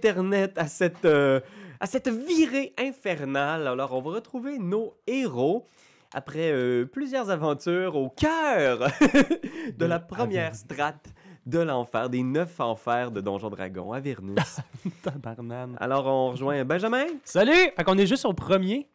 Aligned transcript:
Bienvenue 0.00 0.28
Internet 0.28 0.58
à 0.58 0.66
cette, 0.68 1.04
euh, 1.04 1.40
à 1.80 1.86
cette 1.86 2.08
virée 2.08 2.72
infernale. 2.78 3.66
Alors, 3.66 3.94
on 3.94 4.00
va 4.00 4.12
retrouver 4.12 4.58
nos 4.58 4.94
héros 5.06 5.66
après 6.14 6.52
euh, 6.52 6.84
plusieurs 6.84 7.30
aventures 7.30 7.96
au 7.96 8.08
cœur 8.08 8.88
de 9.76 9.84
la 9.84 9.98
première 9.98 10.54
strate 10.54 11.12
de 11.46 11.58
l'enfer, 11.58 12.10
des 12.10 12.22
neuf 12.22 12.60
enfers 12.60 13.10
de 13.10 13.20
Donjon 13.20 13.50
Dragon, 13.50 13.92
Avernus. 13.92 14.60
Tabarnane. 15.02 15.76
Alors, 15.80 16.06
on 16.06 16.30
rejoint 16.30 16.64
Benjamin. 16.64 17.06
Salut! 17.24 17.70
Fait 17.76 17.84
qu'on 17.84 17.98
est 17.98 18.06
juste 18.06 18.24
au 18.24 18.32
premier. 18.32 18.88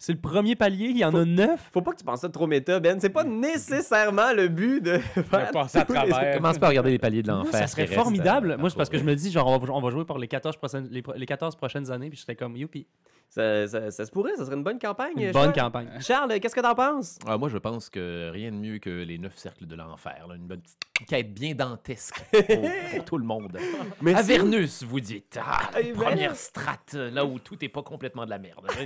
C'est 0.00 0.12
le 0.12 0.20
premier 0.20 0.54
palier, 0.54 0.86
il 0.90 0.98
y 0.98 1.04
en 1.04 1.12
a 1.14 1.24
neuf. 1.24 1.70
Faut 1.72 1.82
pas 1.82 1.90
que 1.92 1.96
tu 1.98 2.04
penses 2.04 2.20
ça 2.20 2.28
trop 2.28 2.46
méta, 2.46 2.78
Ben. 2.78 3.00
C'est 3.00 3.08
pas 3.10 3.24
nécessairement 3.24 4.32
le 4.32 4.46
but 4.48 4.80
de 4.82 4.98
faire 4.98 5.50
passé 5.50 5.78
à 5.78 5.84
travers. 5.84 6.36
Commence 6.36 6.58
pas 6.58 6.66
à 6.66 6.68
regarder 6.70 6.90
les 6.92 6.98
paliers 6.98 7.22
de 7.22 7.28
l'enfer. 7.28 7.52
Ça 7.60 7.66
serait 7.66 7.86
formidable. 7.88 8.56
Moi, 8.58 8.70
c'est 8.70 8.76
parce 8.76 8.88
que 8.90 8.98
je 8.98 9.04
me 9.04 9.14
dis, 9.14 9.30
genre, 9.32 9.46
on 9.48 9.58
va, 9.58 9.72
on 9.72 9.80
va 9.80 9.90
jouer 9.90 10.04
pour 10.04 10.18
les 10.18 10.28
14, 10.28 10.56
prochaines, 10.56 10.88
les, 10.90 11.02
pro- 11.02 11.14
les 11.16 11.26
14 11.26 11.56
prochaines 11.56 11.90
années, 11.90 12.08
puis 12.10 12.16
je 12.16 12.22
serais 12.22 12.36
comme, 12.36 12.56
youpi. 12.56 12.86
Ça, 13.30 13.68
ça- 13.68 13.90
ça 13.90 14.04
se 14.06 14.10
pourrait, 14.10 14.34
ça 14.36 14.44
serait 14.46 14.56
une 14.56 14.64
bonne 14.64 14.78
campagne. 14.78 15.12
Une 15.16 15.32
Charles? 15.32 15.46
bonne 15.46 15.52
campagne. 15.54 15.88
Charles, 16.00 16.40
qu'est-ce 16.40 16.54
que 16.54 16.60
t'en 16.60 16.74
penses? 16.74 17.18
Ah, 17.26 17.36
moi, 17.36 17.48
je 17.48 17.58
pense 17.58 17.90
que 17.90 18.30
rien 18.32 18.50
de 18.50 18.56
mieux 18.56 18.78
que 18.78 18.88
les 18.90 19.18
neuf 19.18 19.36
cercles 19.36 19.66
de 19.66 19.74
l'enfer. 19.76 20.26
là. 20.28 20.34
Une 20.36 20.46
bonne 20.46 20.60
petite 20.60 20.78
quête 21.06 21.32
bien 21.32 21.54
dantesque 21.54 22.20
pour, 22.32 22.42
pour 22.96 23.04
tout 23.04 23.18
le 23.18 23.24
monde. 23.24 23.56
Merci. 24.00 24.32
Avernus, 24.32 24.82
vous 24.82 25.00
dites. 25.00 25.38
Ah, 25.40 25.70
Eh 25.78 25.92
ben. 25.92 25.94
première 25.94 26.34
strate, 26.36 26.94
là 26.94 27.24
où 27.24 27.38
tout 27.38 27.62
est 27.64 27.68
pas 27.68 27.82
complètement 27.82 28.24
de 28.24 28.30
la 28.30 28.38
merde. 28.38 28.66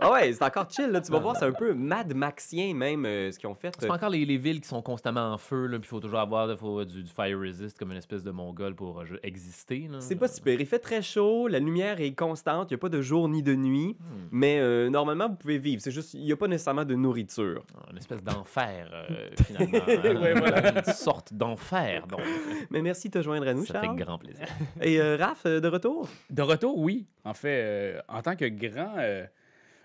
Ah 0.00 0.12
ouais, 0.12 0.32
c'est 0.32 0.44
encore 0.44 0.70
chill, 0.70 0.90
là. 0.90 1.00
Tu 1.00 1.10
vas 1.10 1.18
voir, 1.18 1.36
c'est 1.36 1.44
un 1.44 1.52
peu 1.52 1.72
Mad 1.74 2.14
Maxien, 2.14 2.74
même, 2.74 3.04
euh, 3.04 3.30
ce 3.32 3.38
qu'ils 3.38 3.48
ont 3.48 3.54
fait. 3.54 3.74
C'est 3.78 3.86
pas 3.88 3.94
encore 3.94 4.10
les, 4.10 4.24
les 4.24 4.36
villes 4.36 4.60
qui 4.60 4.68
sont 4.68 4.80
constamment 4.82 5.32
en 5.32 5.38
feu, 5.38 5.66
puis 5.70 5.80
il 5.82 5.86
faut 5.86 6.00
toujours 6.00 6.20
avoir 6.20 6.56
faut, 6.58 6.84
du, 6.84 7.02
du 7.02 7.10
fire 7.10 7.38
resist 7.38 7.78
comme 7.78 7.90
une 7.92 7.98
espèce 7.98 8.22
de 8.22 8.30
mongol 8.30 8.74
pour 8.74 9.00
euh, 9.00 9.04
exister. 9.22 9.88
là. 9.90 10.00
C'est 10.00 10.16
pas 10.16 10.28
si 10.28 10.40
pire. 10.40 10.60
Il 10.60 10.66
fait 10.66 10.78
très 10.78 11.02
chaud, 11.02 11.48
la 11.48 11.58
lumière 11.58 12.00
est 12.00 12.12
constante, 12.14 12.70
il 12.70 12.74
n'y 12.74 12.78
a 12.78 12.80
pas 12.80 12.88
de 12.88 13.00
jour 13.02 13.28
ni 13.28 13.37
de 13.42 13.54
nuit, 13.54 13.96
Hmm. 13.98 14.28
mais 14.30 14.58
euh, 14.60 14.88
normalement, 14.90 15.28
vous 15.28 15.36
pouvez 15.36 15.58
vivre. 15.58 15.80
C'est 15.82 15.90
juste, 15.90 16.14
il 16.14 16.22
n'y 16.24 16.32
a 16.32 16.36
pas 16.36 16.48
nécessairement 16.48 16.84
de 16.84 16.94
nourriture. 16.94 17.64
Une 17.90 17.98
espèce 17.98 18.22
d'enfer, 18.22 18.90
euh, 18.92 19.28
finalement. 19.46 19.78
hein. 19.86 20.20
Ouais, 20.20 20.34
voilà. 20.34 20.78
Une 20.86 20.92
sorte 20.92 21.32
d'enfer, 21.34 22.06
donc. 22.06 22.20
Mais 22.70 22.82
merci 22.82 23.08
de 23.08 23.18
te 23.18 23.22
joindre 23.22 23.46
à 23.48 23.54
nous, 23.54 23.64
Ça 23.64 23.74
Charles. 23.82 23.96
fait 23.96 24.04
grand 24.04 24.18
plaisir. 24.18 24.46
Et 24.82 25.00
euh, 25.00 25.16
Raph, 25.16 25.42
euh, 25.46 25.60
de 25.60 25.68
retour? 25.68 26.08
De 26.30 26.42
retour, 26.42 26.76
oui. 26.78 27.06
En 27.24 27.34
fait, 27.34 27.62
euh, 27.64 28.00
en 28.08 28.22
tant 28.22 28.36
que 28.36 28.44
grand, 28.46 28.94
euh, 28.98 29.24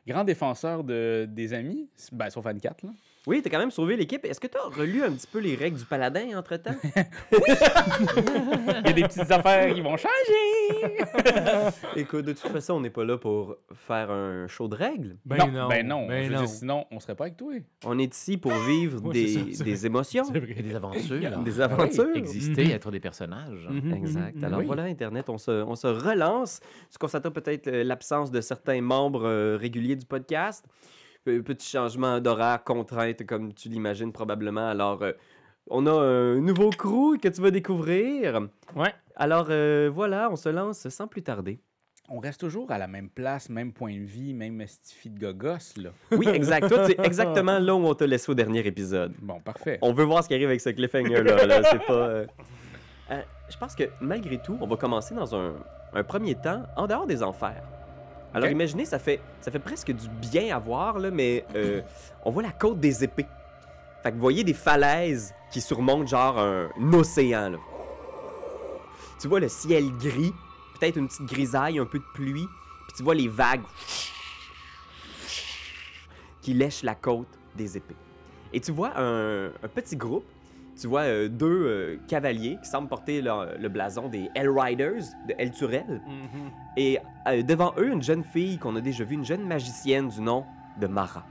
grand 0.08 0.24
défenseur 0.24 0.84
de, 0.84 1.26
des 1.30 1.54
amis, 1.54 1.90
ben, 2.12 2.30
sauf 2.30 2.46
Anne 2.46 2.60
4, 2.60 2.84
là. 2.84 2.90
Oui, 3.26 3.42
t'as 3.42 3.50
quand 3.50 3.60
même 3.60 3.72
sauvé 3.72 3.96
l'équipe. 3.96 4.26
Est-ce 4.26 4.40
que 4.40 4.48
t'as 4.48 4.60
relu 4.64 5.02
un 5.02 5.12
petit 5.14 5.28
peu 5.28 5.40
les 5.40 5.56
règles 5.56 5.78
du 5.78 5.86
paladin 5.86 6.38
entre-temps? 6.38 6.76
il 7.32 8.86
y 8.86 8.90
a 8.90 8.94
des 8.94 9.04
petites 9.04 9.32
affaires 9.32 9.74
qui 9.74 9.80
vont 9.82 9.96
changer. 9.96 11.08
Écoute, 11.96 12.26
de 12.26 12.34
toute 12.34 12.52
façon, 12.52 12.74
on 12.74 12.80
n'est 12.82 12.90
pas 12.90 13.06
là 13.06 13.18
pour 13.18 13.56
faire 13.88 14.12
un 14.12 14.48
show 14.48 14.68
de 14.68 14.76
règles. 14.76 15.16
Ben 15.26 15.38
non, 15.52 15.68
ben 15.70 15.88
non. 15.88 16.08
Ben 16.08 16.24
Je 16.24 16.30
veux 16.30 16.36
non. 16.36 16.42
dire, 16.42 16.50
sinon, 16.50 16.86
on 16.92 17.00
serait 17.00 17.16
pas 17.16 17.26
avec 17.26 17.38
toi. 17.38 17.54
On 17.86 17.98
est 17.98 18.14
ici 18.14 18.38
pour 18.38 18.54
vivre 18.54 19.02
Ouais, 19.06 19.14
des, 19.14 19.54
ça, 19.54 19.86
émotions. 19.88 20.26
Et 20.34 20.62
des 20.62 20.76
aventures. 20.76 21.42
Des 21.44 21.62
aventures. 21.62 22.08
Oui, 22.14 22.20
exister, 22.20 22.66
Mhm. 22.66 22.72
être 22.72 22.92
des 22.92 23.00
personnages. 23.00 23.68
Mhm, 23.70 23.94
Exact. 23.94 24.36
mhm, 24.36 24.44
Alors 24.44 24.60
oui. 24.60 24.66
voilà, 24.66 24.84
Internet, 24.84 25.30
on 25.30 25.38
se, 25.38 25.52
on 25.64 25.76
se 25.76 25.88
relance. 25.88 26.60
Tu 26.92 26.98
constates 26.98 27.30
peut-être 27.30 27.68
euh, 27.68 27.84
l'absence 27.84 28.32
de 28.32 28.42
certains 28.42 28.82
membres 28.82 29.26
euh, 29.26 29.58
réguliers 29.58 29.96
du 29.96 30.06
podcast. 30.06 30.66
Petit 31.26 31.70
changement 31.70 32.20
d'horaire, 32.20 32.64
contrainte, 32.64 33.26
comme 33.26 33.54
tu 33.54 33.70
l'imagines 33.70 34.12
probablement. 34.12 34.68
Alors, 34.68 35.02
euh, 35.04 35.14
on 35.70 35.86
a 35.88 35.92
un 35.92 36.42
nouveau 36.42 36.70
crew 36.70 37.18
que 37.22 37.30
tu 37.30 37.42
vas 37.42 37.52
découvrir. 37.52 38.42
Ouais. 38.76 38.94
Alors 39.16 39.48
euh, 39.50 39.90
voilà, 39.94 40.30
on 40.32 40.36
se 40.36 40.50
lance 40.50 40.90
sans 40.90 41.08
plus 41.08 41.22
tarder. 41.24 41.60
On 42.10 42.20
reste 42.20 42.42
toujours 42.42 42.70
à 42.72 42.78
la 42.78 42.88
même 42.88 43.10
place, 43.10 43.48
même 43.50 43.72
point 43.72 43.94
de 43.94 44.04
vie, 44.04 44.34
même 44.34 44.62
stifi 44.68 45.10
de 45.10 45.20
gogos, 45.20 45.78
là. 45.82 45.92
Oui, 46.12 46.28
exact. 46.28 46.68
Toi, 46.68 46.86
c'est 46.88 47.00
exactement 47.00 47.58
là 47.60 47.74
où 47.74 47.86
on 47.86 47.94
t'a 47.94 48.06
laissé 48.06 48.30
au 48.30 48.36
dernier 48.36 48.60
épisode. 48.68 49.14
Bon, 49.22 49.40
parfait. 49.40 49.80
On 49.82 49.94
veut 49.94 50.04
voir 50.04 50.22
ce 50.24 50.28
qui 50.28 50.34
arrive 50.34 50.50
avec 50.50 50.60
ce 50.60 50.70
cliffhanger-là. 50.72 51.46
là. 51.46 51.62
C'est 51.72 51.86
pas. 51.86 51.94
euh, 51.94 52.28
euh, 53.12 53.22
je 53.50 53.58
pense 53.58 53.74
que 53.76 53.84
malgré 54.02 54.38
tout, 54.42 54.58
on 54.60 54.68
va 54.68 54.76
commencer 54.76 55.16
dans 55.16 55.34
un, 55.34 55.54
un 55.94 56.04
premier 56.04 56.36
temps 56.36 56.64
en 56.76 56.88
dehors 56.88 57.08
des 57.08 57.24
enfers. 57.24 57.64
Alors 58.34 58.50
imaginez, 58.50 58.86
ça 58.86 58.98
fait, 58.98 59.22
ça 59.42 59.52
fait 59.52 59.60
presque 59.60 59.92
du 59.92 60.10
bien 60.10 60.56
à 60.56 60.60
voir, 60.60 60.98
là, 60.98 61.12
mais 61.12 61.46
euh, 61.56 61.82
on 62.26 62.32
voit 62.32 62.42
la 62.42 62.52
côte 62.52 62.80
des 62.80 63.04
épées. 63.04 63.28
Fait 64.02 64.10
que 64.10 64.16
vous 64.16 64.22
voyez 64.22 64.44
des 64.44 64.54
falaises 64.54 65.34
qui 65.52 65.62
surmontent 65.62 66.08
genre 66.08 66.40
un, 66.40 66.70
océan. 66.94 67.54
Tu 69.22 69.28
vois 69.28 69.40
le 69.40 69.50
ciel 69.50 69.92
gris, 70.00 70.34
peut-être 70.80 70.98
une 70.98 71.08
petite 71.08 71.28
grisaille, 71.28 71.78
un 71.80 71.86
peu 71.86 72.00
de 72.00 72.06
pluie, 72.16 72.48
puis 72.88 72.98
tu 72.98 73.04
vois 73.04 73.16
les 73.16 73.28
vagues 73.28 73.64
qui 76.42 76.54
lèchent 76.54 76.84
la 76.84 76.96
côte 76.96 77.28
des 77.56 77.78
épées. 77.78 77.96
Et 78.52 78.60
tu 78.60 78.72
vois 78.72 78.94
un 78.98 79.68
petit 79.74 79.96
groupe, 79.96 80.26
tu 80.80 80.88
vois 80.88 81.02
euh, 81.02 81.30
deux 81.30 81.66
euh, 81.66 81.98
cavaliers 82.08 82.58
qui 82.62 82.70
semblent 82.70 82.88
porter 82.88 83.22
le, 83.22 83.58
le 83.60 83.70
blason 83.70 84.10
des 84.10 84.30
Hell 84.36 84.50
Riders 84.50 85.04
de 85.28 85.34
El 85.38 85.52
Turel. 85.52 86.02
Mhm. 86.06 86.52
Et 86.78 86.98
euh, 87.28 87.44
devant 87.44 87.74
eux, 87.78 87.92
une 87.92 88.02
jeune 88.02 88.24
fille 88.24 88.58
qu'on 88.58 88.76
a 88.76 88.82
déjà 88.82 89.04
vue, 89.04 89.16
une 89.16 89.26
jeune 89.26 89.46
magicienne 89.46 90.10
du 90.10 90.22
nom 90.22 90.46
de 90.80 90.88
Mara. 90.88 91.26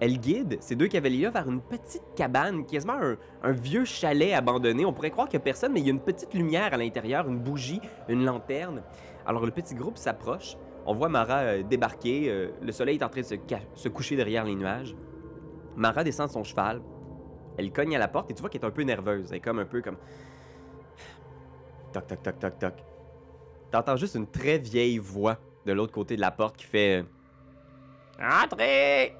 Elle 0.00 0.18
guide 0.18 0.58
ces 0.60 0.76
deux 0.76 0.88
cavaliers-là 0.88 1.30
vers 1.30 1.48
une 1.48 1.60
petite 1.60 2.02
cabane, 2.16 2.66
quasiment 2.66 2.94
un, 3.00 3.16
un 3.42 3.52
vieux 3.52 3.84
chalet 3.84 4.32
abandonné. 4.32 4.84
On 4.84 4.92
pourrait 4.92 5.10
croire 5.10 5.28
qu'il 5.28 5.38
n'y 5.38 5.42
a 5.42 5.44
personne, 5.44 5.72
mais 5.72 5.80
il 5.80 5.86
y 5.86 5.88
a 5.88 5.92
une 5.92 6.00
petite 6.00 6.34
lumière 6.34 6.74
à 6.74 6.76
l'intérieur, 6.76 7.28
une 7.28 7.38
bougie, 7.38 7.80
une 8.08 8.24
lanterne. 8.24 8.82
Alors 9.26 9.44
le 9.44 9.50
petit 9.50 9.74
groupe 9.74 9.96
s'approche. 9.96 10.56
On 10.86 10.94
voit 10.94 11.08
Mara 11.08 11.62
débarquer. 11.62 12.50
le 12.60 12.72
soleil 12.72 12.98
est 12.98 13.02
en 13.02 13.08
train 13.08 13.22
de 13.22 13.26
se, 13.74 13.88
coucher 13.88 14.16
derrière 14.16 14.44
les 14.44 14.54
nuages. 14.54 14.94
Mara 15.76 16.04
descend 16.04 16.26
de 16.28 16.32
son 16.32 16.44
cheval. 16.44 16.82
Elle 17.56 17.72
cogne 17.72 17.94
à 17.96 17.98
la 17.98 18.08
porte 18.08 18.30
et 18.30 18.34
tu 18.34 18.40
vois 18.40 18.50
qu'elle 18.50 18.62
est 18.62 18.66
un 18.66 18.70
peu 18.70 18.82
nerveuse. 18.82 19.30
Elle 19.30 19.36
est 19.36 19.40
comme 19.40 19.58
un 19.58 19.64
peu 19.64 19.80
comme... 19.82 19.96
Toc, 21.92 22.06
toc, 22.06 22.22
toc, 22.22 22.38
toc, 22.38 22.58
toc. 22.58 22.74
T'entends 23.70 23.96
juste 23.96 24.14
une 24.16 24.26
très 24.26 24.58
vieille 24.58 24.98
voix 24.98 25.38
de 25.64 25.72
l'autre 25.72 25.92
côté 25.92 26.16
de 26.16 26.20
la 26.20 26.30
porte 26.30 26.56
qui 26.56 26.64
fait... 26.64 27.02
euh, 28.20 28.44
Entrez! 28.44 29.16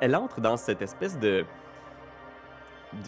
Elle 0.00 0.14
entre 0.14 0.40
dans 0.40 0.56
cette 0.56 0.82
espèce 0.82 1.18
de... 1.18 1.44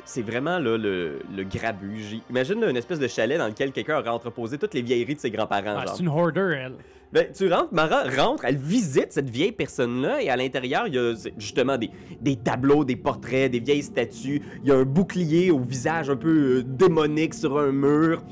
C'est 0.05 0.23
vraiment 0.23 0.59
là, 0.59 0.77
le, 0.77 1.21
le 1.35 1.45
grabuge. 1.45 2.19
Imagine 2.29 2.61
là, 2.61 2.71
une 2.71 2.77
espèce 2.77 2.99
de 2.99 3.09
chalet 3.09 3.39
dans 3.39 3.49
lequel 3.49 3.73
quelqu'un 3.73 3.99
aurait 3.99 4.11
entreposé 4.11 4.59
toutes 4.59 4.75
les 4.75 4.83
vieilleries 4.83 5.15
de 5.15 5.21
ses 5.21 5.31
grands-parents. 5.31 5.77
Ah, 5.79 5.85
c'est 5.87 6.03
une 6.03 6.09
hoarder, 6.09 6.55
elle. 6.65 6.75
Ben, 7.13 7.27
tu 7.37 7.53
rentres, 7.53 7.73
Mara 7.73 8.05
rentre, 8.17 8.45
elle 8.45 8.57
visite 8.57 9.13
cette 9.13 9.29
vieille 9.29 9.51
personne-là, 9.51 10.23
et 10.23 10.31
à 10.31 10.37
l'intérieur, 10.37 10.87
il 10.87 10.95
y 10.95 10.99
a 10.99 11.13
justement 11.39 11.77
des, 11.77 11.91
des 12.21 12.37
tableaux, 12.37 12.85
des 12.85 12.95
portraits, 12.95 13.51
des 13.51 13.59
vieilles 13.59 13.83
statues. 13.83 14.41
Il 14.63 14.69
y 14.69 14.71
a 14.71 14.77
un 14.77 14.85
bouclier 14.85 15.51
au 15.51 15.59
visage 15.59 16.09
un 16.09 16.15
peu 16.17 16.59
euh, 16.59 16.63
démonique 16.63 17.35
sur 17.35 17.59
un 17.59 17.73
mur. 17.73 18.23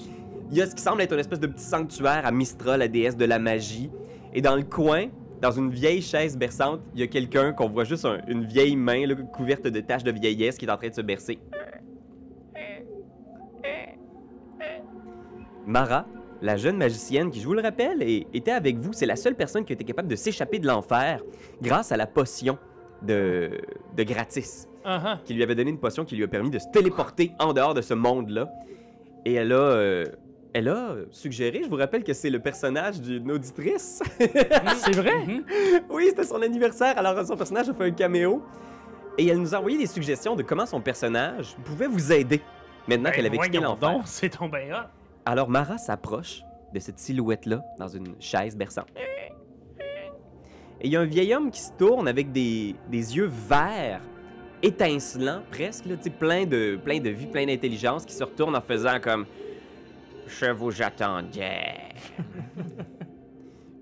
Il 0.52 0.56
y 0.56 0.62
a 0.62 0.66
ce 0.66 0.76
qui 0.76 0.82
semble 0.82 1.02
être 1.02 1.12
une 1.12 1.18
espèce 1.18 1.40
de 1.40 1.48
petit 1.48 1.64
sanctuaire 1.64 2.24
à 2.24 2.30
Mistra, 2.30 2.76
la 2.76 2.86
déesse 2.86 3.16
de 3.16 3.24
la 3.24 3.40
magie. 3.40 3.90
Et 4.32 4.40
dans 4.40 4.54
le 4.54 4.62
coin, 4.62 5.06
dans 5.40 5.50
une 5.52 5.70
vieille 5.70 6.02
chaise 6.02 6.36
berçante, 6.36 6.80
il 6.94 7.00
y 7.00 7.02
a 7.02 7.06
quelqu'un 7.06 7.52
qu'on 7.52 7.68
voit 7.68 7.84
juste 7.84 8.04
un- 8.04 8.20
une 8.26 8.44
vieille 8.44 8.76
main 8.76 9.06
là, 9.06 9.14
couverte 9.14 9.66
de 9.66 9.80
taches 9.80 10.04
de 10.04 10.10
vieillesse 10.10 10.58
qui 10.58 10.64
est 10.66 10.70
en 10.70 10.76
train 10.76 10.88
de 10.88 10.94
se 10.94 11.00
bercer. 11.00 11.38
Mara, 15.66 16.06
la 16.40 16.56
jeune 16.56 16.76
magicienne 16.76 17.30
qui, 17.30 17.40
je 17.40 17.46
vous 17.46 17.54
le 17.54 17.60
rappelle, 17.60 18.02
est- 18.02 18.26
était 18.32 18.52
avec 18.52 18.76
vous, 18.78 18.92
c'est 18.92 19.06
la 19.06 19.16
seule 19.16 19.34
personne 19.34 19.64
qui 19.64 19.72
été 19.72 19.84
capable 19.84 20.08
de 20.08 20.16
s'échapper 20.16 20.58
de 20.58 20.66
l'enfer 20.66 21.20
grâce 21.60 21.92
à 21.92 21.96
la 21.96 22.06
potion 22.06 22.58
de, 23.02 23.50
de 23.96 24.02
gratis, 24.02 24.66
ah. 24.84 25.18
qui 25.24 25.34
lui 25.34 25.42
avait 25.42 25.54
donné 25.54 25.70
une 25.70 25.78
potion 25.78 26.04
qui 26.04 26.16
lui 26.16 26.24
a 26.24 26.28
permis 26.28 26.50
de 26.50 26.58
se 26.58 26.68
téléporter 26.72 27.32
en 27.38 27.52
dehors 27.52 27.74
de 27.74 27.82
ce 27.82 27.94
monde-là. 27.94 28.48
Et 29.24 29.34
elle 29.34 29.52
a, 29.52 29.56
euh, 29.56 30.04
elle 30.54 30.68
a 30.68 30.96
suggéré, 31.10 31.62
je 31.64 31.68
vous 31.68 31.76
rappelle 31.76 32.02
que 32.02 32.12
c'est 32.12 32.30
le 32.30 32.38
personnage 32.38 33.00
d'une 33.00 33.30
auditrice. 33.30 34.02
C'est 34.18 34.96
vrai? 34.96 35.24
Mhm. 35.26 35.44
oui, 35.90 36.06
c'était 36.08 36.24
son 36.24 36.40
anniversaire, 36.40 36.98
alors 36.98 37.24
son 37.26 37.36
personnage 37.36 37.68
a 37.68 37.74
fait 37.74 37.84
un 37.84 37.90
caméo. 37.90 38.42
Et 39.18 39.26
elle 39.26 39.38
nous 39.38 39.54
a 39.54 39.58
envoyé 39.58 39.76
des 39.76 39.86
suggestions 39.86 40.36
de 40.36 40.42
comment 40.44 40.64
son 40.64 40.80
personnage 40.80 41.56
pouvait 41.64 41.88
vous 41.88 42.12
aider 42.12 42.40
maintenant 42.86 43.10
qu'elle 43.10 43.26
avait 43.26 43.38
quitté 43.38 43.58
Ben, 43.58 43.76
donc, 43.80 44.02
C'est 44.04 44.28
tombé 44.30 44.70
hot. 44.72 44.86
Alors 45.26 45.48
Mara 45.48 45.76
s'approche 45.76 46.42
de 46.72 46.78
cette 46.78 46.98
silhouette-là 46.98 47.62
dans 47.78 47.88
une 47.88 48.14
chaise 48.20 48.56
berçante. 48.56 48.88
Et 50.80 50.86
il 50.86 50.92
y 50.92 50.96
a 50.96 51.00
un 51.00 51.04
vieil 51.04 51.34
homme 51.34 51.50
qui 51.50 51.60
se 51.60 51.72
tourne 51.72 52.06
avec 52.06 52.30
des, 52.30 52.76
des 52.88 53.16
yeux 53.16 53.28
verts, 53.48 54.00
étincelants 54.62 55.42
presque, 55.50 55.86
là, 55.86 55.96
plein 56.18 56.46
de, 56.46 56.78
plein 56.82 57.00
de 57.00 57.10
vie, 57.10 57.26
plein 57.26 57.46
d'intelligence, 57.46 58.04
qui 58.04 58.14
se 58.14 58.22
retourne 58.22 58.54
en 58.54 58.60
faisant 58.60 59.00
comme 59.00 59.26
Je 60.28 60.50
vous 60.50 60.82
attendais. 60.82 61.74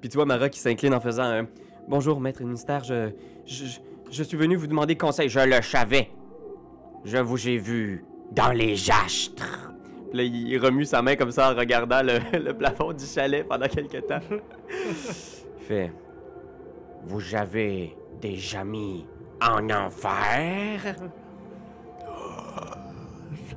Puis 0.01 0.09
tu 0.09 0.17
vois 0.17 0.27
Mara 0.27 0.49
qui 0.49 0.61
s'incline 0.61 0.95
en 0.95 1.01
faisant 1.01 1.25
un 1.25 1.47
Bonjour, 1.89 2.21
maître 2.21 2.43
ministère, 2.43 2.83
je, 2.83 3.11
je, 3.45 3.65
je- 4.11 4.23
suis 4.25 4.37
venu 4.37 4.57
vous 4.57 4.67
demander 4.67 4.97
conseil. 4.97 5.29
Je 5.29 5.39
le 5.39 5.63
savais. 5.63 6.11
Je 7.05 7.19
vous 7.19 7.49
ai 7.49 7.59
vu 7.59 8.05
dans 8.33 8.51
les 8.51 8.91
astres. 8.91 9.71
Puis 10.11 10.19
là, 10.19 10.25
il 10.25 10.59
remue 10.59 10.85
sa 10.85 11.01
main 11.03 11.15
comme 11.15 11.31
ça 11.31 11.53
en 11.53 11.55
regardant 11.57 12.01
le, 12.03 12.53
plafond 12.53 12.93
du 12.93 13.05
chalet 13.05 13.47
pendant 13.47 13.69
quelques 13.69 14.05
temps. 14.07 14.19
Fait 15.61 15.93
Vous 17.05 17.35
avez 17.37 17.97
des 18.21 18.57
amis 18.57 19.07
en 19.41 19.71
enfer 19.71 20.97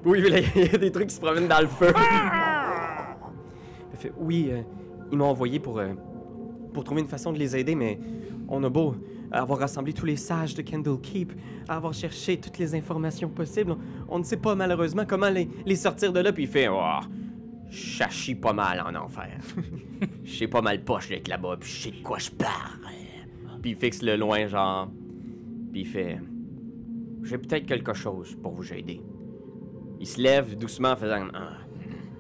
Oui, 0.06 0.24
il 0.56 0.66
y 0.72 0.76
a 0.76 0.78
des 0.78 0.92
trucs 0.92 1.08
qui 1.08 1.16
se 1.16 1.20
promènent 1.22 1.48
dans 1.48 1.62
le 1.62 1.68
feu. 1.68 1.92
Fait 4.00 4.12
Oui, 4.18 4.50
euh, 4.52 4.62
ils 5.12 5.18
m'ont 5.18 5.26
envoyé 5.26 5.60
pour, 5.60 5.80
euh, 5.80 5.94
pour 6.74 6.84
trouver 6.84 7.02
une 7.02 7.08
façon 7.08 7.32
de 7.32 7.38
les 7.38 7.56
aider, 7.56 7.76
mais 7.76 8.00
on 8.48 8.64
a 8.64 8.70
beau 8.70 8.96
avoir 9.32 9.60
rassemblé 9.60 9.94
tous 9.94 10.06
les 10.06 10.16
sages 10.16 10.56
de 10.56 10.62
Kendall 10.62 11.00
Keep, 11.02 11.34
avoir 11.68 11.94
cherché 11.94 12.38
toutes 12.38 12.58
les 12.58 12.74
informations 12.74 13.30
possibles, 13.30 13.74
on, 13.74 14.16
on 14.16 14.20
ne 14.20 14.24
sait 14.24 14.38
pas 14.38 14.56
malheureusement 14.56 15.04
comment 15.08 15.30
les, 15.30 15.48
les 15.66 15.76
sortir 15.76 16.12
de 16.12 16.20
là. 16.20 16.34
Puis 16.34 16.44
il 16.44 16.50
fait 16.50 16.68
Oh, 16.68 17.00
chachis 17.70 18.36
pas 18.36 18.54
mal 18.54 18.82
en 18.82 18.96
enfer. 18.96 19.38
Je 20.24 20.32
sais 20.32 20.48
pas 20.48 20.62
mal 20.62 20.84
poche 20.84 21.10
d'être 21.10 21.28
là-bas, 21.28 21.58
puis 21.60 21.70
je 21.70 21.82
sais 21.84 21.92
de 21.92 22.02
quoi 22.02 22.18
je 22.20 22.32
parle. 22.32 22.80
Puis 23.62 23.72
il 23.72 23.78
fixe 23.78 24.02
le 24.02 24.16
loin, 24.16 24.48
genre. 24.48 24.90
Puis 25.72 25.82
il 25.82 25.88
fait 25.88 26.20
J'ai 27.24 27.38
peut-être 27.38 27.66
quelque 27.66 27.94
chose 27.94 28.38
pour 28.42 28.54
vous 28.54 28.74
aider. 28.74 29.02
Il 30.00 30.08
se 30.08 30.22
lève 30.22 30.58
doucement 30.58 30.92
en 30.92 30.96
faisant 30.96 31.28
Ah, 31.34 31.58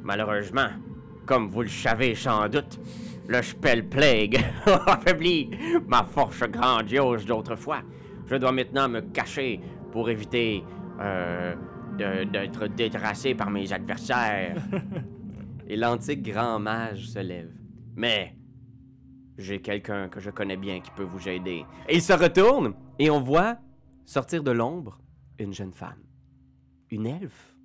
Malheureusement, 0.03 0.69
comme 1.29 1.47
vous 1.47 1.61
le 1.61 1.67
savez 1.67 2.15
sans 2.15 2.49
doute, 2.49 2.79
le 3.27 3.43
Spell 3.43 3.87
Plague 3.87 4.37
a 4.65 4.93
affaibli 4.93 5.51
ma 5.87 6.03
force 6.03 6.41
grandiose 6.49 7.23
d'autrefois. 7.23 7.83
Je 8.25 8.35
dois 8.37 8.51
maintenant 8.51 8.89
me 8.89 9.01
cacher 9.01 9.59
pour 9.91 10.09
éviter 10.09 10.63
euh, 10.99 11.53
d'être 11.99 12.65
détracé 12.65 13.35
par 13.35 13.51
mes 13.51 13.71
adversaires. 13.71 14.55
Et 15.67 15.77
l'antique 15.77 16.23
grand 16.23 16.57
mage 16.57 17.09
se 17.09 17.19
lève. 17.19 17.51
Mais 17.95 18.35
j'ai 19.37 19.61
quelqu'un 19.61 20.09
que 20.09 20.19
je 20.19 20.31
connais 20.31 20.57
bien 20.57 20.79
qui 20.79 20.89
peut 20.89 21.03
vous 21.03 21.29
aider. 21.29 21.63
Et 21.87 21.97
il 21.97 22.01
se 22.01 22.13
retourne 22.13 22.73
et 22.97 23.11
on 23.11 23.21
voit 23.21 23.59
sortir 24.03 24.41
de 24.41 24.49
l'ombre 24.49 24.99
une 25.37 25.53
jeune 25.53 25.73
femme. 25.73 26.01
Une 26.89 27.05
elfe? 27.05 27.55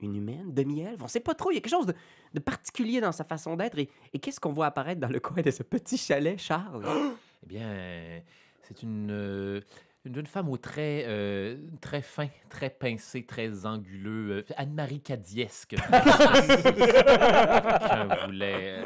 Une 0.00 0.16
humaine? 0.16 0.54
Demi-elfe? 0.54 1.02
On 1.02 1.06
sait 1.06 1.20
pas 1.20 1.34
trop. 1.34 1.50
Il 1.50 1.56
y 1.56 1.58
a 1.58 1.60
quelque 1.60 1.70
chose 1.70 1.86
de, 1.86 1.94
de 2.34 2.40
particulier 2.40 3.00
dans 3.00 3.12
sa 3.12 3.24
façon 3.24 3.56
d'être. 3.56 3.78
Et, 3.78 4.18
qu'est-ce 4.18 4.40
qu'on 4.40 4.52
voit 4.52 4.66
apparaître 4.66 5.00
dans 5.00 5.08
le 5.08 5.20
coin 5.20 5.40
de 5.40 5.50
ce 5.50 5.62
petit 5.62 5.96
chalet, 5.96 6.38
Charles? 6.38 6.84
Eh 7.42 7.46
bien, 7.46 8.22
c'est 8.62 8.82
une, 8.82 9.10
euh, 9.10 9.60
une 10.04 10.14
jeune 10.14 10.26
femme 10.26 10.48
au 10.50 10.56
très, 10.58 11.04
euh, 11.06 11.56
très 11.80 12.02
fin, 12.02 12.28
très 12.50 12.68
pincé, 12.70 13.24
très 13.24 13.64
anguleux, 13.64 14.30
euh, 14.48 14.54
Anne-Marie 14.56 15.00
Cadiesque. 15.00 15.76
Je 16.94 18.26
voulais. 18.26 18.84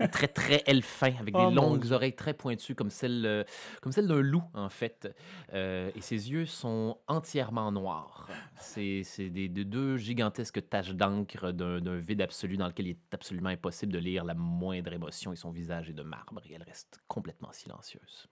euh, 0.00 0.06
très, 0.10 0.28
très 0.28 0.62
elfin, 0.66 1.12
avec 1.20 1.34
Oh, 1.36 1.40
des 1.40 1.44
mon 1.44 1.50
longues 1.54 1.82
Dieu. 1.84 1.92
oreilles 1.94 2.16
très 2.16 2.34
pointues, 2.34 2.74
comme 2.74 2.90
celle, 2.90 3.24
euh, 3.26 3.44
comme 3.80 3.92
celle 3.92 4.08
d'un 4.08 4.20
loup, 4.20 4.42
en 4.54 4.68
fait. 4.70 5.08
Et 5.52 6.00
ses 6.00 6.30
yeux 6.30 6.46
sont 6.46 6.98
entièrement 7.06 7.70
noirs. 7.70 8.28
C'est 8.56 9.02
c'est 9.04 9.30
des, 9.30 9.48
de 9.48 9.62
deux 9.62 9.96
gigantesques 9.98 10.68
taches 10.68 10.92
d'encre 10.94 11.52
d'un 11.52 11.80
d'un 11.80 11.98
vide 11.98 12.22
absolu 12.22 12.56
dans 12.56 12.66
lequel 12.66 12.86
il 12.88 12.90
est 12.92 13.14
absolument 13.14 13.50
impossible 13.50 13.92
de 13.92 13.98
lire 13.98 14.24
la 14.24 14.34
moindre 14.34 14.92
émotion 14.92 15.32
et 15.32 15.36
son 15.36 15.50
visage 15.50 15.90
est 15.90 15.94
de 15.94 16.02
marbre 16.02 16.40
et 16.48 16.54
elle 16.54 16.62
reste 16.62 16.98
complètement 17.08 17.52
silencieuse 17.52 18.28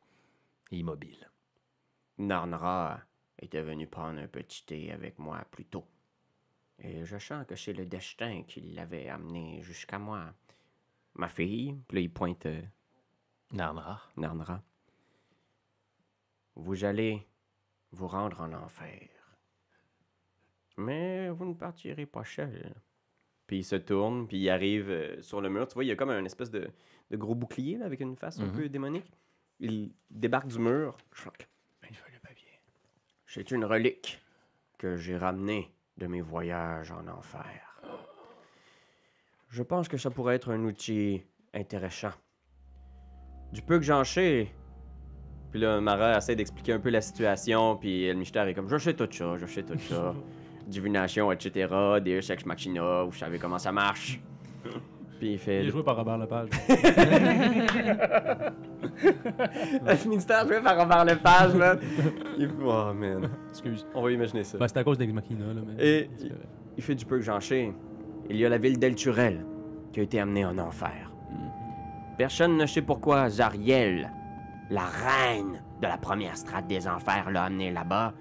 et 0.72 0.78
immobile. 0.78 1.28
Narnra 2.18 3.00
était 3.40 3.62
venu 3.62 3.86
prendre 3.86 4.18
un 4.20 4.26
petit 4.26 4.64
thé 4.66 4.92
avec 4.92 5.18
moi 5.18 5.44
plus 5.50 5.64
tôt. 5.64 5.84
Et 6.80 7.04
je 7.04 7.18
sens 7.18 7.46
que 7.46 7.56
c'est 7.56 7.72
le 7.72 7.86
destin 7.86 8.42
qui 8.46 8.60
l'avait 8.60 9.08
amené 9.08 9.62
jusqu'à 9.62 9.98
moi. 9.98 10.32
Ma 11.14 11.28
fille, 11.28 11.76
puis 11.88 11.96
là, 11.96 12.00
il 12.02 12.12
pointe 12.12 12.46
euh, 12.46 12.62
Narnra, 13.52 14.00
Narnra. 14.16 14.62
Vous 16.56 16.84
allez 16.84 17.26
vous 17.92 18.06
rendre 18.08 18.40
en 18.40 18.52
enfer. 18.52 19.08
Mais 20.76 21.28
vous 21.30 21.44
ne 21.44 21.54
partirez 21.54 22.06
pas 22.06 22.24
seul. 22.24 22.74
Puis 23.46 23.58
il 23.58 23.64
se 23.64 23.76
tourne, 23.76 24.28
puis 24.28 24.38
il 24.38 24.50
arrive 24.50 24.90
euh, 24.90 25.20
sur 25.22 25.40
le 25.40 25.48
mur. 25.48 25.66
Tu 25.66 25.74
vois, 25.74 25.84
il 25.84 25.88
y 25.88 25.92
a 25.92 25.96
comme 25.96 26.10
un 26.10 26.24
espèce 26.24 26.50
de, 26.50 26.70
de 27.10 27.16
gros 27.16 27.34
bouclier 27.34 27.78
là, 27.78 27.86
avec 27.86 28.00
une 28.00 28.16
face 28.16 28.38
un 28.38 28.46
Mhm. 28.46 28.52
peu 28.52 28.68
démonique. 28.68 29.10
Il 29.60 29.92
débarque 30.10 30.48
du 30.48 30.58
mur. 30.58 30.96
Choc. 31.12 31.48
C'est 33.30 33.50
une 33.50 33.66
relique 33.66 34.22
que 34.78 34.96
j'ai 34.96 35.18
ramenée 35.18 35.70
de 35.98 36.06
mes 36.06 36.22
voyages 36.22 36.90
en 36.90 37.06
enfer. 37.08 37.82
Je 39.50 39.62
pense 39.62 39.86
que 39.86 39.98
ça 39.98 40.08
pourrait 40.08 40.36
être 40.36 40.50
un 40.50 40.64
outil 40.64 41.22
intéressant. 41.52 42.12
Du 43.52 43.60
peu 43.60 43.78
que 43.78 43.84
j'en 43.84 44.02
sais. 44.02 44.48
Puis 45.50 45.60
là, 45.60 45.78
Mara 45.78 46.16
essaie 46.16 46.36
d'expliquer 46.36 46.72
un 46.72 46.80
peu 46.80 46.88
la 46.88 47.02
situation, 47.02 47.76
puis 47.76 48.04
El 48.04 48.16
Mystère 48.16 48.48
est 48.48 48.54
comme 48.54 48.70
Je 48.70 48.78
sais 48.78 48.94
tout 48.94 49.08
ça, 49.10 49.36
je 49.36 49.44
sais 49.44 49.62
tout 49.62 49.78
ça. 49.78 50.14
Divination, 50.66 51.30
etc. 51.30 51.68
Deus 52.02 52.32
Ex 52.32 52.46
Machina, 52.46 53.02
vous 53.02 53.12
savez 53.12 53.38
comment 53.38 53.58
ça 53.58 53.72
marche. 53.72 54.18
Puis 55.18 55.32
il 55.32 55.38
fait. 55.38 55.62
Il 55.62 55.68
est 55.68 55.70
joué 55.70 55.82
par 55.82 55.96
Robert 55.96 56.18
Lepage. 56.18 56.48
El 59.86 60.08
Mystère 60.08 60.46
joué 60.46 60.60
par 60.60 60.78
Robert 60.78 61.04
Lepage, 61.04 61.54
man. 61.54 61.78
Il... 62.38 62.50
Oh, 62.64 62.92
man. 62.94 63.28
Excuse. 63.50 63.86
On 63.94 64.02
va 64.02 64.12
imaginer 64.12 64.44
ça. 64.44 64.58
Ben, 64.58 64.68
c'est 64.68 64.78
à 64.78 64.84
cause 64.84 64.98
d'Ex 64.98 65.12
Machina, 65.12 65.46
là. 65.46 65.60
Mais... 65.66 65.84
Et 65.84 66.10
il 66.76 66.82
fait 66.82 66.94
du 66.94 67.04
peu 67.04 67.16
que 67.16 67.24
j'en 67.24 67.40
sais. 67.40 67.72
Il 68.30 68.36
y 68.36 68.46
a 68.46 68.48
la 68.48 68.58
ville 68.58 68.78
d'Elturel 68.78 69.44
qui 69.92 70.00
a 70.00 70.02
été 70.02 70.20
amenée 70.20 70.44
en 70.44 70.58
enfer. 70.58 71.10
Personne 72.16 72.56
ne 72.56 72.66
sait 72.66 72.82
pourquoi 72.82 73.28
Zariel, 73.28 74.12
la 74.70 74.84
reine 74.84 75.62
de 75.80 75.86
la 75.86 75.96
première 75.96 76.36
strate 76.36 76.66
des 76.66 76.88
enfers, 76.88 77.30
l'a 77.30 77.44
amenée 77.44 77.70
là-bas. 77.70 78.12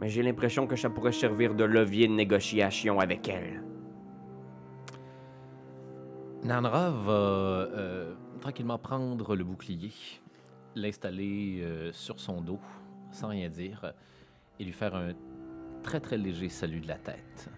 Mais 0.00 0.08
j'ai 0.08 0.22
l'impression 0.22 0.66
que 0.66 0.76
ça 0.76 0.90
pourrait 0.90 1.12
servir 1.12 1.54
de 1.54 1.64
levier 1.64 2.08
de 2.08 2.12
négociation 2.12 2.98
avec 3.00 3.28
elle. 3.28 3.62
Narnra 6.44 6.90
va 6.90 7.12
euh, 7.12 8.14
tranquillement 8.40 8.78
prendre 8.78 9.36
le 9.36 9.44
bouclier, 9.44 9.92
l'installer 10.74 11.60
euh, 11.62 11.92
sur 11.92 12.18
son 12.18 12.40
dos, 12.40 12.58
sans 13.12 13.28
rien 13.28 13.48
dire, 13.48 13.92
et 14.58 14.64
lui 14.64 14.72
faire 14.72 14.96
un 14.96 15.12
très 15.84 16.00
très 16.00 16.16
léger 16.18 16.48
salut 16.48 16.80
de 16.80 16.88
la 16.88 16.96
tête. 16.96 17.48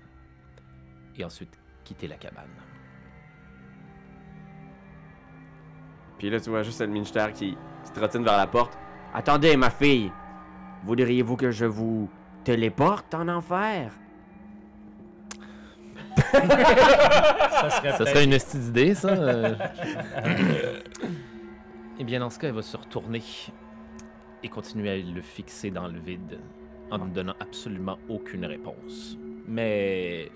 Et 1.16 1.24
ensuite 1.24 1.58
quitter 1.82 2.08
la 2.08 2.16
cabane. 2.16 2.44
Puis 6.18 6.28
là, 6.28 6.38
tu 6.38 6.50
vois 6.50 6.62
juste 6.62 6.82
ministère 6.82 7.32
qui, 7.32 7.56
qui 7.84 7.92
trottine 7.92 8.24
vers 8.24 8.36
la 8.36 8.46
porte. 8.46 8.76
Attendez, 9.14 9.56
ma 9.56 9.70
fille. 9.70 10.12
Voudriez-vous 10.84 11.36
que 11.36 11.50
je 11.50 11.64
vous 11.64 12.10
téléporte 12.44 13.14
en 13.14 13.28
enfer? 13.28 13.92
Ça 16.16 17.70
serait 17.70 17.90
Ça 17.92 17.98
peut-être- 17.98 18.08
serait 18.08 18.24
une 18.24 18.34
hostie 18.34 18.58
d'idée, 18.58 18.94
ça. 18.94 19.08
euh. 19.08 19.54
eh 21.98 22.04
bien, 22.04 22.20
dans 22.20 22.30
ce 22.30 22.38
cas, 22.38 22.48
elle 22.48 22.54
va 22.54 22.62
se 22.62 22.76
retourner 22.76 23.22
et 24.42 24.48
continuer 24.48 24.90
à 24.90 24.96
le 24.96 25.22
fixer 25.22 25.70
dans 25.70 25.88
le 25.88 25.98
vide 25.98 26.38
en 26.90 26.98
ne 26.98 27.10
donnant 27.10 27.34
absolument 27.40 27.98
aucune 28.08 28.44
réponse. 28.44 29.16
Mais 29.48 30.30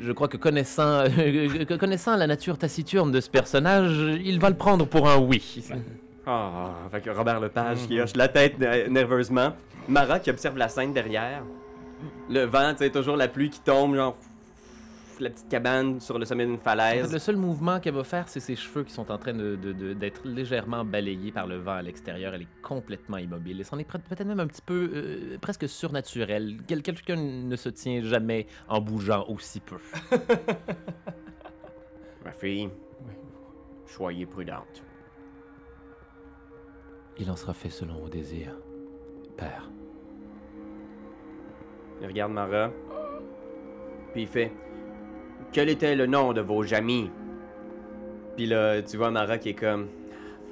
je 0.00 0.12
crois 0.12 0.28
que 0.28 0.36
connaissant, 0.36 1.04
que 1.16 1.74
connaissant 1.76 2.16
la 2.16 2.26
nature 2.26 2.56
taciturne 2.58 3.10
de 3.12 3.20
ce 3.20 3.28
personnage, 3.30 3.92
il 4.24 4.38
va 4.40 4.50
le 4.50 4.56
prendre 4.56 4.86
pour 4.86 5.08
un 5.08 5.18
oui. 5.18 5.62
Ah, 6.26 6.70
avec 6.86 7.06
Robert 7.14 7.38
Lepage 7.40 7.86
qui 7.86 8.00
hoche 8.00 8.16
la 8.16 8.28
tête 8.28 8.58
nerveusement. 8.88 9.52
Mara 9.88 10.18
qui 10.20 10.30
observe 10.30 10.56
la 10.56 10.68
scène 10.68 10.94
derrière. 10.94 11.42
Le 12.30 12.44
vent, 12.44 12.70
tu 12.72 12.78
sais, 12.78 12.90
toujours 12.90 13.16
la 13.16 13.28
pluie 13.28 13.50
qui 13.50 13.60
tombe, 13.60 13.94
genre. 13.94 14.16
La 15.20 15.30
petite 15.30 15.48
cabane 15.48 16.00
sur 16.00 16.18
le 16.18 16.24
sommet 16.24 16.44
d'une 16.44 16.54
En 16.54 16.58
fait, 16.58 16.64
falaise. 16.64 17.12
le 17.12 17.18
seul 17.20 17.36
mouvement 17.36 17.78
qu'elle 17.78 17.94
va 17.94 18.02
faire, 18.04 18.28
c'est 18.28 18.40
ses 18.40 18.56
cheveux 18.56 18.82
qui 18.82 18.92
sont 18.92 19.10
en 19.12 19.18
train 19.18 19.32
de- 19.32 19.54
de- 19.54 19.72
de- 19.72 19.92
d'être 19.92 20.26
légèrement 20.26 20.84
balayés 20.84 21.30
par 21.30 21.46
le 21.46 21.56
vent 21.58 21.74
à 21.74 21.82
l'extérieur. 21.82 22.34
Elle 22.34 22.42
est 22.42 22.62
complètement 22.62 23.18
immobile. 23.18 23.60
Et 23.60 23.64
c'en 23.64 23.78
est 23.78 23.84
peut- 23.84 23.98
peut-être 24.00 24.26
même 24.26 24.40
un 24.40 24.46
petit 24.48 24.62
peu, 24.62 24.90
euh, 24.92 25.38
presque 25.40 25.68
surnaturel. 25.68 26.56
Quel- 26.66 26.82
Quelqu'un 26.82 27.14
ne 27.16 27.54
se 27.56 27.68
tient 27.68 28.02
jamais 28.02 28.46
en 28.68 28.80
bougeant 28.80 29.24
aussi 29.28 29.60
peu. 29.60 29.76
Ma 32.24 32.32
fille, 32.32 32.68
soyez 33.86 34.26
prudente. 34.26 34.82
Il 37.18 37.30
en 37.30 37.36
sera 37.36 37.54
fait 37.54 37.70
selon 37.70 37.98
vos 37.98 38.08
désirs, 38.08 38.56
père. 39.36 39.70
Il 42.00 42.06
regarde 42.08 42.32
Mara. 42.32 42.70
Puis 44.12 44.22
il 44.22 44.28
fait 44.28 44.52
Quel 45.54 45.68
était 45.68 45.94
le 45.94 46.06
nom 46.06 46.32
de 46.32 46.40
vos 46.40 46.74
amis? 46.74 47.08
Puis 48.36 48.46
là, 48.46 48.82
tu 48.82 48.96
vois 48.96 49.12
Mara 49.12 49.38
qui 49.38 49.50
est 49.50 49.54
comme 49.54 49.86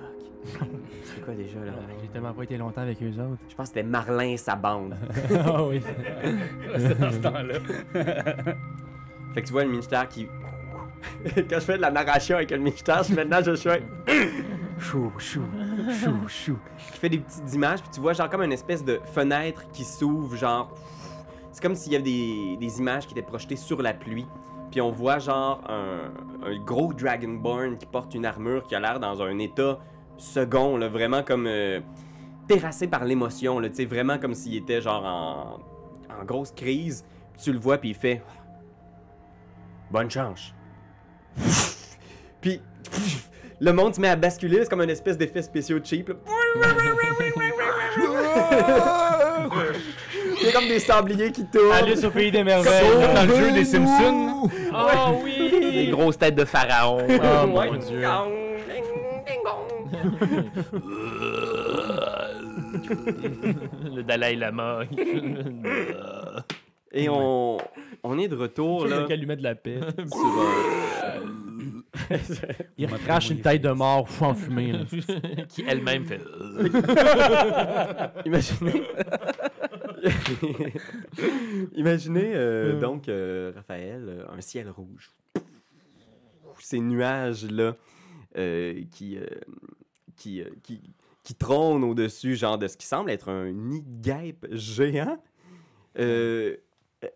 Ah, 0.01 0.05
Fuck. 0.45 0.69
C'est 1.03 1.25
quoi 1.25 1.35
déjà, 1.35 1.59
là? 1.59 1.73
J'ai 2.01 2.07
tellement 2.07 2.33
pas 2.33 2.45
été 2.45 2.57
longtemps 2.57 2.83
avec 2.83 3.03
eux 3.03 3.09
autres. 3.21 3.43
Je 3.49 3.55
pense 3.57 3.71
que 3.71 3.75
c'était 3.75 3.83
Marlin 3.83 4.29
et 4.29 4.37
sa 4.37 4.55
bande. 4.55 4.97
Ah 5.45 5.65
oui. 5.65 5.83
C'est 6.77 7.01
dans 7.01 7.11
ce 7.11 7.17
temps-là. 7.17 7.55
Fait 9.35 9.43
que 9.43 9.47
tu 9.47 9.53
vois 9.53 9.65
le 9.65 9.71
ministère 9.71 10.09
qui. 10.09 10.29
Quand 11.35 11.59
je 11.59 11.65
fais 11.65 11.77
de 11.79 11.83
la 11.83 11.91
narration 11.91 12.37
avec 12.37 12.53
le 12.53 12.59
ministère, 12.59 13.03
maintenant 13.11 13.41
je 13.45 13.57
fais. 13.57 13.83
Chou, 14.79 15.13
chou, 15.19 15.43
chou, 16.01 16.29
chou. 16.29 16.59
Je 16.79 16.99
fais 16.99 17.09
des 17.09 17.19
petites 17.19 17.53
images, 17.55 17.81
puis 17.83 17.91
tu 17.93 18.01
vois, 18.01 18.13
genre, 18.13 18.31
comme 18.31 18.43
une 18.43 18.53
espèce 18.53 18.85
de 18.85 19.01
fenêtre 19.13 19.65
qui 19.73 19.83
s'ouvre, 19.83 20.37
genre. 20.37 20.73
C'est 21.51 21.61
comme 21.61 21.75
s'il 21.75 21.93
y 21.93 21.97
avait 21.97 22.05
des, 22.05 22.57
des 22.57 22.79
images 22.79 23.09
qui 23.09 23.15
étaient 23.15 23.27
projetées 23.27 23.57
sur 23.57 23.83
la 23.83 23.95
pluie. 23.95 24.27
Puis 24.73 24.81
on 24.81 24.91
voit, 24.91 25.19
genre, 25.19 25.61
un, 25.69 26.11
gros 26.65 26.95
Dragonborn 26.95 27.77
qui 27.77 27.87
porte 27.87 28.15
une 28.15 28.25
armure 28.25 28.67
qui 28.67 28.75
a 28.75 28.81
l'air 28.81 28.99
dans 28.99 29.23
un 29.23 29.39
état 29.39 29.79
second, 30.17 30.79
vraiment 30.89 31.23
comme. 31.23 31.47
euh, 31.47 31.81
terrassé 32.49 32.89
par 32.89 33.05
l'émotion, 33.05 33.61
là, 33.61 33.69
vraiment 33.87 34.19
comme 34.19 34.35
s'il 34.35 34.57
était, 34.57 34.81
genre, 34.81 35.61
en, 36.09 36.25
grosse 36.25 36.53
crise. 36.53 37.05
Tu 37.43 37.53
le 37.53 37.59
vois, 37.59 37.79
puis 37.79 37.91
il 37.91 37.95
fait. 37.95 38.23
Bonne 39.91 40.11
chance. 40.11 40.55
Puis 42.41 42.61
le 43.61 43.73
monde 43.73 43.95
se 43.95 44.01
met 44.01 44.09
à 44.09 44.17
basculer, 44.17 44.63
c'est 44.63 44.69
comme 44.69 44.83
une 44.83 44.91
espèce 44.91 45.17
d'effet 45.17 45.43
spéciaux 45.43 45.79
cheap. 45.83 46.11
A 50.49 50.53
comme 50.53 50.69
des 50.69 50.79
sabliers 50.79 51.33
qui 51.33 51.45
tournent. 51.47 51.73
Alice 51.73 52.05
au 52.05 52.11
pays 52.11 52.31
des 52.31 52.39
Comme 52.39 52.47
merveilles. 52.47 53.15
dans 53.15 53.25
le 53.27 53.35
jeu 53.37 53.53
des 53.53 53.65
Simpsons. 53.65 54.49
Oh 54.73 55.21
oui! 55.25 55.51
Des 55.73 55.87
grosses 55.89 56.19
têtes 56.19 56.35
de 56.35 56.45
pharaon. 56.45 57.07
Oh 57.09 57.47
mon 57.47 57.75
dieu. 57.77 58.03
le 63.95 64.03
Dalai 64.03 64.35
Lama. 64.37 64.81
Et 66.95 67.09
on, 67.09 67.57
on 68.03 68.19
est 68.19 68.29
de 68.29 68.37
retour 68.37 68.87
là. 68.87 69.07
Il 69.09 69.17
lui 69.17 69.25
met 69.27 69.37
de 69.37 69.43
la 69.43 69.55
paix. 69.55 69.81
Il 72.77 72.87
recrache 72.87 73.31
une 73.31 73.41
tête 73.41 73.63
de 73.63 73.71
mort 73.71 74.07
fou 74.09 74.25
en 74.27 74.35
fumée. 74.35 74.73
Qui 75.49 75.65
elle-même 75.67 76.05
fait. 76.07 76.21
Imaginez. 78.27 78.83
Imaginez 81.75 82.33
euh, 82.35 82.79
donc, 82.79 83.09
euh, 83.09 83.53
Raphaël, 83.55 84.05
euh, 84.09 84.25
un 84.31 84.41
ciel 84.41 84.69
rouge. 84.71 85.11
Ces 86.59 86.81
nuages-là 86.81 87.77
euh, 88.37 88.83
qui, 88.91 89.19
qui, 90.17 90.43
qui, 90.63 90.81
qui 91.23 91.35
trônent 91.35 91.85
au-dessus, 91.85 92.37
genre 92.37 92.59
de 92.59 92.69
ce 92.69 92.77
qui 92.77 92.87
semble 92.87 93.11
être 93.11 93.29
un 93.29 93.51
nid 93.53 93.83
de 93.83 94.03
guêpe 94.03 94.47
géant. 94.51 95.19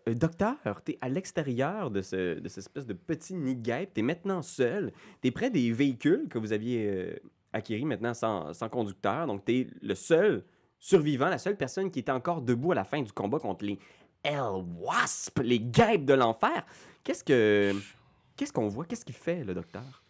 Docteur, 0.05 0.81
t'es 0.83 0.97
à 0.99 1.07
l'extérieur 1.07 1.91
de, 1.91 2.01
ce, 2.01 2.39
de 2.39 2.49
cette 2.49 2.57
espèce 2.65 2.85
de 2.85 2.93
petit 2.93 3.35
nid 3.35 3.55
de 3.55 3.61
guêpe. 3.61 3.93
T'es 3.93 4.01
maintenant 4.01 4.41
seul. 4.41 4.91
T'es 5.21 5.31
près 5.31 5.49
des 5.49 5.71
véhicules 5.71 6.27
que 6.29 6.37
vous 6.37 6.51
aviez 6.51 7.21
acquéris 7.53 7.85
maintenant 7.85 8.13
sans, 8.13 8.53
sans 8.53 8.67
conducteur. 8.67 9.27
Donc, 9.27 9.45
t'es 9.45 9.67
le 9.81 9.95
seul 9.95 10.43
survivant, 10.79 11.29
la 11.29 11.37
seule 11.37 11.57
personne 11.57 11.91
qui 11.91 11.99
était 11.99 12.11
encore 12.11 12.41
debout 12.41 12.71
à 12.71 12.75
la 12.75 12.83
fin 12.83 13.01
du 13.01 13.11
combat 13.11 13.39
contre 13.39 13.65
les 13.65 13.79
Hell 14.23 14.63
Wasp, 14.79 15.39
les 15.43 15.59
guêpes 15.59 16.05
de 16.05 16.13
l'enfer. 16.13 16.65
Qu'est-ce 17.03 17.23
que. 17.23 17.73
Qu'est-ce 18.35 18.53
qu'on 18.53 18.67
voit? 18.67 18.85
Qu'est-ce 18.85 19.05
qu'il 19.05 19.15
fait, 19.15 19.43
le 19.43 19.53
docteur? 19.53 20.03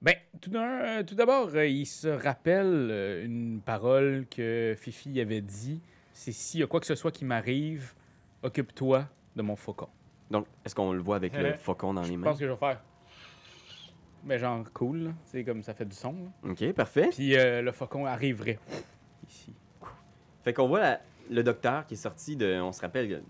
Ben, 0.00 0.14
tout 0.40 0.50
d'abord, 1.14 1.50
euh, 1.54 1.66
il 1.66 1.86
se 1.86 2.08
rappelle 2.08 2.88
euh, 2.90 3.24
une 3.24 3.60
parole 3.64 4.26
que 4.30 4.74
Fifi 4.76 5.20
avait 5.20 5.40
dit. 5.42 5.80
C'est 6.12 6.32
s'il 6.32 6.60
y 6.60 6.62
a 6.62 6.66
quoi 6.66 6.80
que 6.80 6.86
ce 6.86 6.94
soit 6.94 7.12
qui 7.12 7.24
m'arrive, 7.24 7.94
occupe-toi 8.42 9.06
de 9.36 9.42
mon 9.42 9.54
faucon. 9.54 9.88
Donc, 10.30 10.46
est-ce 10.64 10.74
qu'on 10.74 10.92
le 10.92 11.00
voit 11.00 11.16
avec 11.16 11.36
le 11.36 11.44
Euh, 11.50 11.54
faucon 11.54 11.94
dans 11.94 12.02
les 12.02 12.08
Je 12.08 12.14
mains? 12.14 12.24
pense 12.30 12.38
que 12.38 12.46
je 12.46 12.50
vais 12.50 12.56
faire. 12.56 12.82
Ben, 14.24 14.38
genre 14.38 14.64
cool. 14.72 15.14
C'est 15.24 15.44
comme 15.44 15.62
ça 15.62 15.74
fait 15.74 15.84
du 15.84 15.94
son. 15.96 16.12
là. 16.44 16.50
Ok, 16.50 16.72
parfait. 16.72 17.10
Puis 17.12 17.34
le 17.36 17.70
faucon 17.72 18.06
arriverait. 18.06 18.58
Fait 20.44 20.52
qu'on 20.52 20.68
voit 20.68 20.80
la- 20.80 21.00
le 21.30 21.42
docteur 21.42 21.86
qui 21.86 21.94
est 21.94 21.96
sorti 21.96 22.36
de. 22.36 22.60
On 22.60 22.72
se 22.72 22.80
rappelle. 22.80 23.22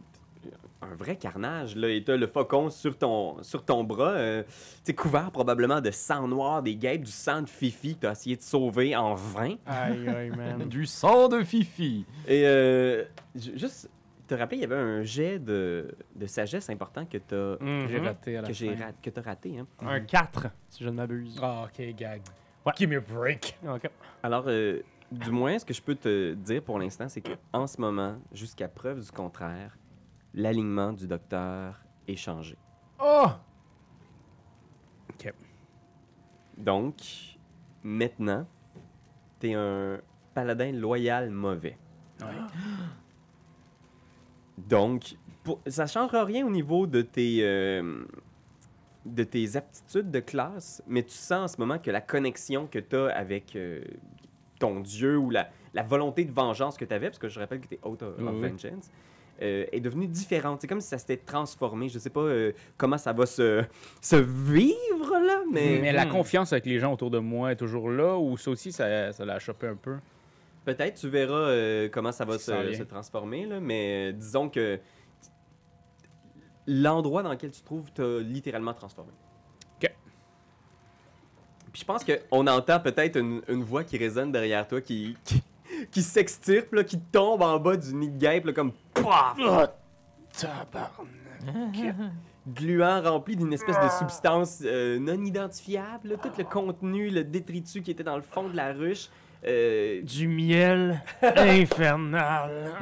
Un 0.85 0.97
vrai 0.97 1.14
carnage, 1.14 1.76
là. 1.76 1.88
Et 1.88 2.02
t'as 2.02 2.16
le 2.16 2.26
faucon 2.26 2.69
sur 2.69 2.99
ton, 2.99 3.40
sur 3.45 3.64
ton 3.64 3.85
bras, 3.85 4.14
euh, 4.14 4.42
tu 4.42 4.50
sais, 4.83 4.95
couvert 4.95 5.31
probablement 5.31 5.81
de 5.81 5.92
sang 5.92 6.26
noir, 6.26 6.61
des 6.61 6.75
guêpes, 6.75 7.02
du 7.04 7.11
sang 7.12 7.42
de 7.42 7.49
Fifi 7.49 7.95
que 7.95 8.00
t'as 8.00 8.11
essayé 8.12 8.35
de 8.37 8.42
sauver 8.42 8.97
en 8.97 9.14
vain. 9.14 9.54
Aïe, 9.64 10.09
aïe, 10.09 10.31
man. 10.31 10.59
Du 10.69 10.85
sang 10.87 11.28
de 11.28 11.45
Fifi. 11.45 12.04
Et 12.26 12.42
euh, 12.47 13.04
ju- 13.37 13.57
juste 13.57 13.88
te 14.26 14.35
rappeler, 14.35 14.57
il 14.59 14.61
y 14.62 14.64
avait 14.64 14.75
un 14.75 15.04
jet 15.04 15.38
de, 15.38 15.95
de 16.16 16.26
sagesse 16.26 16.69
important 16.69 17.04
que 17.07 17.19
t'as 17.19 17.57
Que 17.59 17.87
J'ai 17.88 18.00
Mhm. 18.00 18.04
raté 18.07 18.37
à 18.38 18.40
la 18.42 18.49
que 18.49 18.52
j'ai 18.52 18.75
ra- 18.75 18.92
que 19.00 19.11
t'as 19.11 19.23
raté. 19.23 19.59
Hein. 19.61 19.66
Un 19.87 20.00
4, 20.00 20.49
si 20.69 20.83
je 20.83 20.88
ne 20.88 20.95
m'abuse. 20.97 21.38
Ah, 21.40 21.66
ok, 21.66 21.95
gag. 21.95 22.23
Ouais. 22.66 22.73
Give 22.76 22.88
me 22.90 22.97
a 22.97 23.00
break. 23.00 23.57
Ok. 23.69 23.88
Alors, 24.25 24.45
euh, 24.49 24.81
du 25.12 25.31
moins, 25.31 25.59
ce 25.59 25.64
que 25.64 25.75
je 25.75 25.83
peux 25.83 25.95
te 25.95 26.35
dire 26.35 26.62
pour 26.62 26.78
l'instant, 26.78 27.09
c'est 27.09 27.21
qu'en 27.21 27.66
ce 27.66 27.81
moment, 27.81 28.16
jusqu'à 28.33 28.69
preuve 28.69 29.00
du 29.00 29.11
contraire, 29.11 29.76
l'alignement 30.35 30.92
du 30.92 31.07
docteur 31.07 31.81
est 32.09 32.16
changé. 32.16 32.57
Oh! 33.02 33.28
Donc, 36.57 36.97
maintenant, 37.83 38.47
t'es 39.38 39.54
un 39.54 40.00
paladin 40.35 40.73
loyal 40.73 41.31
mauvais. 41.31 41.76
Ouais. 42.21 42.26
Donc, 44.59 45.16
pour, 45.42 45.61
ça 45.66 45.85
ne 45.85 45.88
changera 45.88 46.25
rien 46.25 46.47
au 46.47 46.50
niveau 46.50 46.87
de 46.87 47.02
tes, 47.02 47.38
euh, 47.42 48.04
de 49.04 49.25
tes 49.25 49.57
aptitudes 49.57 50.11
de 50.11 50.21
classe, 50.21 50.83
mais 50.87 51.02
tu 51.02 51.14
sens 51.14 51.33
en 51.33 51.49
ce 51.49 51.61
moment 51.61 51.78
que 51.78 51.90
la 51.90 52.00
connexion 52.00 52.66
que 52.66 52.78
tu 52.78 52.97
as 52.97 53.16
avec 53.16 53.57
euh, 53.57 53.83
ton 54.62 54.81
dieu 54.81 55.16
ou 55.19 55.28
la, 55.31 55.49
la 55.75 55.83
volonté 55.83 56.25
de 56.25 56.33
vengeance 56.33 56.76
que 56.76 56.85
tu 56.85 56.95
avais, 56.95 57.09
parce 57.09 57.19
que 57.19 57.28
je 57.28 57.40
rappelle 57.40 57.61
que 57.61 57.66
tu 57.69 57.75
es 57.75 57.81
Out 57.85 58.02
of, 58.02 58.19
of. 58.19 58.35
Vengeance, 58.37 58.90
euh, 59.40 59.64
est 59.73 59.81
devenue 59.81 60.07
différente. 60.07 60.61
C'est 60.61 60.69
comme 60.69 60.81
si 60.81 60.88
ça 60.88 60.99
s'était 60.99 61.16
transformé. 61.16 61.88
Je 61.88 61.99
sais 61.99 62.11
pas 62.11 62.21
euh, 62.21 62.52
comment 62.76 62.99
ça 62.99 63.12
va 63.12 63.26
se, 63.26 63.64
se 64.00 64.16
vivre, 64.16 65.19
là, 65.26 65.40
mais, 65.52 65.78
Mais 65.81 65.92
la 65.92 66.04
Hmm. 66.07 66.11
confiance 66.11 66.52
avec 66.52 66.66
les 66.66 66.78
gens 66.78 66.92
autour 66.92 67.11
de 67.11 67.19
moi 67.19 67.50
est 67.52 67.57
toujours 67.57 67.90
là 67.90 68.16
ou 68.16 68.37
ça 68.37 68.50
aussi, 68.50 68.71
ça, 68.71 69.12
ça 69.12 69.25
l'a 69.25 69.38
chopé 69.40 69.66
un 69.66 69.76
peu? 69.76 69.97
peut-être 70.64 70.95
tu 71.00 71.09
verras 71.09 71.35
euh, 71.35 71.88
comment 71.90 72.12
ça 72.12 72.25
va 72.25 72.38
se, 72.38 72.83
transformer, 72.85 73.47
là, 73.47 73.59
mais 73.59 74.12
disons 74.12 74.49
que 74.49 74.78
l'endroit 76.69 77.25
dans 77.25 77.31
lequel 77.33 77.50
tu 77.50 77.61
te 77.61 77.64
trouves 77.64 77.90
t'a 77.92 78.19
littéralement 78.21 78.73
transformé. 78.75 79.11
Puis 81.73 81.81
je 81.81 81.85
pense 81.87 82.05
qu'on 82.05 82.47
entend 82.47 82.81
peut-être 82.81 83.17
une, 83.19 83.41
une 83.49 83.62
voix 83.64 83.83
qui 83.85 83.97
résonne 83.99 84.31
derrière 84.31 84.67
toi, 84.69 84.81
qui, 84.81 85.17
qui, 85.25 85.43
qui 85.91 86.02
s'extirpe, 86.02 86.75
là, 86.75 86.85
qui 86.85 86.99
tombe 87.00 87.41
en 87.43 87.59
bas 87.59 87.76
du 87.76 87.95
nid 87.95 88.11
de 88.11 88.19
guêpe, 88.19 88.45
là, 88.47 88.52
comme 88.52 88.73
paf! 88.95 89.37
Gluant, 92.47 93.00
rempli 93.02 93.37
d'une 93.37 93.52
espèce 93.52 93.76
de 93.81 93.88
substance 93.99 94.62
euh, 94.64 94.99
non 94.99 95.23
identifiable. 95.25 96.09
là, 96.11 96.17
tout 96.17 96.31
le 96.37 96.45
contenu, 96.45 97.09
le 97.09 97.23
détritus 97.25 97.83
qui 97.83 97.91
était 97.93 98.02
dans 98.02 98.17
le 98.17 98.23
fond 98.23 98.49
de 98.49 98.57
la 98.57 98.73
ruche. 98.73 99.09
euh, 99.47 100.02
Du 100.02 100.26
miel 100.26 101.00
infernal. 101.23 102.73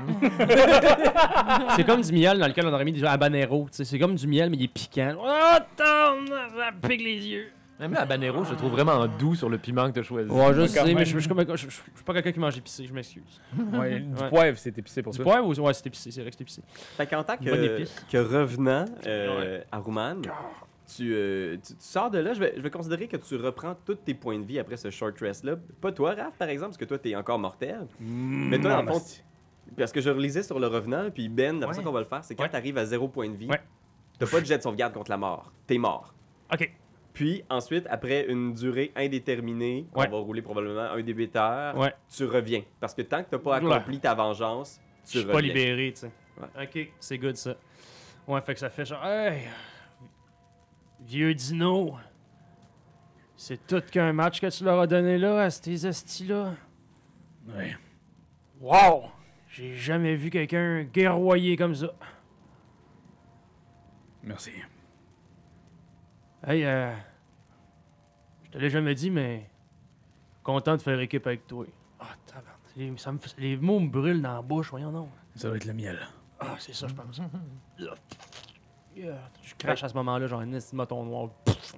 c'est 1.77 1.85
comme 1.85 2.01
du 2.01 2.13
miel 2.13 2.39
dans 2.39 2.47
lequel 2.49 2.67
on 2.67 2.73
aurait 2.73 2.85
mis 2.87 2.93
des 2.93 3.05
habaneros. 3.05 3.67
tu 3.71 3.77
sais. 3.79 3.85
C'est 3.85 3.99
comme 3.99 4.15
du 4.15 4.27
miel, 4.27 4.49
mais 4.51 4.57
il 4.57 4.65
est 4.65 4.69
piquant. 4.69 5.15
Oh, 5.19 5.27
attends, 5.29 6.25
ça 6.57 6.71
pique 6.89 7.03
les 7.03 7.27
yeux. 7.29 7.53
Même 7.81 7.93
la 7.95 8.03
habanero, 8.03 8.45
je 8.45 8.51
le 8.51 8.57
trouve 8.57 8.73
vraiment 8.73 9.07
doux 9.07 9.35
sur 9.35 9.49
le 9.49 9.57
piment 9.59 9.89
que 9.89 9.95
tu 9.95 10.01
as 10.01 10.03
choisi. 10.03 10.31
Ouais, 10.31 10.55
je 10.55 10.67
sais, 10.67 10.95
mais 10.95 11.05
je 11.05 11.11
je- 11.11 11.15
je 11.15 11.19
suis 11.21 11.29
comme- 11.29 11.41
je- 11.41 11.57
je- 11.57 11.67
je 11.69 11.75
suis 11.75 12.05
pas 12.05 12.13
quelqu'un 12.13 12.33
qui 12.33 12.39
mange 12.39 12.57
épicé, 12.57 12.87
je 12.87 12.93
m'excuse. 12.93 13.41
Ouais, 13.73 14.01
du 14.01 14.15
Ouais. 14.23 14.29
poivre, 14.29 14.59
c'est 14.59 14.77
épicé 14.77 15.03
pour 15.03 15.13
Du 15.13 15.19
toi. 15.19 15.25
poivre 15.25 15.49
ou 15.49 15.55
ouais, 15.67 15.73
c'est 15.75 15.87
épicé, 15.87 16.11
c'est 16.11 16.21
vrai 16.21 16.31
que 16.31 16.37
c'est 16.37 16.43
épicé. 16.43 16.63
Fait 16.97 17.07
qu'en 17.07 17.25
tant 17.25 17.37
que, 17.37 17.85
que 18.11 18.19
revenant 18.19 18.85
euh, 19.07 19.63
à 19.73 19.79
Rouman, 19.79 20.17
tu, 20.95 21.13
euh, 21.15 21.57
tu, 21.57 21.75
tu 21.75 21.81
sors 21.81 22.11
de 22.11 22.19
là, 22.19 22.35
je 22.35 22.41
vais, 22.41 22.53
je 22.57 22.61
vais 22.61 22.71
considérer 22.71 23.09
que 23.09 23.17
tu 23.17 23.37
reprends 23.37 23.75
tous 23.87 23.95
tes 23.95 24.13
points 24.15 24.39
de 24.39 24.45
vie 24.45 24.59
après 24.59 24.77
ce 24.77 24.91
short 24.91 25.19
rest-là. 25.19 25.57
Pas 25.81 25.93
toi, 25.93 26.15
Raph, 26.15 26.35
par 26.39 26.49
exemple, 26.49 26.71
parce 26.71 26.79
que 26.79 26.85
toi, 26.85 26.99
t'es 26.99 27.15
encore 27.17 27.39
mortel. 27.39 27.87
Mais 27.99 28.59
toi, 28.59 28.71
dans 28.73 28.83
le 28.83 28.89
fond, 28.99 29.03
parce 29.79 29.93
que 29.93 30.01
je 30.01 30.11
relisais 30.11 30.43
sur 30.43 30.59
le 30.59 30.67
revenant, 30.67 31.09
puis 31.15 31.29
Ben, 31.29 31.61
la 31.61 31.67
façon 31.69 31.83
qu'on 31.83 31.93
va 31.93 32.01
le 32.01 32.07
faire, 32.07 32.25
c'est 32.25 32.35
quand 32.35 32.43
Ouais. 32.43 32.49
t'arrives 32.51 32.77
à 32.77 32.85
zéro 32.85 33.09
point 33.09 33.29
de 33.29 33.37
vie, 33.37 33.49
Ouais. 33.49 33.61
t'as 34.19 34.27
pas 34.27 34.41
de 34.41 34.45
jet 34.47 34.59
de 34.59 34.63
sauvegarde 34.63 34.93
contre 34.93 35.11
la 35.11 35.17
mort. 35.17 35.51
T'es 35.67 35.79
mort. 35.79 36.13
Ok. 36.53 36.71
Puis 37.13 37.43
ensuite, 37.51 37.87
après 37.91 38.27
une 38.29 38.53
durée 38.55 38.93
indéterminée, 38.95 39.87
on 39.95 40.01
va 40.01 40.17
rouler 40.19 40.43
probablement 40.43 40.91
un 40.93 41.03
débuteur, 41.03 41.77
Ouais. 41.77 41.93
tu 42.09 42.25
reviens. 42.25 42.63
Parce 42.79 42.95
que 42.95 43.03
tant 43.03 43.23
que 43.25 43.31
t'as 43.31 43.39
pas 43.39 43.61
Oula. 43.61 43.77
accompli 43.77 43.99
ta 43.99 44.15
vengeance, 44.15 44.81
Je 45.07 45.11
tu 45.13 45.19
suis 45.19 45.27
pas 45.27 45.35
reviens. 45.35 45.49
libéré, 45.53 45.93
tu 45.93 46.01
sais. 46.01 46.11
Ouais. 46.41 46.65
Ok, 46.65 46.93
c'est 47.01 47.19
good 47.19 47.37
ça. 47.37 47.57
Ouais, 48.29 48.41
fait 48.43 48.55
que 48.55 48.61
ça 48.61 48.71
fait 48.71 48.85
genre, 48.85 49.05
hey, 49.05 49.43
vieux 51.01 51.35
dino, 51.35 51.97
c'est 53.37 53.67
tout 53.67 53.83
qu'un 53.91 54.13
match 54.13 54.41
que 54.41 54.47
tu 54.47 54.63
leur 54.65 54.79
as 54.81 54.87
donné 54.87 55.19
là, 55.19 55.43
à 55.43 55.51
ces 55.51 55.87
estis 55.87 56.27
là. 56.27 56.55
Ouais. 57.49 57.77
Wow! 58.61 59.05
J'ai 59.49 59.75
jamais 59.75 60.15
vu 60.15 60.31
quelqu'un 60.31 60.85
guerroyer 60.85 61.57
comme 61.57 61.75
ça. 61.75 61.93
Merci. 64.23 64.53
Hey, 66.47 66.65
euh. 66.65 66.93
Je 68.45 68.51
te 68.51 68.59
l'ai 68.59 68.71
jamais 68.71 68.95
dit, 68.95 69.11
mais. 69.11 69.49
Content 70.43 70.77
de 70.77 70.83
faire 70.83 70.99
équipe 71.01 71.27
avec 71.27 71.47
toi. 71.47 71.67
Ah, 71.99 72.07
tabarnak. 72.27 72.57
Les, 72.77 72.93
ça 72.97 73.13
me 73.13 73.19
fait- 73.19 73.39
les 73.39 73.57
mots 73.57 73.79
me 73.79 73.89
brûlent 73.89 74.23
dans 74.23 74.35
la 74.35 74.43
bouche, 74.43 74.71
voyons 74.71 74.91
non. 74.91 75.09
Ça 75.35 75.51
va 75.51 75.57
être 75.57 75.67
le 75.67 75.75
miel. 75.75 75.99
Ah, 76.41 76.55
c'est 76.59 76.73
ça, 76.75 76.87
je 76.89 76.95
pense. 76.95 77.21
Yeah. 78.97 79.19
Je 79.43 79.55
crache 79.57 79.85
à 79.85 79.89
ce 79.89 79.95
moment-là, 79.95 80.27
genre 80.27 80.41
un 80.41 80.53
esti 80.53 80.73
de 80.73 80.77
moton 80.77 81.05
noir 81.05 81.29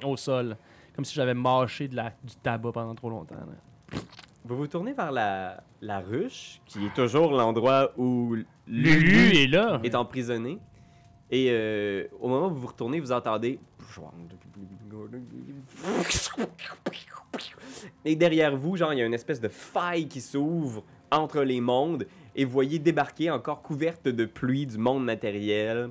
au 0.04 0.16
sol. 0.16 0.56
Comme 0.94 1.04
si 1.04 1.14
j'avais 1.14 1.34
mâché 1.34 1.88
de 1.88 1.96
la, 1.96 2.10
du 2.22 2.36
tabac 2.36 2.72
pendant 2.72 2.94
trop 2.94 3.10
longtemps. 3.10 3.34
là. 3.34 3.98
Vous 4.44 4.56
vous 4.56 4.66
tournez 4.66 4.92
vers 4.92 5.12
la, 5.12 5.62
la 5.80 6.00
ruche, 6.00 6.60
qui 6.66 6.86
est 6.86 6.94
toujours 6.94 7.32
l'endroit 7.32 7.92
où 7.96 8.36
Lulu 8.66 9.36
est 9.36 9.46
là. 9.48 9.80
est 9.82 9.94
emprisonné. 9.94 10.58
Et 11.34 11.46
euh, 11.50 12.06
au 12.20 12.28
moment 12.28 12.48
où 12.48 12.50
vous 12.50 12.60
vous 12.60 12.66
retournez, 12.66 13.00
vous 13.00 13.10
entendez. 13.10 13.58
Et 18.04 18.14
derrière 18.16 18.54
vous, 18.54 18.76
genre, 18.76 18.92
il 18.92 18.98
y 18.98 19.02
a 19.02 19.06
une 19.06 19.14
espèce 19.14 19.40
de 19.40 19.48
faille 19.48 20.08
qui 20.08 20.20
s'ouvre 20.20 20.84
entre 21.10 21.40
les 21.40 21.62
mondes. 21.62 22.06
Et 22.36 22.44
vous 22.44 22.52
voyez 22.52 22.78
débarquer, 22.78 23.30
encore 23.30 23.62
couverte 23.62 24.08
de 24.08 24.26
pluie 24.26 24.66
du 24.66 24.76
monde 24.76 25.04
matériel, 25.04 25.90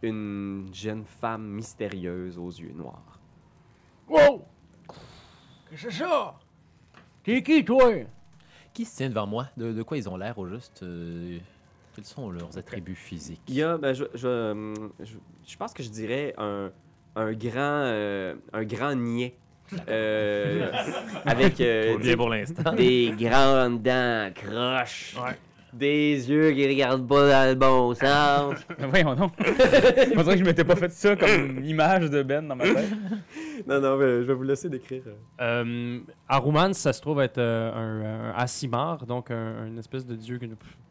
une 0.00 0.70
jeune 0.72 1.04
femme 1.04 1.46
mystérieuse 1.46 2.38
aux 2.38 2.50
yeux 2.50 2.72
noirs. 2.72 3.20
Wow! 4.08 4.46
Qu'est-ce 5.68 5.84
que 5.84 5.90
c'est 5.90 5.98
ça? 5.98 6.34
T'es 7.22 7.42
qui, 7.42 7.62
toi? 7.62 7.92
Qui 8.72 8.86
se 8.86 8.96
tient 8.96 9.10
devant 9.10 9.26
moi? 9.26 9.48
De, 9.58 9.72
de 9.72 9.82
quoi 9.82 9.98
ils 9.98 10.08
ont 10.08 10.16
l'air 10.16 10.38
au 10.38 10.46
juste? 10.46 10.82
euh, 10.82 11.38
quels 11.94 12.04
sont 12.04 12.30
leurs 12.30 12.56
attributs 12.58 12.94
physiques? 12.94 13.40
Il 13.48 13.54
y 13.54 13.62
a, 13.62 13.76
ben, 13.78 13.92
je, 13.92 14.04
je, 14.14 14.50
hum, 14.52 14.92
je, 15.00 15.14
je 15.46 15.56
pense 15.56 15.72
que 15.72 15.82
je 15.82 15.88
dirais 15.90 16.34
un, 16.38 16.70
un 17.16 17.32
grand, 17.32 17.82
euh, 17.84 18.34
un 18.52 18.64
grand 18.64 18.94
niais. 18.94 19.36
Euh, 19.88 20.72
avec 21.26 21.60
euh, 21.60 21.96
bien 21.98 22.16
pour 22.16 22.28
l'instant. 22.28 22.72
des 22.72 23.12
grandes 23.16 23.80
dents 23.82 24.32
croches, 24.34 25.16
Ouais. 25.16 25.38
Des 25.72 26.28
yeux 26.30 26.52
qui 26.52 26.66
regardent 26.66 27.06
pas 27.06 27.28
dans 27.28 27.48
le 27.50 27.54
bon 27.54 27.94
sens. 27.94 28.54
Voyons 28.78 29.14
donc. 29.14 29.32
On 29.38 30.22
dirait 30.22 30.34
que 30.34 30.38
je 30.38 30.44
m'étais 30.44 30.64
pas 30.64 30.76
fait 30.76 30.90
ça 30.92 31.14
comme 31.16 31.64
image 31.64 32.10
de 32.10 32.22
Ben 32.22 32.46
dans 32.48 32.56
ma 32.56 32.64
tête. 32.64 32.90
non, 33.66 33.80
non, 33.80 33.96
mais 33.96 34.06
je 34.22 34.26
vais 34.26 34.34
vous 34.34 34.42
laisser 34.42 34.68
décrire. 34.68 35.02
Euh, 35.40 36.00
Aruman, 36.28 36.72
ça 36.74 36.92
se 36.92 37.00
trouve 37.00 37.20
être 37.20 37.38
euh, 37.38 37.72
un, 37.72 38.30
un 38.30 38.34
Asimar, 38.36 39.06
donc 39.06 39.30
un, 39.30 39.66
une 39.66 39.78
espèce 39.78 40.04
de 40.06 40.16
dieu 40.16 40.38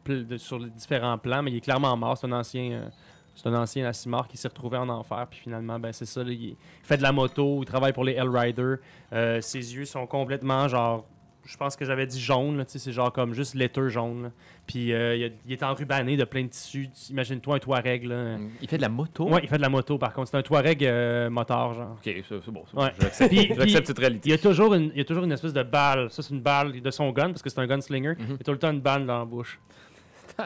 de- 0.06 0.36
sur 0.38 0.58
les 0.58 0.70
différents 0.70 1.18
plans, 1.18 1.42
mais 1.42 1.50
il 1.50 1.56
est 1.58 1.60
clairement 1.60 1.96
mort. 1.96 2.16
C'est 2.16 2.26
un 2.26 2.32
ancien, 2.32 2.70
euh, 2.72 2.88
c'est 3.34 3.46
un 3.48 3.54
ancien 3.54 3.86
Asimar 3.86 4.26
qui 4.28 4.36
s'est 4.36 4.48
retrouvé 4.48 4.76
en 4.78 4.88
enfer, 4.88 5.26
puis 5.30 5.40
finalement, 5.40 5.78
ben 5.78 5.92
c'est 5.92 6.06
ça. 6.06 6.24
là, 6.24 6.30
il 6.32 6.56
fait 6.82 6.96
de 6.96 7.02
la 7.02 7.12
moto, 7.12 7.58
il 7.62 7.66
travaille 7.66 7.92
pour 7.92 8.04
les 8.04 8.12
Hellriders. 8.14 8.78
Euh, 9.12 9.40
ses 9.40 9.74
yeux 9.74 9.84
sont 9.84 10.06
complètement 10.06 10.66
genre. 10.68 11.04
Je 11.46 11.56
pense 11.56 11.74
que 11.76 11.84
j'avais 11.84 12.06
dit 12.06 12.20
jaune, 12.20 12.64
c'est 12.68 12.92
genre 12.92 13.12
comme 13.12 13.34
juste 13.34 13.54
laiteux 13.54 13.88
jaune. 13.88 14.24
là. 14.24 14.30
Puis 14.66 14.92
euh, 14.92 15.16
il, 15.16 15.24
a- 15.24 15.28
il 15.46 15.52
est 15.52 15.62
enrubanné 15.62 16.16
de 16.16 16.24
plein 16.24 16.42
de 16.44 16.48
tissus. 16.48 16.88
Imagine-toi 17.10 17.56
un 17.56 17.58
Touareg. 17.58 18.04
Là. 18.04 18.36
Il 18.62 18.68
fait 18.68 18.76
de 18.76 18.82
la 18.82 18.88
moto? 18.88 19.28
Ouais, 19.28 19.40
il 19.42 19.48
fait 19.48 19.56
de 19.56 19.62
la 19.62 19.68
moto 19.68 19.98
par 19.98 20.12
contre. 20.12 20.30
C'est 20.30 20.36
un 20.36 20.42
Touareg 20.42 20.84
euh, 20.84 21.28
moteur, 21.30 21.74
genre. 21.74 21.96
Ok, 22.06 22.14
c'est 22.28 22.50
bon. 22.50 22.62
Ouais. 22.74 22.92
Puis- 23.28 23.48
puis- 23.48 23.70
cette 23.72 23.98
réalité. 23.98 24.28
Il 24.28 24.32
y 24.32 24.34
a 24.34 24.38
toujours 24.38 24.74
une, 24.74 24.90
il 24.94 24.98
y 24.98 25.00
a 25.00 25.04
toujours 25.04 25.24
une 25.24 25.32
espèce 25.32 25.52
de 25.52 25.62
balle. 25.62 26.10
Ça, 26.10 26.22
c'est 26.22 26.34
une 26.34 26.40
balle 26.42 26.80
de 26.80 26.90
son 26.90 27.10
gun 27.10 27.28
parce 27.30 27.42
que 27.42 27.50
c'est 27.50 27.60
un 27.60 27.66
gunslinger. 27.66 28.10
Mhm. 28.10 28.16
Il 28.28 28.30
y 28.30 28.34
a 28.34 28.44
tout 28.44 28.52
le 28.52 28.58
temps 28.58 28.70
une 28.70 28.80
balle 28.80 29.06
dans 29.06 29.18
la 29.18 29.24
bouche. 29.24 29.58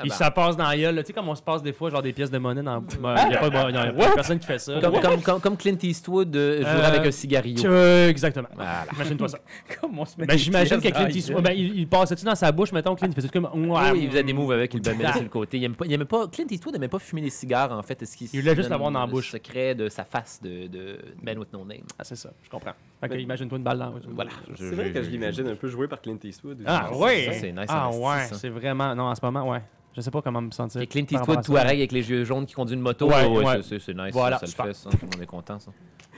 Bah. 0.08 0.14
ça 0.14 0.30
passe 0.30 0.56
dans 0.56 0.66
la 0.68 0.76
gueule. 0.76 0.94
là. 0.94 1.02
Tu 1.02 1.08
sais, 1.08 1.12
comme 1.12 1.28
on 1.28 1.34
se 1.34 1.42
passe 1.42 1.62
des 1.62 1.72
fois, 1.72 1.90
genre 1.90 2.02
des 2.02 2.12
pièces 2.12 2.30
de 2.30 2.38
monnaie 2.38 2.62
dans. 2.62 2.82
Il 2.92 3.00
n'y 3.28 3.34
a, 3.36 3.38
pas- 3.38 3.50
bon, 3.50 3.68
y 3.68 3.76
a 3.76 3.92
pas 3.92 4.14
personne 4.14 4.38
qui 4.38 4.46
fait 4.46 4.58
ça. 4.58 4.80
Comme, 4.80 5.00
comme, 5.00 5.22
comme, 5.22 5.40
comme 5.40 5.56
Clint 5.56 5.76
Eastwood 5.82 6.34
euh, 6.36 6.58
jouerait 6.58 6.70
Euh, 6.74 6.86
avec 6.88 7.06
un 7.06 7.10
cigarillo. 7.10 7.64
Euh, 7.66 8.08
exactement. 8.08 8.48
Voilà. 8.54 8.84
Imagine-toi 8.94 9.28
ça. 9.28 9.38
Comme 9.80 9.98
on 9.98 10.04
se 10.04 10.18
met 10.18 10.26
Ben, 10.26 10.36
j'imagine 10.38 10.80
que 10.80 10.88
Clint 10.88 11.08
Eastwood, 11.08 11.42
ben, 11.42 11.52
il, 11.56 11.78
il 11.78 11.88
passait-tu 11.88 12.24
dans 12.24 12.34
sa 12.34 12.50
bouche, 12.52 12.72
mettons, 12.72 12.94
Clint, 12.94 13.08
il 13.08 13.14
faisait 13.14 13.28
comme. 13.28 13.44
Ouais, 13.44 13.90
Oui, 13.92 14.00
il 14.04 14.08
faisait 14.10 14.22
des 14.22 14.32
moves 14.32 14.52
avec, 14.52 14.72
il 14.74 14.80
le 14.84 14.94
mettait 14.94 15.12
sur 15.12 15.22
le 15.22 15.28
côté. 15.28 15.58
Il 15.58 15.64
aimait 15.64 15.74
pas, 15.74 15.86
il 15.86 15.92
aimait 15.92 16.04
pas, 16.04 16.26
Clint 16.28 16.46
Eastwood 16.50 16.74
n'aimait 16.74 16.88
pas 16.88 16.98
fumer 16.98 17.22
des 17.22 17.30
cigares, 17.30 17.72
en 17.72 17.82
fait. 17.82 18.00
Est-ce 18.02 18.16
qu'il 18.16 18.28
Il 18.32 18.40
voulait 18.40 18.54
juste 18.56 18.68
l'avoir 18.70 18.90
dans 18.90 19.00
la 19.00 19.06
le 19.06 19.12
bouche. 19.12 19.30
secret 19.30 19.74
de 19.74 19.88
sa 19.88 20.04
face 20.04 20.40
de, 20.42 20.66
de 20.66 20.98
Man 21.22 21.38
with 21.38 21.52
No 21.52 21.64
Name? 21.64 21.84
Ah, 21.98 22.04
c'est 22.04 22.16
ça, 22.16 22.30
je 22.42 22.48
comprends. 22.50 22.72
Que 23.02 23.08
Ben- 23.08 23.20
imagine-toi 23.20 23.58
une 23.58 23.64
balle 23.64 23.78
dans 23.78 23.92
Voilà. 24.14 24.30
C'est 24.56 24.70
vrai 24.74 24.90
que 24.90 25.02
je 25.02 25.10
l'imagine 25.10 25.46
un 25.48 25.54
peu 25.56 25.68
joué 25.68 25.86
par 25.88 26.00
Clint 26.00 26.16
Eastwood. 26.24 26.62
Ah, 26.66 26.90
ouais! 26.96 27.24
ça, 27.26 27.32
c'est 27.34 27.52
nice 27.52 27.66
Ah, 27.68 27.90
ouais, 27.90 28.28
c'est 28.32 28.48
vraiment. 28.48 28.94
Non, 28.94 29.04
en 29.04 29.14
ce 29.14 29.20
moment, 29.22 29.48
ouais. 29.50 29.62
Je 29.96 30.00
sais 30.00 30.10
pas 30.10 30.22
comment 30.22 30.40
me 30.42 30.50
sentir. 30.50 30.80
Et 30.80 30.86
Clint 30.86 31.06
Eastwood. 31.10 31.42
Touareg 31.44 31.78
avec 31.78 31.92
les 31.92 32.08
yeux 32.10 32.24
jaunes 32.24 32.46
qui 32.46 32.54
conduit 32.54 32.74
une 32.74 32.80
moto. 32.82 33.08
Ouais, 33.08 33.24
ouais, 33.26 33.44
ouais. 33.44 33.62
c'est- 33.62 33.88
nice. 33.94 34.12
Voilà, 34.12 34.38
ça, 34.38 34.46
le 34.46 34.72
fait, 34.72 34.74
ça. 34.74 34.90
On 35.18 35.20
est 35.22 35.26
content, 35.26 35.58
ça. 35.60 35.70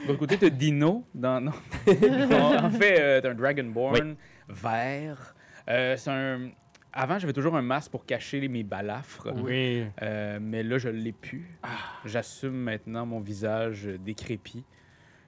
De 0.02 0.08
l'autre 0.08 0.18
côté, 0.20 0.38
t'as 0.38 0.48
Dino. 0.50 1.04
Dans... 1.14 1.40
Non. 1.40 1.50
en 1.86 2.70
fait, 2.70 3.00
euh, 3.00 3.20
t'as 3.20 3.30
un 3.30 3.34
Dragonborn 3.34 4.16
vert. 4.48 5.34
Euh, 5.68 5.94
c'est 5.96 6.10
un. 6.10 6.48
Avant, 6.92 7.18
j'avais 7.18 7.34
toujours 7.34 7.54
un 7.56 7.60
masque 7.62 7.90
pour 7.90 8.06
cacher 8.06 8.40
les- 8.40 8.48
mes 8.48 8.62
balafres. 8.62 9.28
Oui. 9.44 9.84
Euh, 10.00 10.38
mais 10.40 10.62
là, 10.62 10.78
je 10.78 10.88
l'ai 10.88 11.12
plus. 11.12 11.58
J'assume 12.06 12.54
maintenant 12.54 13.04
mon 13.04 13.20
visage 13.20 13.86
décrépit. 14.02 14.64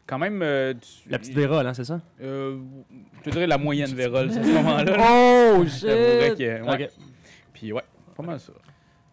Quand 0.06 0.18
même. 0.18 0.40
euh, 0.40 0.72
tu- 0.72 1.10
La 1.10 1.18
petite 1.18 1.34
Vérole, 1.34 1.66
hein, 1.66 1.74
c'est 1.74 1.84
ça? 1.84 2.00
euh, 2.22 2.58
je 3.18 3.22
te 3.24 3.30
dirais 3.30 3.46
la 3.46 3.58
moyenne 3.58 3.90
vérole, 3.94 4.30
à 4.30 4.32
ce 4.32 4.38
moment-là. 4.54 4.84
là. 4.84 4.96
Oh, 5.58 5.64
J'avouerais 5.66 6.34
que- 6.34 6.62
ouais. 6.62 6.88
Puis 7.52 7.72
ouais, 7.74 7.82
pas 8.18 8.22
mal 8.24 8.40
ça. 8.40 8.52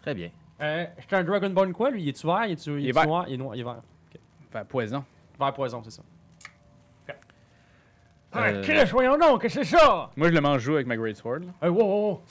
Très 0.02 0.14
bien. 0.14 0.30
Euh, 0.62 0.86
c'est 1.00 1.16
un 1.16 1.24
Dragonborn 1.24 1.72
quoi, 1.74 1.92
lui? 1.92 2.04
Il 2.04 2.10
est-tu 2.10 2.26
vert? 2.28 2.46
Il 2.46 2.52
est-tu 2.54 2.82
il 2.82 2.90
est 2.90 2.92
vert. 2.92 3.06
noir? 3.08 3.26
Il 3.28 3.34
est 3.34 3.38
noir, 3.38 3.56
il 3.56 3.62
est 3.62 3.64
vert. 3.64 3.82
Enfin, 4.50 4.66
poison. 4.66 5.04
Vert 5.40 5.54
poison, 5.54 5.82
c'est 5.84 5.92
ça. 5.92 6.02
Euh, 7.10 7.14
Ah, 8.32 8.52
Chris, 8.62 8.84
voyons 8.92 9.18
donc, 9.18 9.42
qu'est-ce 9.42 9.60
que 9.60 9.64
c'est 9.64 9.78
ça? 9.78 10.10
Moi, 10.18 10.28
je 10.30 10.34
le 10.34 10.42
mange 10.42 10.62
joue 10.62 10.76
avec 10.76 10.88
ma 10.88 10.98
Great 10.98 11.16
Sword. 11.16 11.40
là. 11.40 11.54
Hey, 11.62 11.70
wow, 11.70 11.84
wow, 11.84 12.10
wow. 12.12 12.22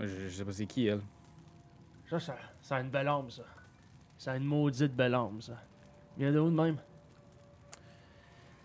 Je, 0.00 0.06
je 0.06 0.28
sais 0.30 0.44
pas 0.44 0.52
c'est 0.52 0.64
qui, 0.66 0.86
elle. 0.86 1.00
Ça, 2.08 2.18
ça, 2.18 2.34
ça 2.62 2.76
a 2.76 2.80
une 2.80 2.88
belle 2.88 3.08
âme, 3.08 3.30
ça. 3.30 3.42
Ça 4.16 4.32
a 4.32 4.36
une 4.36 4.44
maudite 4.44 4.94
belle 4.94 5.14
âme, 5.14 5.40
ça. 5.42 5.52
Viens 6.16 6.32
de 6.32 6.38
où 6.38 6.48
de 6.50 6.54
même? 6.54 6.76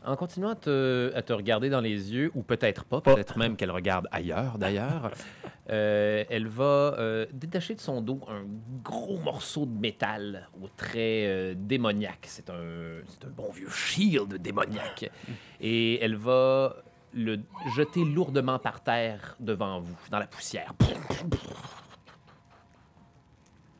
En 0.06 0.16
continuant 0.16 0.52
à 0.52 0.56
te, 0.56 1.12
à 1.16 1.22
te 1.22 1.34
regarder 1.34 1.70
dans 1.70 1.82
les 1.82 2.14
yeux, 2.14 2.32
ou 2.34 2.44
peut-être 2.44 2.86
pas, 2.86 3.02
peut-être 3.02 3.38
même 3.38 3.58
qu'elle 3.58 3.72
regarde 3.72 4.08
ailleurs 4.12 4.58
d'ailleurs, 4.58 5.12
euh, 5.70 6.24
elle 6.30 6.48
va 6.48 6.64
euh, 6.64 7.26
détacher 7.34 7.76
de 7.76 7.82
son 7.82 8.02
dos 8.02 8.22
un 8.30 8.46
gros 8.84 9.18
morceau 9.18 9.66
de 9.66 9.78
métal 9.78 10.50
au 10.62 10.68
trait 10.70 11.26
euh, 11.28 11.54
démoniaque. 11.58 12.26
C'est 12.28 12.50
un, 12.50 13.00
un 13.26 13.30
bon 13.36 13.52
vieux 13.52 13.70
shield 13.70 14.36
démoniaque. 14.36 15.12
Et 15.60 16.02
elle 16.02 16.16
va 16.16 16.76
le 17.14 17.40
jeter 17.76 18.06
lourdement 18.06 18.60
par 18.60 18.82
terre 18.82 19.36
devant 19.40 19.80
vous, 19.80 19.96
dans 20.10 20.20
la 20.20 20.28
poussière. 20.28 20.74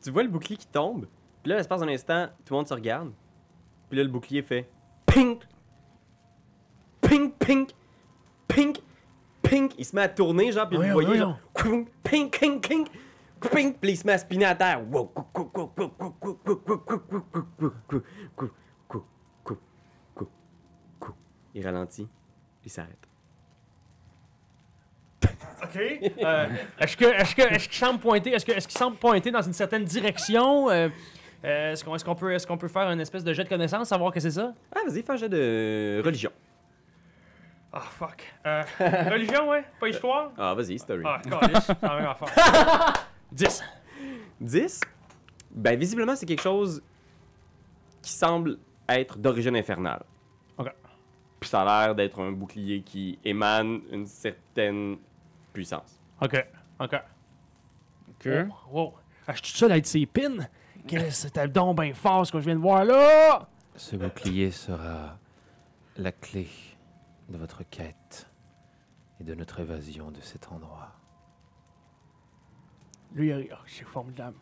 Tu 0.02 0.10
vois 0.10 0.22
le 0.22 0.28
bouclier 0.28 0.56
qui 0.56 0.66
tombe? 0.66 1.06
Puis 1.42 1.50
là, 1.50 1.56
l'espace 1.56 1.80
d'un 1.80 1.88
instant, 1.88 2.28
tout 2.44 2.52
le 2.54 2.58
monde 2.58 2.68
se 2.68 2.74
regarde. 2.74 3.12
Puis 3.88 3.96
là, 3.96 4.04
le 4.04 4.10
bouclier 4.10 4.42
fait 4.42 4.68
pink, 5.06 5.42
pink, 7.00 7.34
pink, 7.38 7.70
pink, 8.46 8.78
pink, 9.48 9.72
il 9.78 9.84
se 9.84 9.94
met 9.94 10.02
à 10.02 10.08
tourner, 10.08 10.52
genre, 10.52 10.68
puis 10.68 10.76
vous 10.76 10.82
voyez, 10.82 11.06
voyons. 11.06 11.14
genre, 11.24 11.38
pink, 11.54 11.88
pink, 12.02 12.68
pink, 12.68 12.88
pink, 13.40 13.80
puis 13.80 13.90
il 13.90 13.96
se 13.96 14.06
met 14.06 14.12
à 14.14 14.18
spinner 14.18 14.46
à 14.46 14.54
terre. 14.54 14.80
Il 21.54 21.64
ralentit, 21.64 22.08
il 22.64 22.70
s'arrête. 22.70 23.08
OK. 25.62 25.76
Euh, 25.76 26.46
est-ce 26.78 26.96
que 26.96 27.04
est-ce 27.04 27.34
que 27.34 27.42
est-ce 27.42 27.68
qu'il 27.68 27.78
semble 27.78 27.98
pointer 27.98 28.30
est-ce 28.32 28.46
que 28.46 28.52
est-ce 28.52 28.68
qu'il 28.68 28.78
semble 28.78 28.96
pointer 28.96 29.30
dans 29.32 29.42
une 29.42 29.52
certaine 29.52 29.84
direction 29.84 30.70
euh, 30.70 30.88
est-ce 31.42 31.84
qu'on 31.84 31.96
est-ce 31.96 32.04
qu'on 32.04 32.14
peut 32.14 32.32
est-ce 32.32 32.46
qu'on 32.46 32.56
peut 32.56 32.68
faire 32.68 32.88
une 32.90 33.00
espèce 33.00 33.24
de 33.24 33.32
jet 33.32 33.42
de 33.44 33.48
connaissance 33.48 33.88
savoir 33.88 34.12
que 34.12 34.20
c'est 34.20 34.30
ça 34.30 34.54
Ah, 34.74 34.80
vas-y, 34.86 35.02
fais 35.02 35.12
un 35.12 35.16
jet 35.16 35.28
de 35.28 36.00
religion. 36.04 36.30
Ah, 37.72 37.80
fuck. 37.80 38.22
Euh, 38.46 38.62
religion, 39.10 39.48
ouais? 39.50 39.64
Pas 39.78 39.88
histoire? 39.88 40.32
Ah, 40.38 40.54
vas-y, 40.54 40.78
story. 40.78 41.02
Ah. 41.06 41.20
C'est 41.22 41.82
la 41.82 41.96
même 41.96 42.06
affaire. 42.06 43.08
10. 43.32 43.62
10. 44.40 44.80
Ben, 45.50 45.78
visiblement, 45.78 46.16
c'est 46.16 46.26
quelque 46.26 46.42
chose 46.42 46.82
qui 48.00 48.12
semble 48.12 48.58
être 48.88 49.18
d'origine 49.18 49.56
infernale. 49.56 50.02
Ok. 50.56 50.72
Puis 51.40 51.50
ça 51.50 51.62
a 51.62 51.86
l'air 51.86 51.94
d'être 51.94 52.20
un 52.20 52.32
bouclier 52.32 52.80
qui 52.82 53.18
émane 53.24 53.80
une 53.92 54.06
certaine 54.06 54.96
puissance. 55.52 56.00
OK. 56.22 56.44
OK. 56.80 56.94
Ok. 58.08 58.28
Oh, 58.50 58.54
wow. 58.72 58.94
Ah, 59.26 59.32
je 59.34 59.44
suis 59.44 59.52
tout 59.52 59.58
seul 59.58 59.72
avec 59.72 59.86
ses 59.86 60.06
pins? 60.06 60.46
Qu'est-ce 60.86 61.04
que 61.04 61.10
c'était 61.10 61.48
donc 61.48 61.78
bien 61.80 61.92
fort 61.92 62.26
ce 62.26 62.32
que 62.32 62.40
je 62.40 62.46
viens 62.46 62.54
de 62.56 62.60
voir 62.60 62.84
là? 62.84 63.46
Ce 63.76 63.94
bouclier 63.94 64.50
sera 64.50 65.18
la 65.96 66.12
clé 66.12 66.48
de 67.28 67.36
votre 67.38 67.62
quête 67.68 68.30
et 69.20 69.24
de 69.24 69.34
notre 69.34 69.60
évasion 69.60 70.10
de 70.10 70.20
cet 70.20 70.50
endroit. 70.52 70.92
Lui, 73.14 73.28
il- 73.28 73.48
oh, 73.52 73.56
c'est 73.66 73.84
formidable. 73.84 74.36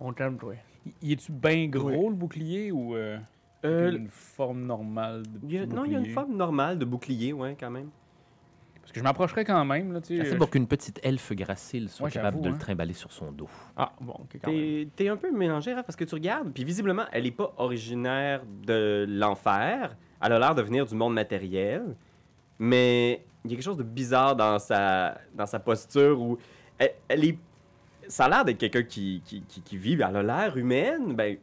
On 0.00 0.12
t'aime, 0.12 0.38
toi. 0.38 0.54
Il 1.02 1.12
est-tu 1.12 1.32
bien 1.32 1.66
gros, 1.68 1.88
Oui. 1.90 2.08
le 2.08 2.14
bouclier, 2.14 2.72
ou 2.72 2.94
euh, 2.94 3.18
Euh, 3.64 3.92
une 3.96 4.08
forme 4.10 4.64
normale 4.66 5.22
de 5.22 5.38
il 5.48 5.58
a- 5.58 5.66
non, 5.66 5.84
il 5.86 5.92
y 5.92 5.96
a 5.96 5.98
une 5.98 6.10
forme 6.10 6.36
normale 6.36 6.78
de 6.78 6.84
bouclier, 6.84 7.32
ouais, 7.32 7.56
quand 7.58 7.70
même. 7.70 7.88
Parce 8.82 8.92
que 8.92 8.98
je 9.00 9.04
m'approcherais 9.04 9.46
quand 9.46 9.64
même, 9.64 9.92
là, 9.94 10.02
tu. 10.02 10.20
Assez 10.20 10.34
euh, 10.34 10.36
pour 10.36 10.50
qu'une 10.50 10.66
petite 10.66 11.00
elfe 11.02 11.32
gracile 11.32 11.88
soit 11.88 12.04
Ouais, 12.06 12.10
capable 12.12 12.42
de 12.42 12.50
le 12.50 12.54
hein. 12.54 12.58
trimballer 12.58 12.92
sur 12.92 13.10
son 13.10 13.32
dos. 13.32 13.48
Ah, 13.78 13.92
bon, 14.02 14.12
ok, 14.12 14.38
quand 14.44 14.50
même. 14.52 14.60
T'es 14.60 14.88
t'es 14.94 15.08
un 15.08 15.16
peu 15.16 15.30
mélangé, 15.30 15.72
Raph, 15.72 15.86
parce 15.86 15.96
que 15.96 16.04
tu 16.04 16.14
regardes, 16.14 16.52
puis 16.52 16.64
visiblement, 16.64 17.04
elle 17.12 17.24
est 17.26 17.30
pas 17.30 17.54
originaire 17.56 18.42
de 18.66 19.06
l'enfer. 19.08 19.96
Elle 20.24 20.32
a 20.32 20.38
l'air 20.38 20.54
de 20.54 20.62
venir 20.62 20.86
du 20.86 20.94
monde 20.94 21.14
matériel. 21.14 21.94
Mais 22.58 23.24
il 23.44 23.50
y 23.50 23.54
a 23.54 23.56
quelque 23.56 23.64
chose 23.64 23.76
de 23.76 23.82
bizarre 23.82 24.34
dans 24.34 24.58
sa, 24.58 25.18
dans 25.34 25.46
sa 25.46 25.58
posture 25.60 26.20
où 26.20 26.38
elle, 26.78 26.94
elle 27.08 27.24
est. 27.24 27.38
Ça 28.08 28.24
a 28.26 28.28
l'air 28.28 28.44
d'être 28.44 28.58
quelqu'un 28.58 28.82
qui, 28.82 29.22
qui, 29.24 29.42
qui, 29.42 29.60
qui 29.62 29.76
vit. 29.76 29.94
Elle 29.94 30.02
a 30.16 30.22
l'air 30.22 30.56
humaine. 30.56 31.14
Ben, 31.14 31.36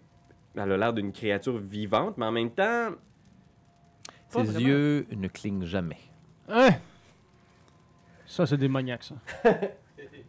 elle 0.56 0.72
a 0.72 0.78
l'air 0.78 0.94
d'une 0.94 1.12
créature 1.12 1.58
vivante, 1.58 2.18
mais 2.18 2.26
en 2.26 2.32
même 2.32 2.52
temps. 2.52 2.90
Ses 4.30 4.44
vraiment. 4.44 4.68
yeux 4.68 5.08
ne 5.12 5.28
clignent 5.28 5.66
jamais. 5.66 5.98
Hein? 6.50 6.70
Ça, 8.26 8.46
c'est 8.46 8.58
démoniaque, 8.58 9.04
ça. 9.04 9.16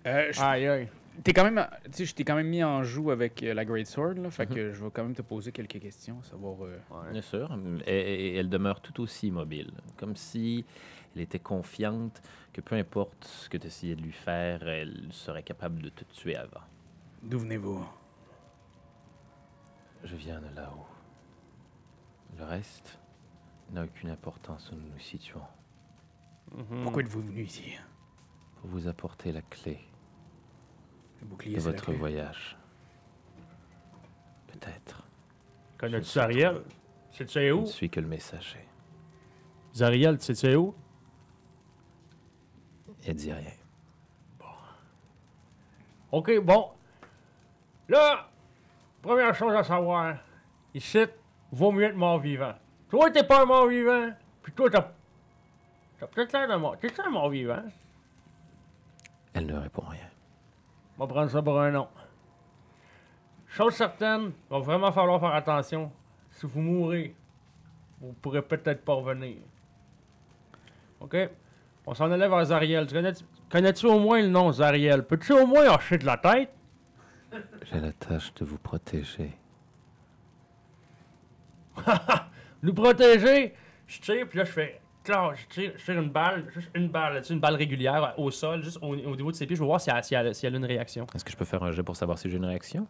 euh, 0.07 0.33
je- 0.33 0.41
Aïe, 0.41 0.67
aïe. 0.67 0.89
T'es 1.25 1.33
quand 1.35 1.45
même, 1.45 1.67
tu 1.85 1.91
sais, 1.93 2.05
je 2.07 2.15
t'ai 2.15 2.25
quand 2.25 2.35
même 2.35 2.49
mis 2.49 2.65
en 2.65 2.83
joue 2.85 3.11
avec 3.11 3.43
euh, 3.43 3.53
la 3.55 3.65
Great 3.65 3.87
Sword, 3.87 4.15
là, 4.15 4.23
Mhm. 4.23 4.31
fait 4.31 4.47
que 4.47 4.73
je 4.73 4.83
vais 4.83 4.91
quand 4.91 5.03
même 5.03 5.15
te 5.15 5.23
poser 5.23 5.53
quelques 5.53 5.79
questions, 5.79 6.23
savoir. 6.23 6.65
euh, 6.65 6.79
Bien 7.13 7.21
sûr. 7.23 7.55
Et, 7.87 7.97
et- 7.97 8.37
elle 8.37 8.49
demeure 8.49 8.81
tout 8.81 9.01
aussi 9.03 9.29
immobile. 9.29 9.71
Comme 9.99 10.17
si 10.17 10.65
elle 11.15 11.21
était 11.23 11.39
confiante 11.39 12.23
que 12.53 12.61
peu 12.63 12.77
importe 12.77 13.25
ce 13.27 13.49
que 13.51 13.59
tu 13.59 13.67
essayais 13.67 13.95
de 13.95 14.01
lui 14.03 14.13
faire, 14.13 14.67
elle 14.67 15.09
serait 15.11 15.43
capable 15.43 15.83
de 15.83 15.91
te 15.91 16.05
tuer 16.05 16.35
avant. 16.37 16.63
D'où 17.23 17.39
venez-vous? 17.39 17.85
Je 20.05 20.17
viens 20.17 20.41
de 20.41 20.49
là-haut. 20.57 20.87
Le 22.39 22.45
reste 22.45 22.99
n'a 23.71 23.85
aucune 23.85 24.11
importance 24.11 24.71
où 24.73 24.77
nous 24.77 24.89
nous 24.93 24.99
situons. 24.99 25.43
Mhm. 26.57 26.83
Pourquoi 26.83 27.03
êtes-vous 27.03 27.21
venu 27.23 27.43
ici? 27.45 27.79
Pour 28.61 28.71
vous 28.71 28.89
apporter 28.89 29.31
la 29.33 29.43
clé 29.43 29.79
de 31.23 31.61
votre 31.61 31.85
clé. 31.85 31.95
voyage. 31.97 32.57
Peut-être. 34.49 35.03
Connais-tu 35.79 36.07
Zariel? 36.07 36.55
trop. 36.55 36.65
Sais-tu 37.13 37.41
Je 37.47 37.53
où? 37.53 37.61
ne 37.63 37.67
suis 37.67 37.91
que 37.91 38.01
le 38.01 38.07
messager. 38.07 38.67
Zariel, 39.75 40.19
tu 40.19 40.35
sais 40.35 40.57
où? 40.57 40.75
Elle 43.07 43.17
dit 43.17 43.33
rien. 43.33 43.51
OK, 46.13 46.39
bon. 46.41 46.71
Là, 47.89 48.29
première 49.01 49.35
chose 49.35 49.55
à 49.55 49.65
savoir, 49.65 50.17
ici, 50.75 51.05
vaut 51.51 51.73
mieux 51.73 51.85
être 51.85 51.97
mort-vivant. 51.97 52.55
Toi, 52.91 53.11
t'es 53.11 53.25
pas 53.25 53.43
un 53.43 53.47
mort-vivant, 53.47 54.11
puis 54.43 54.53
toi, 54.53 54.69
t'as... 54.71 54.93
T'as 55.99 56.07
peut-être 56.09 56.33
l'air 56.33 56.49
d'un 56.49 56.59
mort. 56.59 56.77
T'es 56.79 56.89
un 57.01 57.11
mort-vivant? 57.11 57.63
Elle 59.33 59.47
ne 59.47 59.55
répond 59.57 59.83
rien. 59.83 60.12
On 60.99 61.07
va 61.07 61.13
prendre 61.13 61.31
ça 61.31 61.43
pour 61.43 61.61
un 61.61 61.71
nom. 61.71 61.89
Chose 63.49 63.75
certaine, 63.75 64.33
il 64.51 64.51
va 64.51 64.59
vraiment 64.61 64.93
falloir 64.93 65.21
faire 65.21 65.35
attention. 65.35 65.91
Si 66.31 66.47
vous 66.47 66.61
mourrez, 66.61 67.15
vous 68.01 68.13
pourrez 68.15 68.43
peut-être 68.43 68.85
pas 68.85 68.95
revenir. 68.95 69.37
OK? 71.01 71.17
On 71.87 71.95
s'en 71.95 72.11
allait 72.11 72.29
vers 72.29 72.45
Zariel. 72.45 72.87
Tu 72.87 72.95
connais- 72.95 73.13
Connais-tu 73.51 73.87
au 73.87 73.99
moins 73.99 74.23
le 74.23 74.29
nom 74.29 74.51
Zariel? 74.53 75.05
Peux-tu 75.05 75.33
au 75.33 75.47
moins 75.47 75.75
hocher 75.75 75.99
de 75.99 76.07
la 76.07 76.17
tête? 76.17 76.51
J'ai 77.71 77.81
la 77.81 77.93
tâche 77.93 78.33
de 78.35 78.45
vous 78.45 78.59
protéger. 78.59 79.33
Nous 82.63 82.75
protéger! 82.75 83.55
Je 83.87 84.01
tire, 84.01 84.29
puis 84.29 84.39
là, 84.39 84.45
je 84.45 84.53
fais... 84.53 84.81
Je 85.05 85.47
tire, 85.55 85.73
je 85.77 85.85
tire 85.85 86.01
une 86.01 86.11
balle, 86.11 86.45
juste 86.55 86.69
une 86.75 86.89
balle, 86.89 87.15
là-dessus, 87.15 87.33
une 87.33 87.41
balle 87.41 87.57
régulière 87.57 88.15
au 88.19 88.31
sol, 88.31 88.63
juste 88.63 88.79
au, 88.83 88.89
au 88.95 89.17
niveau 89.17 89.31
de 89.33 89.37
ses 89.37 89.47
pieds. 89.47 89.57
Je 89.57 89.61
veux 89.61 89.67
voir 89.67 89.81
si 89.81 89.91
elle, 89.91 90.05
si 90.05 90.15
elle- 90.15 90.35
si 90.35 90.47
elle 90.47 90.55
a 90.55 90.59
une 90.59 90.65
réaction. 90.65 91.07
Est-ce 91.15 91.25
que 91.25 91.33
je 91.33 91.37
peux 91.37 91.45
faire 91.45 91.63
un 91.63 91.73
jet 91.73 91.83
pour 91.83 91.97
savoir 91.97 92.19
si 92.19 92.31
j'ai 92.31 92.37
une 92.37 92.45
réaction? 92.45 92.87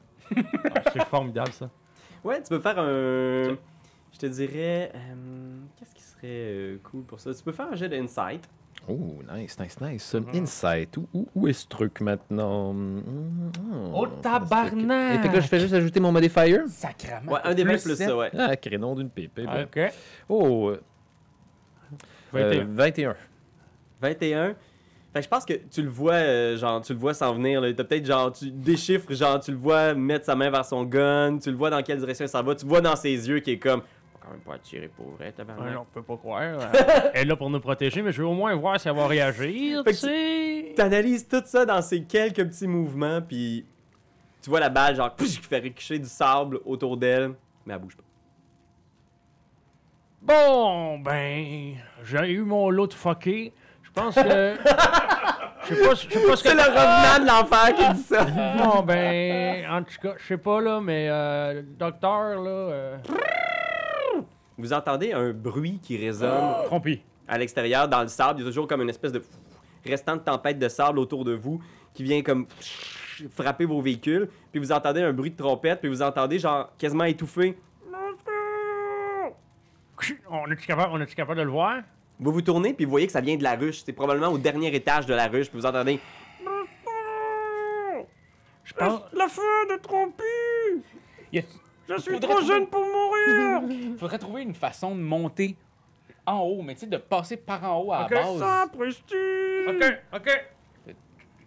Ah, 0.75 0.83
c'est 0.93 1.05
formidable, 1.07 1.53
ça. 1.53 1.71
Ouais, 2.23 2.43
tu 2.43 2.49
peux 2.51 2.61
faire 2.61 2.79
un. 2.79 3.57
Je 4.13 4.19
te 4.19 4.27
dirais. 4.27 4.93
euh, 4.95 5.61
Qu'est-ce 5.77 5.95
qui 5.95 6.03
serait 6.03 6.19
euh, 6.25 6.79
cool 6.83 7.03
pour 7.05 7.19
ça? 7.19 7.33
Tu 7.35 7.43
peux 7.43 7.53
faire 7.53 7.69
un 7.73 7.77
jet 7.77 7.89
d'insight. 7.89 8.47
Oh, 8.89 9.21
nice, 9.33 9.59
nice, 9.59 9.81
nice. 9.81 10.17
Insight. 10.35 10.97
Où, 10.97 11.09
où, 11.15 11.29
où 11.35 11.49
est 11.49 11.53
ce 11.53 11.67
truc 11.69 12.01
maintenant? 12.01 12.75
Mm, 12.75 13.03
Oh, 13.95 14.07
tabarnak! 14.21 15.15
Et 15.15 15.19
fait 15.23 15.29
que 15.29 15.35
là, 15.35 15.41
je 15.41 15.47
fais 15.47 15.61
juste 15.61 15.73
ajouter 15.75 16.01
mon 16.01 16.11
modifier? 16.13 16.61
Sacrament. 16.69 17.33
Ouais, 17.33 17.39
un 17.45 17.55
des 17.55 17.63
20 17.65 17.71
plus 17.83 17.97
sept. 17.97 18.09
ça, 18.09 18.17
ouais. 18.17 18.31
Ah, 18.37 18.57
crénon 18.57 18.95
d'une 18.97 19.09
pipe. 19.11 19.39
eh 19.39 19.47
bien. 19.47 19.63
OK. 19.65 19.93
Oh, 20.29 20.69
euh, 20.71 20.81
21. 22.33 22.65
21. 22.65 23.15
21. 24.01 24.55
Fait 25.13 25.19
que 25.21 25.25
je 25.25 25.29
pense 25.29 25.45
que 25.45 25.53
tu 25.71 25.83
le 25.83 25.91
vois, 25.91 26.15
euh, 26.15 26.57
genre, 26.57 26.81
tu 26.81 26.95
le 26.95 26.99
vois 26.99 27.13
s'en 27.13 27.35
venir. 27.35 27.61
là. 27.61 27.71
T'as 27.75 27.85
peut-être, 27.85 28.07
genre, 28.07 28.33
tu 28.33 28.51
déchiffres, 28.51 29.13
genre, 29.13 29.39
tu 29.41 29.51
le 29.51 29.59
vois 29.59 29.93
mettre 29.95 30.25
sa 30.25 30.35
main 30.35 30.49
vers 30.51 30.65
son 30.65 30.85
gun, 30.85 31.39
tu 31.39 31.51
le 31.51 31.57
vois 31.57 31.69
dans 31.69 31.83
quelle 31.83 31.99
direction 31.99 32.27
s'en 32.27 32.43
va, 32.43 32.55
tu 32.55 32.65
le 32.65 32.69
vois 32.71 32.81
dans 32.81 32.97
ses 32.97 33.29
yeux 33.29 33.41
qui 33.41 33.51
est 33.53 33.59
comme. 33.59 33.81
On 33.81 34.19
va 34.19 34.21
quand 34.25 34.31
même 34.31 34.41
pas 34.41 34.59
tirer 34.59 34.89
pour 34.89 35.11
vrai, 35.11 35.27
Ouais, 35.27 35.33
tabarnak. 35.33 35.79
on 35.81 35.85
peut 35.85 36.03
pas 36.03 36.17
croire. 36.17 36.41
Euh, 36.43 37.11
Elle 37.15 37.23
est 37.23 37.25
là 37.27 37.37
pour 37.37 37.51
nous 37.51 37.61
protéger, 37.61 38.01
mais 38.01 38.11
je 38.13 38.23
veux 38.23 38.29
au 38.29 38.33
moins 38.35 38.55
voir 38.55 38.81
si 38.81 38.89
elle 38.89 38.95
va 38.95 39.07
réagir, 39.07 39.83
Fait 39.85 39.93
tu 39.93 40.07
que. 40.07 40.75
T'analyses 40.77 41.29
tout 41.29 41.43
ça 41.45 41.67
dans 41.67 41.83
ces 41.83 42.05
quelques 42.05 42.45
petits 42.47 42.67
mouvements, 42.69 43.21
puis 43.21 43.67
tu 44.41 44.49
vois 44.49 44.61
la 44.61 44.71
balle, 44.71 44.97
genre, 44.97 45.15
qui 45.15 45.27
fait 45.27 45.59
ricocher 45.59 45.99
du 45.99 46.09
sable 46.09 46.59
autour 46.65 46.97
d'elle, 46.97 47.33
mais 47.67 47.75
elle 47.75 47.81
bouge 47.81 47.97
pas. 47.97 48.05
Bon, 50.23 50.99
ben, 51.01 51.75
j'ai 52.05 52.31
eu 52.33 52.43
mon 52.43 52.71
lot 52.71 52.87
de 52.87 52.95
fucké. 52.95 53.53
Je 53.83 53.91
pense 53.91 54.15
que. 54.15 54.21
Je 55.69 55.77
sais 55.77 55.87
pas, 55.87 55.95
je 55.95 56.11
sais 56.11 56.27
pas 56.27 56.35
ce 56.37 56.43
que. 56.43 56.49
C'est 56.49 56.55
le 56.57 56.61
revenant 56.63 57.23
de 57.23 57.29
l'enfer 57.29 57.75
qui 57.77 57.95
dit 57.95 58.03
ça. 58.03 58.25
Bon, 58.65 58.83
ben, 58.83 59.65
en 59.71 59.83
tout 59.85 59.95
cas, 60.03 60.15
je 60.19 60.27
sais 60.27 60.37
pas, 60.37 60.61
là, 60.61 60.81
mais 60.81 61.07
euh, 61.09 61.53
le 61.55 61.63
docteur, 61.63 62.41
là. 62.43 62.51
euh, 62.51 62.97
Vous 64.59 64.73
entendez 64.73 65.13
un 65.13 65.31
bruit 65.33 65.79
qui 65.81 65.97
résonne 65.97 66.65
Trompi. 66.65 67.01
à 67.29 67.39
l'extérieur, 67.39 67.87
dans 67.87 68.03
le 68.03 68.09
sable. 68.09 68.41
Il 68.41 68.43
y 68.43 68.47
a 68.47 68.49
toujours 68.51 68.67
comme 68.67 68.83
une 68.83 68.91
espèce 68.91 69.13
de 69.13 69.23
restant 69.87 70.17
de 70.17 70.23
tempête 70.23 70.59
de 70.59 70.69
sable 70.69 70.99
autour 70.99 71.25
de 71.25 71.35
vous 71.35 71.61
qui 71.95 72.03
vient 72.03 72.23
comme 72.23 72.47
frapper 73.31 73.65
vos 73.65 73.81
véhicules. 73.81 74.29
Puis 74.51 74.61
vous 74.61 74.73
entendez 74.73 75.03
un 75.03 75.13
bruit 75.13 75.31
de 75.31 75.37
trompette, 75.37 75.79
puis 75.81 75.89
vous 75.89 76.03
entendez 76.03 76.41
genre 76.41 76.71
quasiment 76.77 77.05
étouffé. 77.05 77.57
On 80.31 80.51
est-tu 80.51 80.67
capable, 80.67 80.93
on 80.95 81.01
est 81.01 81.15
capable 81.15 81.39
de 81.39 81.45
le 81.45 81.51
voir? 81.51 81.83
Vous 82.19 82.33
vous 82.33 82.43
tournez, 82.43 82.73
puis 82.75 82.85
vous 82.85 82.91
voyez 82.91 83.07
que 83.07 83.13
ça 83.13 83.21
vient 83.21 83.37
de 83.37 83.43
la 83.43 83.55
ruche. 83.57 83.83
C'est 83.85 83.93
probablement 83.93 84.29
au 84.29 84.39
dernier 84.39 84.75
étage 84.75 85.07
de 85.07 85.15
la 85.15 85.27
ruche, 85.27 85.49
puis 85.51 85.59
vous 85.59 85.67
entendez. 85.67 85.99
Je 88.65 88.75
pense. 88.75 89.03
La 89.13 89.29
fin 89.29 89.43
de 89.71 89.81
tromper! 89.81 90.23
Il 91.33 91.45
Je 91.89 91.97
suis 92.01 92.21
trop 92.21 92.41
jeune 92.41 92.67
pour 92.69 92.85
mourir! 92.85 93.97
faudrait 93.99 94.19
trouver 94.19 94.43
une 94.43 94.55
façon 94.55 94.95
de 94.95 95.01
monter 95.01 95.57
en 96.25 96.39
haut, 96.41 96.63
mais 96.63 96.75
tu 96.75 96.81
sais, 96.81 96.87
de 96.87 96.97
passer 96.97 97.37
par 97.37 97.65
en 97.65 97.81
haut 97.81 97.93
à 97.93 98.05
Ok, 98.05 98.11
la 98.13 98.23
base. 98.23 98.71
prestige! 98.77 99.67
Ok, 99.69 99.99
ok. 100.15 100.47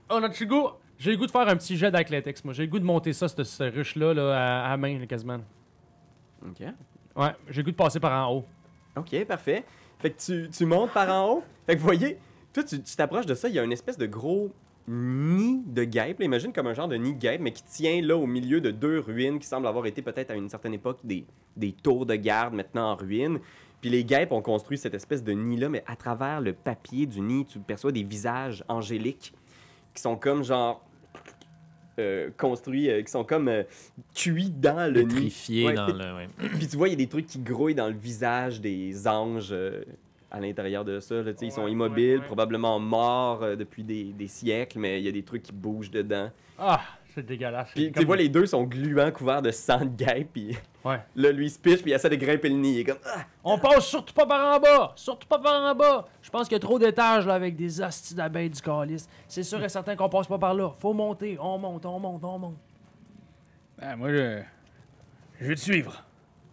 On 0.10 0.22
a 0.24 0.28
du 0.30 0.46
goût. 0.46 0.70
J'ai 0.98 1.12
le 1.12 1.18
goût 1.18 1.26
de 1.26 1.32
faire 1.32 1.48
un 1.48 1.56
petit 1.56 1.78
jet 1.78 1.90
d'athlétiques, 1.92 2.44
moi. 2.46 2.54
J'ai 2.54 2.64
le 2.64 2.70
goût 2.70 2.80
de 2.80 2.86
monter 2.86 3.12
ça, 3.14 3.28
cette, 3.28 3.44
cette 3.44 3.74
ruche-là, 3.74 4.14
là, 4.14 4.66
à, 4.66 4.74
à 4.74 4.78
main, 4.78 5.06
quasiment. 5.06 5.40
Ok. 6.46 6.66
Ouais, 7.16 7.32
j'ai 7.50 7.62
le 7.62 7.66
goût 7.66 7.72
de 7.72 7.76
passer 7.76 8.00
par 8.00 8.28
en 8.28 8.34
haut. 8.34 8.46
Ok, 8.96 9.26
parfait. 9.26 9.64
Fait 10.00 10.12
que 10.12 10.20
tu, 10.20 10.50
tu 10.50 10.66
montes 10.66 10.92
par 10.92 11.10
en 11.10 11.30
haut. 11.34 11.44
Fait 11.66 11.76
que 11.76 11.80
vous 11.80 11.86
voyez, 11.86 12.18
toi, 12.54 12.64
tu 12.64 12.80
t'approches 12.82 13.26
de 13.26 13.36
ça, 13.36 13.50
il 13.50 13.56
y 13.56 13.60
a 13.60 13.64
une 13.64 13.72
espèce 13.72 13.98
de 13.98 14.06
gros 14.06 14.52
nid 14.88 15.64
de 15.66 15.84
guêpes. 15.84 16.20
là. 16.20 16.26
Imagine 16.26 16.54
comme 16.54 16.68
un 16.68 16.74
genre 16.74 16.88
de 16.88 16.96
nid 16.96 17.14
de 17.14 17.20
guêpes, 17.20 17.42
mais 17.42 17.52
qui 17.52 17.64
tient 17.64 18.02
là 18.02 18.16
au 18.16 18.28
milieu 18.28 18.62
de 18.62 18.72
deux 18.72 19.00
ruines 19.00 19.40
qui 19.40 19.48
semblent 19.48 19.68
avoir 19.68 19.86
été 19.86 20.02
peut-être 20.02 20.32
à 20.32 20.36
une 20.36 20.50
certaine 20.50 20.74
époque 20.74 21.00
des, 21.04 21.26
des 21.56 21.72
tours 21.72 22.06
de 22.06 22.16
garde 22.16 22.54
maintenant 22.54 22.92
en 22.92 22.96
ruine. 22.96 23.40
Puis 23.82 23.90
les 23.90 24.04
guêpes 24.04 24.32
ont 24.32 24.42
construit 24.42 24.78
cette 24.78 24.94
espèce 24.94 25.24
de 25.24 25.32
nid-là, 25.32 25.70
mais 25.70 25.84
à 25.88 25.96
travers 25.96 26.42
le 26.42 26.54
papier 26.54 27.06
du 27.06 27.22
nid, 27.22 27.46
tu 27.46 27.60
perçois 27.60 27.92
des 27.92 28.04
visages 28.04 28.64
angéliques 28.68 29.34
qui 29.94 30.02
sont 30.02 30.16
comme 30.16 30.44
genre 30.44 30.84
euh, 32.00 32.30
construits, 32.38 32.90
euh, 32.90 33.02
qui 33.02 33.12
sont 33.12 33.24
comme 33.24 33.48
euh, 33.48 33.64
cuits 34.14 34.50
dans 34.50 34.92
le 34.92 35.02
nid. 35.04 35.34
Ouais, 35.66 35.74
dans 35.74 35.88
le. 35.88 36.16
ouais. 36.16 36.28
puis 36.58 36.68
tu 36.68 36.78
vois, 36.78 36.88
il 36.88 36.92
y 36.92 36.96
a 36.96 36.98
des 36.98 37.08
trucs 37.08 37.28
qui 37.28 37.40
grouillent 37.40 37.76
dans 37.76 37.88
le 37.88 37.94
visage 37.96 38.62
des 38.62 39.08
anges 39.08 39.50
euh, 39.52 39.84
à 40.32 40.40
l'intérieur 40.40 40.84
de 40.84 41.00
ça. 41.00 41.16
là. 41.16 41.32
Tu 41.34 41.40
sais, 41.40 41.46
ils 41.48 41.52
sont 41.52 41.68
immobiles, 41.68 42.16
ouais, 42.16 42.20
ouais. 42.20 42.26
probablement 42.26 42.80
morts 42.80 43.44
euh, 43.44 43.56
depuis 43.56 43.84
des, 43.84 44.06
des 44.06 44.28
siècles, 44.28 44.80
mais 44.80 45.00
il 45.00 45.06
y 45.06 45.10
a 45.10 45.12
des 45.12 45.24
trucs 45.24 45.44
qui 45.44 45.54
bougent 45.54 45.92
dedans. 45.92 46.30
Ah, 46.60 46.82
C'est 47.16 47.26
dégueulasse. 47.26 47.70
Puis 47.74 47.92
tu 47.94 48.04
vois, 48.06 48.18
les 48.18 48.28
deux 48.28 48.46
sont 48.46 48.64
gluants, 48.64 49.10
couverts 49.12 49.42
de 49.42 49.50
sang 49.52 49.80
de 49.86 49.86
guêpe, 50.04 50.30
puis 50.34 50.58
Ouais. 50.84 51.00
là, 51.16 51.32
lui, 51.32 51.46
il 51.48 51.50
se 51.50 51.58
pitch, 51.58 51.82
puis 51.82 51.92
il 51.92 51.94
essaie 51.94 52.10
de 52.10 52.16
grimper 52.18 52.50
le 52.50 52.56
nid. 52.56 52.74
Il 52.74 52.80
est 52.82 52.84
comme. 52.84 52.98
Ah! 53.06 53.22
On 53.44 53.58
passe 53.58 53.86
surtout 53.86 54.14
pas 54.14 54.26
par 54.26 54.56
en 54.56 54.60
bas! 54.60 54.92
Surtout 54.96 55.28
pas 55.28 55.40
par 55.40 55.62
en 55.62 55.74
bas! 55.74 56.06
Je 56.22 56.30
pense 56.30 56.48
qu'il 56.50 56.56
y 56.56 56.58
a 56.58 56.60
trop 56.60 56.78
d'étages 56.78 57.26
là 57.26 57.34
avec 57.36 57.56
des 57.56 57.82
astis 57.82 58.14
d'abeilles 58.14 58.50
du 58.50 58.62
calice. 58.62 59.08
C'est 59.28 59.44
sûr 59.44 59.64
et 59.64 59.70
certain 59.70 59.96
qu'on 59.96 60.10
passe 60.10 60.28
pas 60.28 60.38
par 60.38 60.54
là. 60.54 60.72
Faut 60.78 60.94
monter, 60.94 61.38
on 61.40 61.58
monte, 61.58 61.86
on 61.86 62.00
monte, 62.00 62.24
on 62.24 62.38
monte. 62.38 62.58
Ah, 63.82 63.96
moi, 63.96 64.10
je... 64.12 64.42
je 65.40 65.48
vais 65.48 65.56
te 65.56 65.60
suivre. 65.62 66.04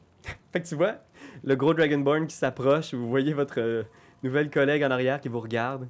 Fait 0.53 0.63
que 0.63 0.69
tu 0.69 0.77
vois, 0.77 0.95
le 1.43 1.57
gros 1.57 1.75
Dragonborn 1.75 2.27
qui 2.29 2.37
s'approche, 2.37 2.95
vous 2.95 3.09
voyez 3.09 3.33
votre 3.33 3.61
euh, 3.61 3.83
nouvelle 4.23 4.49
collègue 4.51 4.85
en 4.85 4.91
arrière 4.93 5.21
qui 5.21 5.29
vous 5.29 5.41
regarde. 5.41 5.89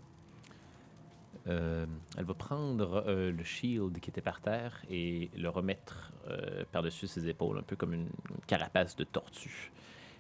Euh, 1.48 1.87
elle 2.16 2.24
va 2.24 2.35
prendre 2.35 3.05
euh, 3.09 3.33
le 3.33 3.42
shield 3.42 3.98
qui 4.00 4.11
était 4.11 4.20
par 4.20 4.40
terre 4.40 4.81
et 4.88 5.28
le 5.37 5.48
remettre 5.48 6.12
euh, 6.28 6.64
par-dessus 6.70 7.09
ses 7.09 7.28
épaules, 7.28 7.59
un 7.59 7.62
peu 7.62 7.74
comme 7.74 7.94
une, 7.94 8.02
une 8.31 8.44
carapace 8.46 8.94
de 8.94 9.02
tortue. 9.05 9.72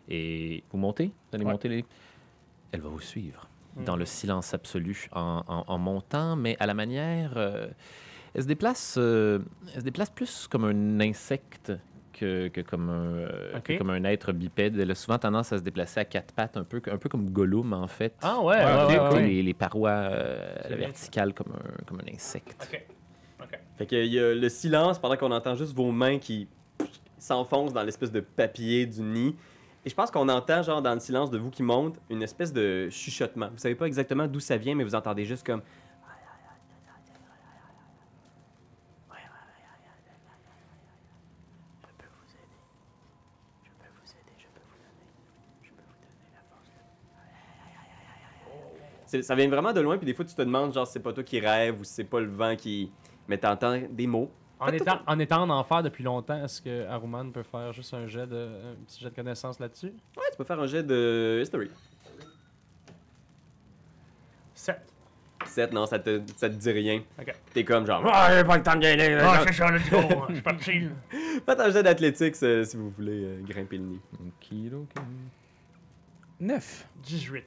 Et 0.08 0.64
vous 0.72 0.78
montez? 0.78 1.06
Vous 1.06 1.36
allez 1.36 1.44
Ouais. 1.44 1.52
monter 1.52 1.68
les... 1.68 1.84
Elle 2.72 2.80
va 2.80 2.88
vous 2.88 3.00
suivre 3.00 3.48
Mm. 3.74 3.84
dans 3.84 3.96
le 3.96 4.04
silence 4.04 4.52
absolu 4.52 5.08
en, 5.12 5.42
en- 5.48 5.64
en 5.66 5.78
montant, 5.78 6.36
mais 6.36 6.56
à 6.60 6.66
la 6.66 6.74
manière... 6.74 7.38
elle, 8.34 8.42
se 8.42 8.46
déplace, 8.46 8.96
elle 8.98 9.40
se 9.76 9.80
déplace 9.84 10.10
plus 10.10 10.46
comme 10.48 10.64
un 10.64 11.00
insecte 11.00 11.72
que, 12.12 12.48
que 12.48 12.60
comme, 12.60 12.88
un, 12.90 13.14
euh, 13.16 13.60
que 13.64 13.78
comme 13.78 13.90
un 13.90 14.04
être 14.04 14.32
bipède. 14.32 14.78
Elle 14.78 14.90
a 14.90 14.94
souvent 14.94 15.18
tendance 15.18 15.52
à 15.52 15.58
se 15.58 15.62
déplacer 15.62 16.00
à 16.00 16.04
quatre 16.04 16.32
pattes, 16.34 16.56
un 16.56 16.64
peu, 16.64 16.80
un 16.90 16.96
peu 16.98 17.08
comme 17.08 17.30
Gollum 17.30 17.72
en 17.72 17.86
fait. 17.88 18.14
Ah 18.22 18.40
ouais, 18.40 18.56
Ouais, 18.56 18.98
ouais, 18.98 19.12
ouais. 19.14 19.26
Les, 19.26 19.42
les 19.42 19.54
parois 19.54 19.90
euh, 19.90 20.54
à 20.64 20.68
la 20.68 20.76
verticale 20.76 21.34
comme 21.34 21.52
un, 21.54 21.84
comme 21.84 22.00
un 22.00 22.12
insecte. 22.14 22.68
Ok. 23.40 23.50
Fait 23.78 23.86
qu'il 23.86 24.06
y 24.06 24.18
a 24.20 24.34
le 24.34 24.48
silence 24.48 24.98
pendant 24.98 25.16
qu'on 25.16 25.32
entend 25.32 25.54
juste 25.54 25.74
vos 25.74 25.90
mains 25.90 26.18
qui 26.18 26.46
s'enfoncent 27.18 27.72
dans 27.72 27.82
l'espèce 27.82 28.12
de 28.12 28.20
papier 28.20 28.86
du 28.86 29.00
nid. 29.00 29.34
Et 29.84 29.90
je 29.90 29.94
pense 29.94 30.10
qu'on 30.12 30.28
entend, 30.28 30.62
genre, 30.62 30.80
dans 30.80 30.94
le 30.94 31.00
silence 31.00 31.30
de 31.30 31.38
vous 31.38 31.50
qui 31.50 31.62
monte, 31.64 31.96
une 32.08 32.22
espèce 32.22 32.52
de 32.52 32.88
chuchotement. 32.90 33.48
Vous 33.50 33.58
savez 33.58 33.74
pas 33.74 33.86
exactement 33.86 34.26
d'où 34.28 34.38
ça 34.38 34.56
vient, 34.56 34.74
mais 34.76 34.84
vous 34.84 34.94
entendez 34.94 35.24
juste 35.24 35.44
comme. 35.44 35.62
Ça 49.20 49.34
vient 49.34 49.48
vraiment 49.48 49.72
de 49.72 49.80
loin, 49.80 49.96
puis 49.98 50.06
des 50.06 50.14
fois 50.14 50.24
tu 50.24 50.34
te 50.34 50.42
demandes, 50.42 50.72
genre, 50.72 50.86
si 50.86 50.94
c'est 50.94 51.00
pas 51.00 51.12
toi 51.12 51.22
qui 51.22 51.40
rêve 51.40 51.80
ou 51.80 51.84
si 51.84 51.92
c'est 51.92 52.04
pas 52.04 52.20
le 52.20 52.30
vent 52.30 52.56
qui. 52.56 52.90
Mais 53.28 53.38
t'entends 53.38 53.78
des 53.90 54.06
mots. 54.06 54.30
En 54.58 54.68
étant, 54.68 55.00
en 55.06 55.18
étant 55.18 55.42
en 55.42 55.50
enfer 55.50 55.82
depuis 55.82 56.04
longtemps, 56.04 56.44
est-ce 56.44 56.62
que 56.62 56.86
Aruman 56.86 57.32
peut 57.32 57.42
faire 57.42 57.72
juste 57.72 57.94
un 57.94 58.06
jet 58.06 58.26
de, 58.28 58.48
un 58.72 58.84
petit 58.86 59.00
jet 59.00 59.10
de 59.10 59.14
connaissance 59.14 59.58
là-dessus? 59.58 59.92
Ouais, 60.16 60.22
tu 60.30 60.36
peux 60.36 60.44
faire 60.44 60.60
un 60.60 60.66
jet 60.66 60.84
de 60.84 61.40
history. 61.42 61.68
7. 64.54 64.80
7, 65.46 65.72
non, 65.72 65.86
ça 65.86 65.98
te, 65.98 66.22
ça 66.36 66.48
te 66.48 66.54
dit 66.54 66.70
rien. 66.70 67.02
Ok. 67.18 67.34
T'es 67.52 67.64
comme 67.64 67.84
genre, 67.84 68.02
ah, 68.06 68.28
j'ai 68.32 68.44
pas 68.44 68.56
le 68.56 68.62
temps 68.62 68.76
de 68.76 68.80
gagner. 68.80 69.16
là, 69.16 69.34
genre. 69.34 69.44
c'est 69.48 69.52
ça, 69.52 69.70
let's 69.72 69.90
go! 69.90 69.98
Je 70.28 70.34
suis 70.34 70.42
parti! 70.42 70.88
Faites 71.44 71.60
un 71.60 71.70
jet 71.70 71.82
d'athlétique 71.82 72.36
euh, 72.44 72.64
si 72.64 72.76
vous 72.76 72.90
voulez 72.90 73.24
euh, 73.24 73.40
grimper 73.42 73.78
le 73.78 73.84
nid. 73.84 74.00
Okidoki. 74.38 74.94
9. 76.38 76.86
18. 77.02 77.44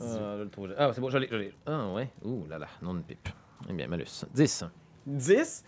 Ah, 0.00 0.36
le 0.38 0.48
trouve. 0.48 0.74
Ah, 0.76 0.90
c'est 0.92 1.00
bon, 1.00 1.10
je 1.10 1.18
l'ai. 1.18 1.28
je 1.30 1.36
l'ai. 1.36 1.52
Ah, 1.66 1.88
ouais. 1.92 2.08
Ouh 2.24 2.46
là 2.48 2.58
là, 2.58 2.66
non 2.82 2.94
de 2.94 3.00
pipe. 3.00 3.28
Eh 3.68 3.72
bien, 3.72 3.86
malus. 3.86 4.24
10. 4.34 4.64
10. 5.06 5.64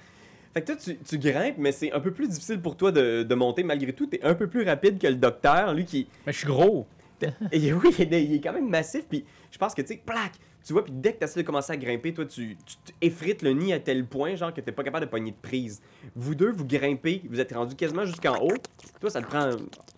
Fait 0.55 0.63
que 0.63 0.67
toi, 0.67 0.77
tu, 0.77 0.97
tu 0.99 1.19
grimpes, 1.19 1.59
mais 1.59 1.73
c'est 1.73 1.93
un 1.93 2.01
peu 2.01 2.11
plus 2.11 2.29
difficile 2.29 2.61
pour 2.61 2.77
toi 2.77 2.91
de, 2.91 3.23
de 3.23 3.35
monter. 3.35 3.63
Malgré 3.63 3.93
tout, 3.93 4.07
t'es 4.07 4.23
un 4.23 4.35
peu 4.35 4.49
plus 4.49 4.65
rapide 4.65 4.99
que 4.99 5.07
le 5.07 5.15
docteur, 5.17 5.75
lui 5.75 5.85
qui. 5.85 6.09
Mais 6.27 6.33
je 6.33 6.39
suis 6.39 6.47
gros. 6.47 6.87
Et 7.53 7.73
oui, 7.73 7.95
il 7.99 8.15
est, 8.15 8.25
il 8.25 8.35
est 8.35 8.41
quand 8.41 8.53
même 8.53 8.69
massif, 8.69 9.07
puis 9.09 9.25
je 9.51 9.59
pense 9.59 9.75
que, 9.75 9.83
tu 9.83 9.89
sais, 9.89 10.03
plaque, 10.05 10.35
tu 10.65 10.73
vois, 10.73 10.85
puis 10.85 10.93
dès 10.95 11.15
que 11.15 11.19
tu 11.19 11.25
essaies 11.25 11.41
de 11.41 11.47
commencer 11.47 11.73
à 11.73 11.77
grimper, 11.77 12.13
toi, 12.13 12.27
tu, 12.27 12.57
tu 12.67 12.77
effrites 13.01 13.43
le 13.43 13.53
nid 13.53 13.73
à 13.73 13.81
tel 13.81 14.05
point, 14.07 14.35
genre, 14.35 14.53
que 14.53 14.61
t'es 14.61 14.73
pas 14.73 14.85
capable 14.85 15.07
de 15.07 15.11
pogner 15.11 15.31
de 15.31 15.37
prise. 15.37 15.81
Vous 16.15 16.35
deux, 16.35 16.51
vous 16.51 16.67
grimpez, 16.67 17.23
vous 17.29 17.41
êtes 17.41 17.53
rendu 17.53 17.75
quasiment 17.75 18.05
jusqu'en 18.05 18.37
haut. 18.37 18.57
Toi, 19.01 19.11
ça 19.11 19.23
te 19.23 19.27
prend 19.27 19.51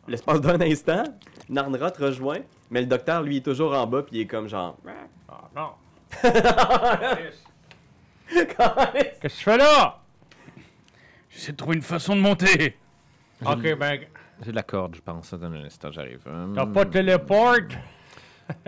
l'espace 0.07 0.41
d'un 0.41 0.61
instant. 0.61 1.03
Narnra 1.49 1.91
te 1.91 2.05
rejoint, 2.05 2.41
mais 2.71 2.81
le 2.81 2.87
docteur, 2.87 3.23
lui, 3.23 3.39
est 3.39 3.45
toujours 3.45 3.75
en 3.75 3.87
bas, 3.87 4.03
puis 4.03 4.17
il 4.17 4.21
est 4.23 4.27
comme 4.27 4.49
genre. 4.49 4.77
Ah 5.33 5.49
non! 5.55 5.71
Qu'est-ce 8.33 9.21
que 9.21 9.29
tu 9.29 9.45
fais 9.45 9.57
là? 9.57 10.01
J'essaie 11.31 11.53
de 11.53 11.57
trouver 11.57 11.77
une 11.77 11.83
façon 11.83 12.17
de 12.17 12.21
monter. 12.21 12.77
Ok, 13.45 13.77
ben, 13.77 14.01
J'ai 14.43 14.51
de 14.53 14.57
la 14.57 14.63
corde, 14.63 14.97
je 14.97 15.01
pense. 15.01 15.35
Dans 15.35 15.47
un 15.47 15.65
instant, 15.65 15.91
j'arrive. 15.93 16.23
T'as 16.55 16.67
pas 16.67 16.85
de 16.85 16.91
téléporte? 16.91 17.73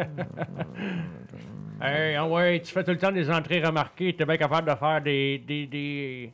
hey, 1.80 2.14
ah 2.14 2.26
ouais, 2.28 2.60
tu 2.62 2.72
fais 2.72 2.84
tout 2.84 2.90
le 2.92 2.98
temps 2.98 3.10
des 3.10 3.30
entrées 3.30 3.64
remarquées. 3.64 4.14
T'es 4.14 4.24
bien 4.24 4.36
capable 4.36 4.70
de 4.70 4.76
faire 4.76 5.00
des. 5.02 5.38
des, 5.38 5.66
des... 5.66 6.32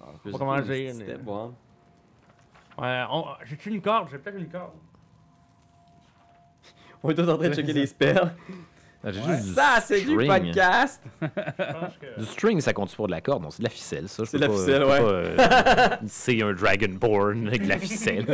Ah, 0.00 0.04
je 0.12 0.22
sais 0.24 0.32
pas 0.32 0.38
comment 0.38 0.60
dire. 0.60 0.94
C'était 0.94 1.16
mais- 1.16 1.22
bon. 1.22 1.54
Ouais, 2.78 3.04
on- 3.10 3.24
j'ai-tu 3.44 3.70
une 3.70 3.80
corde? 3.80 4.08
J'ai 4.10 4.18
peut-être 4.18 4.38
une 4.38 4.48
corde. 4.48 4.72
On 7.02 7.10
est 7.10 7.14
tous 7.14 7.28
en 7.28 7.38
train 7.38 7.48
de 7.48 7.54
checker 7.54 7.72
les 7.72 7.86
spells. 7.86 8.34
Ah, 9.08 9.12
du 9.12 9.18
Ça, 9.54 9.78
c'est 9.82 10.00
du 10.00 10.12
string. 10.14 10.26
podcast! 10.28 11.00
Je 11.22 11.26
pense 11.28 11.94
que. 12.00 12.18
Du 12.20 12.26
string, 12.26 12.60
ça 12.60 12.72
compte 12.72 12.94
pour 12.96 13.06
de 13.06 13.12
la 13.12 13.20
corde. 13.20 13.42
Non, 13.44 13.50
c'est 13.50 13.60
de 13.60 13.64
la 13.64 13.70
ficelle, 13.70 14.08
ça. 14.08 14.24
C'est 14.26 14.36
de 14.36 14.42
la 14.42 14.48
pas- 14.48 14.54
ficelle, 14.54 14.84
ouais. 14.84 14.98
euh, 15.00 15.36
C'est 16.06 16.42
un 16.42 16.52
Dragonborn 16.52 17.46
avec 17.46 17.62
de 17.62 17.68
la 17.68 17.78
ficelle. 17.78 18.26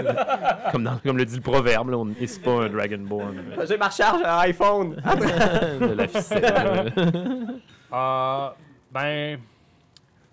comme, 0.72 0.84
dans- 0.84 0.96
comme 1.04 1.18
le 1.18 1.26
dit 1.26 1.36
le 1.36 1.42
proverbe, 1.42 1.90
là, 1.90 1.98
on 1.98 2.08
c'est 2.26 2.42
pas 2.42 2.62
un 2.64 2.68
Dragonborn. 2.70 3.34
mais 3.56 3.66
J'ai 3.66 3.76
ma 3.76 3.88
recharge 3.88 4.22
à 4.24 4.40
iPhone! 4.40 4.96
de 5.80 5.92
la 5.94 6.08
ficelle. 6.08 6.92
Euh, 7.94 8.48
ben. 8.90 9.38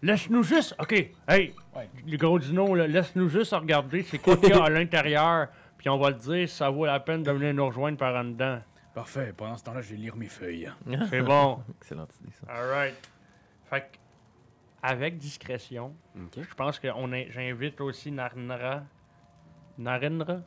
Laisse-nous 0.02 0.44
juste. 0.44 0.74
Ok, 0.80 0.94
hey, 1.28 1.54
Ouais. 1.76 1.90
le 2.08 2.16
gros 2.18 2.40
dino, 2.40 2.74
là, 2.74 2.88
laisse-nous 2.88 3.28
juste 3.28 3.54
regarder 3.54 4.02
c'est 4.04 4.18
quoi 4.18 4.38
qu'il 4.38 4.48
y 4.50 4.54
a 4.54 4.64
à 4.64 4.70
l'intérieur. 4.70 5.48
Puis 5.78 5.90
on 5.90 5.98
va 5.98 6.10
le 6.12 6.16
dire 6.16 6.48
si 6.48 6.56
ça 6.56 6.70
vaut 6.70 6.86
la 6.86 7.02
peine 7.02 7.22
de 7.24 7.32
venir 7.32 7.54
nous 7.54 7.66
rejoindre 7.68 7.98
par 7.98 8.16
en 8.16 8.24
dedans. 8.24 8.60
Parfait. 9.00 9.32
Pendant 9.36 9.56
ce 9.56 9.64
temps-là, 9.64 9.80
je 9.82 9.92
vais 9.92 9.96
lire 9.96 10.18
mes 10.18 10.28
feuilles. 10.28 10.70
C'est 11.10 11.22
bon. 11.34 11.60
Excellente 11.80 12.14
idée, 12.20 12.34
ça. 12.34 12.52
Alright. 12.52 12.96
Fait 13.70 13.82
que, 13.82 13.98
avec 14.84 15.18
discrétion, 15.18 15.96
je 16.36 16.54
pense 16.56 16.80
que 16.80 16.90
on 16.94 17.10
j'invite 17.30 17.80
aussi 17.80 18.12
Narnra. 18.12 18.84
Narendra? 19.78 20.42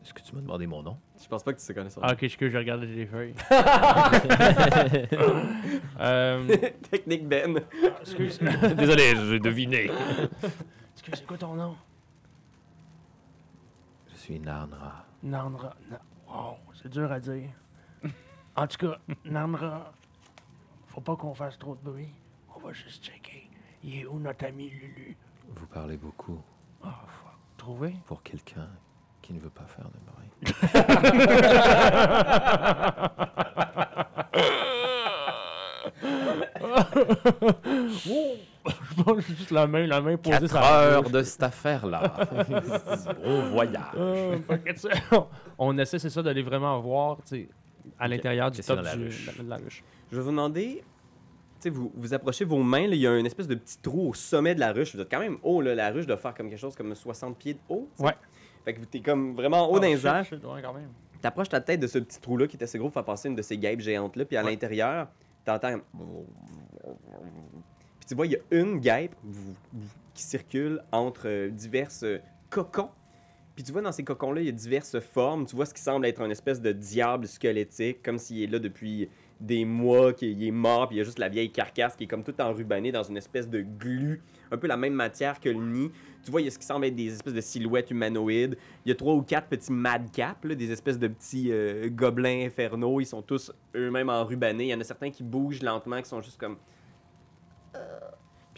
Est-ce 0.00 0.14
que 0.14 0.22
tu 0.22 0.32
m'as 0.36 0.40
demandé 0.42 0.68
mon 0.68 0.80
nom? 0.80 0.96
Je 1.20 1.26
pense 1.26 1.42
pas 1.42 1.52
que 1.52 1.58
tu 1.58 1.64
sais 1.64 1.74
connaître 1.74 1.96
ça. 1.96 2.00
Ah, 2.04 2.12
ok, 2.12 2.22
excuse, 2.22 2.52
j'ai 2.52 2.58
regardé 2.58 2.86
les 2.86 3.04
feuilles? 3.06 3.34
euh, 5.98 6.46
Technique 6.88 7.26
Ben. 7.26 7.58
excuse, 8.00 8.38
Désolé, 8.76 9.16
j'ai 9.28 9.40
deviné. 9.40 9.90
excuse, 10.94 11.14
c'est 11.16 11.26
quoi 11.26 11.36
ton 11.36 11.54
nom? 11.56 11.76
Je 14.12 14.16
suis 14.18 14.38
Narnra. 14.38 15.04
Narnra. 15.24 15.74
Na- 15.90 16.00
Wow, 16.28 16.58
c'est 16.74 16.90
dur 16.90 17.10
à 17.10 17.18
dire. 17.18 17.48
En 18.58 18.66
tout 18.66 18.78
cas, 18.78 18.98
Narnra, 19.24 19.92
faut 20.88 21.00
pas 21.00 21.14
qu'on 21.16 21.34
fasse 21.34 21.58
trop 21.58 21.74
de 21.76 21.80
bruit. 21.90 22.12
On 22.56 22.60
va 22.60 22.72
juste 22.72 23.04
checker. 23.04 23.48
Il 23.84 24.00
est 24.00 24.06
où 24.06 24.18
notre 24.18 24.44
ami 24.46 24.68
Lulu? 24.70 25.16
Vous 25.54 25.66
parlez 25.66 25.96
beaucoup 25.96 26.40
Ah, 26.82 27.04
fuck. 27.06 27.32
Trouvé? 27.56 27.94
pour 28.06 28.22
quelqu'un 28.22 28.68
qui 29.22 29.32
ne 29.32 29.40
veut 29.40 29.50
pas 29.50 29.66
faire 29.66 29.86
de 29.86 29.98
bruit. 30.10 30.28
Je 37.86 39.02
pense 39.02 39.20
juste 39.20 39.50
la 39.50 39.66
main, 39.66 39.86
la 39.86 40.00
main 40.00 40.16
posée 40.16 40.38
Quatre 40.38 40.48
sur 40.48 40.60
la 40.60 40.80
heures 40.82 41.02
bouche. 41.02 41.12
de 41.12 41.22
cette 41.22 41.42
affaire-là. 41.42 42.02
Bon 43.24 43.42
voyage. 43.50 43.82
Euh, 43.96 44.38
on 45.58 45.76
essaie, 45.78 45.98
c'est 45.98 46.10
ça, 46.10 46.22
d'aller 46.22 46.42
vraiment 46.42 46.78
voir, 46.80 47.16
tu 47.18 47.22
sais, 47.24 47.48
à 47.98 48.08
l'intérieur 48.08 48.50
du 48.50 48.60
top 48.60 48.80
la 48.82 48.96
du- 48.96 49.04
de 49.04 49.48
la 49.48 49.56
ruche. 49.56 49.84
Je 50.10 50.16
vais 50.16 50.22
vous 50.22 50.30
demander. 50.30 50.82
Vous, 51.66 51.90
vous 51.96 52.14
approchez 52.14 52.44
vos 52.44 52.62
mains, 52.62 52.82
il 52.82 52.94
y 52.94 53.06
a 53.06 53.18
une 53.18 53.26
espèce 53.26 53.48
de 53.48 53.56
petit 53.56 53.78
trou 53.78 54.10
au 54.10 54.14
sommet 54.14 54.54
de 54.54 54.60
la 54.60 54.72
ruche. 54.72 54.94
Vous 54.94 55.00
êtes 55.00 55.10
quand 55.10 55.18
même 55.18 55.38
haut, 55.42 55.60
là. 55.60 55.74
La 55.74 55.90
ruche 55.90 56.06
doit 56.06 56.16
faire 56.16 56.32
comme 56.34 56.48
quelque 56.48 56.58
chose 56.60 56.76
comme 56.76 56.94
60 56.94 57.36
pieds 57.36 57.54
de 57.54 57.58
haut. 57.68 57.88
tu 57.96 58.02
sais. 58.02 58.08
Ouais. 58.08 58.14
Fait 58.64 58.74
que 58.74 58.84
t'es 58.84 59.00
comme 59.00 59.34
vraiment 59.34 59.66
haut 59.68 59.74
Oh, 59.76 59.80
dans 59.80 59.86
les 59.86 60.06
airs. 60.06 60.24
T'approches 61.20 61.48
ta 61.48 61.60
tête 61.60 61.80
de 61.80 61.88
ce 61.88 61.98
petit 61.98 62.20
trou-là 62.20 62.46
qui 62.46 62.56
est 62.56 62.62
assez 62.62 62.78
gros 62.78 62.88
pour 62.88 62.94
faire 62.94 63.04
passer 63.04 63.28
une 63.28 63.34
de 63.34 63.42
ces 63.42 63.58
guêpes 63.58 63.80
géantes-là. 63.80 64.24
Puis 64.24 64.36
à 64.36 64.44
Ouais. 64.44 64.50
l'intérieur, 64.52 65.08
t'entends. 65.44 65.78
Puis 67.98 68.06
tu 68.06 68.14
vois, 68.14 68.26
il 68.26 68.32
y 68.32 68.36
a 68.36 68.40
une 68.52 68.78
guêpe 68.78 69.14
qui 70.14 70.22
circule 70.22 70.80
entre 70.92 71.22
euh, 71.26 71.50
diverses 71.50 72.02
euh, 72.04 72.18
cocons. 72.50 72.90
Puis 73.58 73.64
tu 73.64 73.72
vois, 73.72 73.82
dans 73.82 73.90
ces 73.90 74.04
cocons-là, 74.04 74.40
il 74.40 74.46
y 74.46 74.50
a 74.50 74.52
diverses 74.52 75.00
formes. 75.00 75.44
Tu 75.44 75.56
vois 75.56 75.66
ce 75.66 75.74
qui 75.74 75.82
semble 75.82 76.06
être 76.06 76.22
une 76.22 76.30
espèce 76.30 76.60
de 76.62 76.70
diable 76.70 77.26
squelettique, 77.26 78.04
comme 78.04 78.16
s'il 78.16 78.40
est 78.40 78.46
là 78.46 78.60
depuis 78.60 79.08
des 79.40 79.64
mois 79.64 80.12
qu'il 80.12 80.40
est 80.44 80.52
mort, 80.52 80.86
puis 80.86 80.94
il 80.94 80.98
y 81.00 81.02
a 81.02 81.04
juste 81.04 81.18
la 81.18 81.28
vieille 81.28 81.50
carcasse 81.50 81.96
qui 81.96 82.04
est 82.04 82.06
comme 82.06 82.22
tout 82.22 82.40
enrubanée 82.40 82.92
dans 82.92 83.02
une 83.02 83.16
espèce 83.16 83.50
de 83.50 83.62
glu, 83.62 84.22
un 84.52 84.58
peu 84.58 84.68
la 84.68 84.76
même 84.76 84.92
matière 84.92 85.40
que 85.40 85.48
le 85.48 85.58
nid. 85.58 85.90
Tu 86.22 86.30
vois, 86.30 86.40
il 86.40 86.44
y 86.44 86.46
a 86.46 86.52
ce 86.52 86.58
qui 86.60 86.66
semble 86.66 86.86
être 86.86 86.94
des 86.94 87.12
espèces 87.12 87.34
de 87.34 87.40
silhouettes 87.40 87.90
humanoïdes. 87.90 88.56
Il 88.86 88.90
y 88.90 88.92
a 88.92 88.94
trois 88.94 89.14
ou 89.14 89.22
quatre 89.22 89.48
petits 89.48 89.72
madcaps, 89.72 90.46
des 90.46 90.70
espèces 90.70 91.00
de 91.00 91.08
petits 91.08 91.48
euh, 91.50 91.88
gobelins 91.90 92.46
infernaux. 92.46 93.00
Ils 93.00 93.06
sont 93.06 93.22
tous 93.22 93.50
eux-mêmes 93.74 94.08
enrubanés. 94.08 94.66
Il 94.66 94.70
y 94.70 94.74
en 94.74 94.80
a 94.80 94.84
certains 94.84 95.10
qui 95.10 95.24
bougent 95.24 95.62
lentement, 95.62 96.00
qui 96.00 96.08
sont 96.08 96.22
juste 96.22 96.38
comme... 96.38 96.58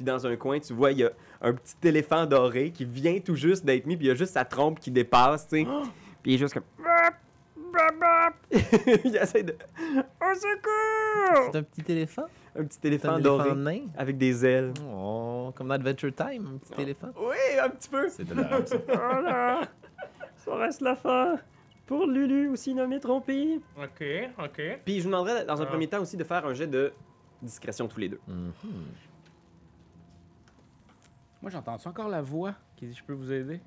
Puis 0.00 0.06
dans 0.06 0.26
un 0.26 0.34
coin, 0.34 0.58
tu 0.58 0.72
vois, 0.72 0.92
il 0.92 0.98
y 1.00 1.04
a 1.04 1.10
un 1.42 1.52
petit 1.52 1.76
éléphant 1.86 2.24
doré 2.24 2.70
qui 2.70 2.86
vient 2.86 3.18
tout 3.20 3.34
juste 3.36 3.66
d'être 3.66 3.84
mis, 3.84 3.98
puis 3.98 4.06
il 4.06 4.08
y 4.08 4.12
a 4.12 4.14
juste 4.14 4.32
sa 4.32 4.46
trompe 4.46 4.80
qui 4.80 4.90
dépasse, 4.90 5.46
tu 5.46 5.58
sais. 5.58 5.64
Puis 6.22 6.32
il 6.32 6.34
est 6.36 6.38
juste 6.38 6.54
comme... 6.54 6.62
il 9.04 9.14
essaie 9.14 9.42
de... 9.42 9.52
Au 9.52 10.34
secours! 10.34 11.50
C'est 11.52 11.58
un 11.58 11.62
petit 11.62 11.92
éléphant? 11.92 12.24
Un 12.56 12.64
petit 12.64 12.78
éléphant 12.84 13.10
un 13.10 13.20
doré 13.20 13.50
éléphant 13.50 13.60
nain? 13.60 13.80
avec 13.94 14.16
des 14.16 14.46
ailes. 14.46 14.72
Oh, 14.90 15.52
comme 15.54 15.68
dans 15.68 15.74
Adventure 15.74 16.14
Time, 16.14 16.48
un 16.54 16.56
petit 16.56 16.80
éléphant. 16.80 17.08
Oui, 17.20 17.36
un 17.62 17.68
petit 17.68 17.90
peu. 17.90 18.08
C'est 18.08 18.24
de 18.24 18.32
la 18.34 18.64
ça. 18.66 18.76
Voilà. 18.88 19.60
Ça 20.38 20.54
reste 20.56 20.80
la 20.80 20.96
fin. 20.96 21.36
Pour 21.84 22.06
Lulu, 22.06 22.48
aussi 22.48 22.72
nommé 22.72 23.00
trompé. 23.00 23.60
Ok, 23.76 24.02
ok. 24.42 24.62
Puis 24.82 24.96
je 24.96 25.02
vous 25.02 25.10
demanderais 25.10 25.44
dans 25.44 25.60
un 25.60 25.64
Ah. 25.64 25.68
premier 25.68 25.88
temps 25.88 26.00
aussi 26.00 26.16
de 26.16 26.24
faire 26.24 26.46
un 26.46 26.54
jet 26.54 26.66
de 26.66 26.90
discrétion 27.42 27.86
tous 27.86 28.00
les 28.00 28.08
deux. 28.08 28.20
Mhm. 28.26 28.52
Moi, 31.42 31.50
j'entends 31.50 31.76
encore 31.84 32.08
la 32.08 32.22
voix 32.22 32.54
qui 32.76 32.86
dit 32.86 32.94
Je 32.94 33.02
peux 33.02 33.12
vous 33.12 33.32
aider? 33.32 33.60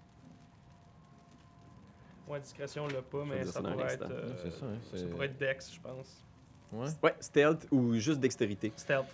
Ouais, 2.27 2.39
discrétion, 2.39 2.87
l'a 2.87 3.01
pas, 3.01 3.25
mais 3.25 3.43
ça 3.43 3.61
pourrait, 3.61 3.93
être, 3.93 4.09
euh, 4.09 4.33
C'est 4.41 4.51
ça, 4.51 4.65
hein, 4.65 4.77
ça 4.95 5.05
pourrait 5.07 5.25
être 5.25 5.37
Dex, 5.37 5.73
je 5.73 5.79
pense. 5.81 6.23
Ouais. 6.71 6.87
Ouais, 7.03 7.15
stealth 7.19 7.67
ou 7.71 7.95
juste 7.95 8.19
dextérité. 8.19 8.71
Stealth. 8.75 9.07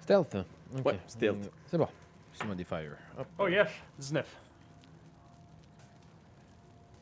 Stealth. 0.00 0.34
Ok. 0.76 0.86
Ouais, 0.86 0.98
stealth. 1.06 1.50
C'est 1.66 1.76
bon. 1.78 1.88
C'est 2.32 2.46
modifier. 2.46 2.90
Hop. 3.18 3.26
Oh 3.38 3.48
yes, 3.48 3.68
19. 3.98 4.36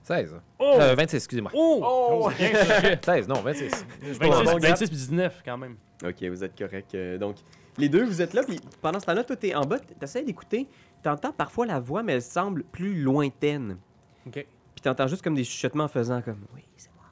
16. 0.03 0.41
Oh! 0.61 0.77
Euh, 0.81 0.95
26, 0.95 1.17
excusez-moi. 1.17 1.51
Oh! 1.53 1.81
Oh! 1.83 2.31
c'est 2.37 2.51
bien 2.51 2.65
ça. 2.65 3.03
16, 3.17 3.29
non, 3.29 3.41
26. 3.43 3.87
26, 4.01 4.19
bon 4.21 4.59
gap. 4.59 4.71
26 4.71 4.89
puis 4.89 4.97
19 4.97 5.43
quand 5.45 5.59
même. 5.59 5.77
Ok, 6.05 6.23
vous 6.23 6.45
êtes 6.45 6.57
correct. 6.57 6.95
Euh, 6.95 7.19
donc, 7.19 7.37
les 7.79 7.89
deux, 7.89 8.05
vous 8.05 8.23
êtes 8.23 8.35
là, 8.35 8.43
puis 8.43 8.61
pendant 8.83 9.01
ce 9.01 9.07
temps-là, 9.07 9.25
toi, 9.25 9.37
t'es 9.37 9.55
en 9.55 9.65
bas, 9.65 9.79
t'essaies 9.79 10.23
d'écouter. 10.25 10.69
T'entends 11.03 11.33
parfois 11.33 11.67
la 11.67 11.79
voix, 11.81 12.03
mais 12.03 12.15
elle 12.15 12.23
semble 12.23 12.65
plus 12.65 13.01
lointaine. 13.03 13.79
Ok. 14.27 14.35
Puis 14.75 14.83
t'entends 14.83 15.07
juste 15.07 15.23
comme 15.23 15.35
des 15.35 15.45
chuchotements 15.45 15.85
en 15.85 15.89
faisant 15.89 16.21
comme 16.23 16.45
Oui, 16.55 16.63
c'est 16.77 16.93
moi. 16.95 17.05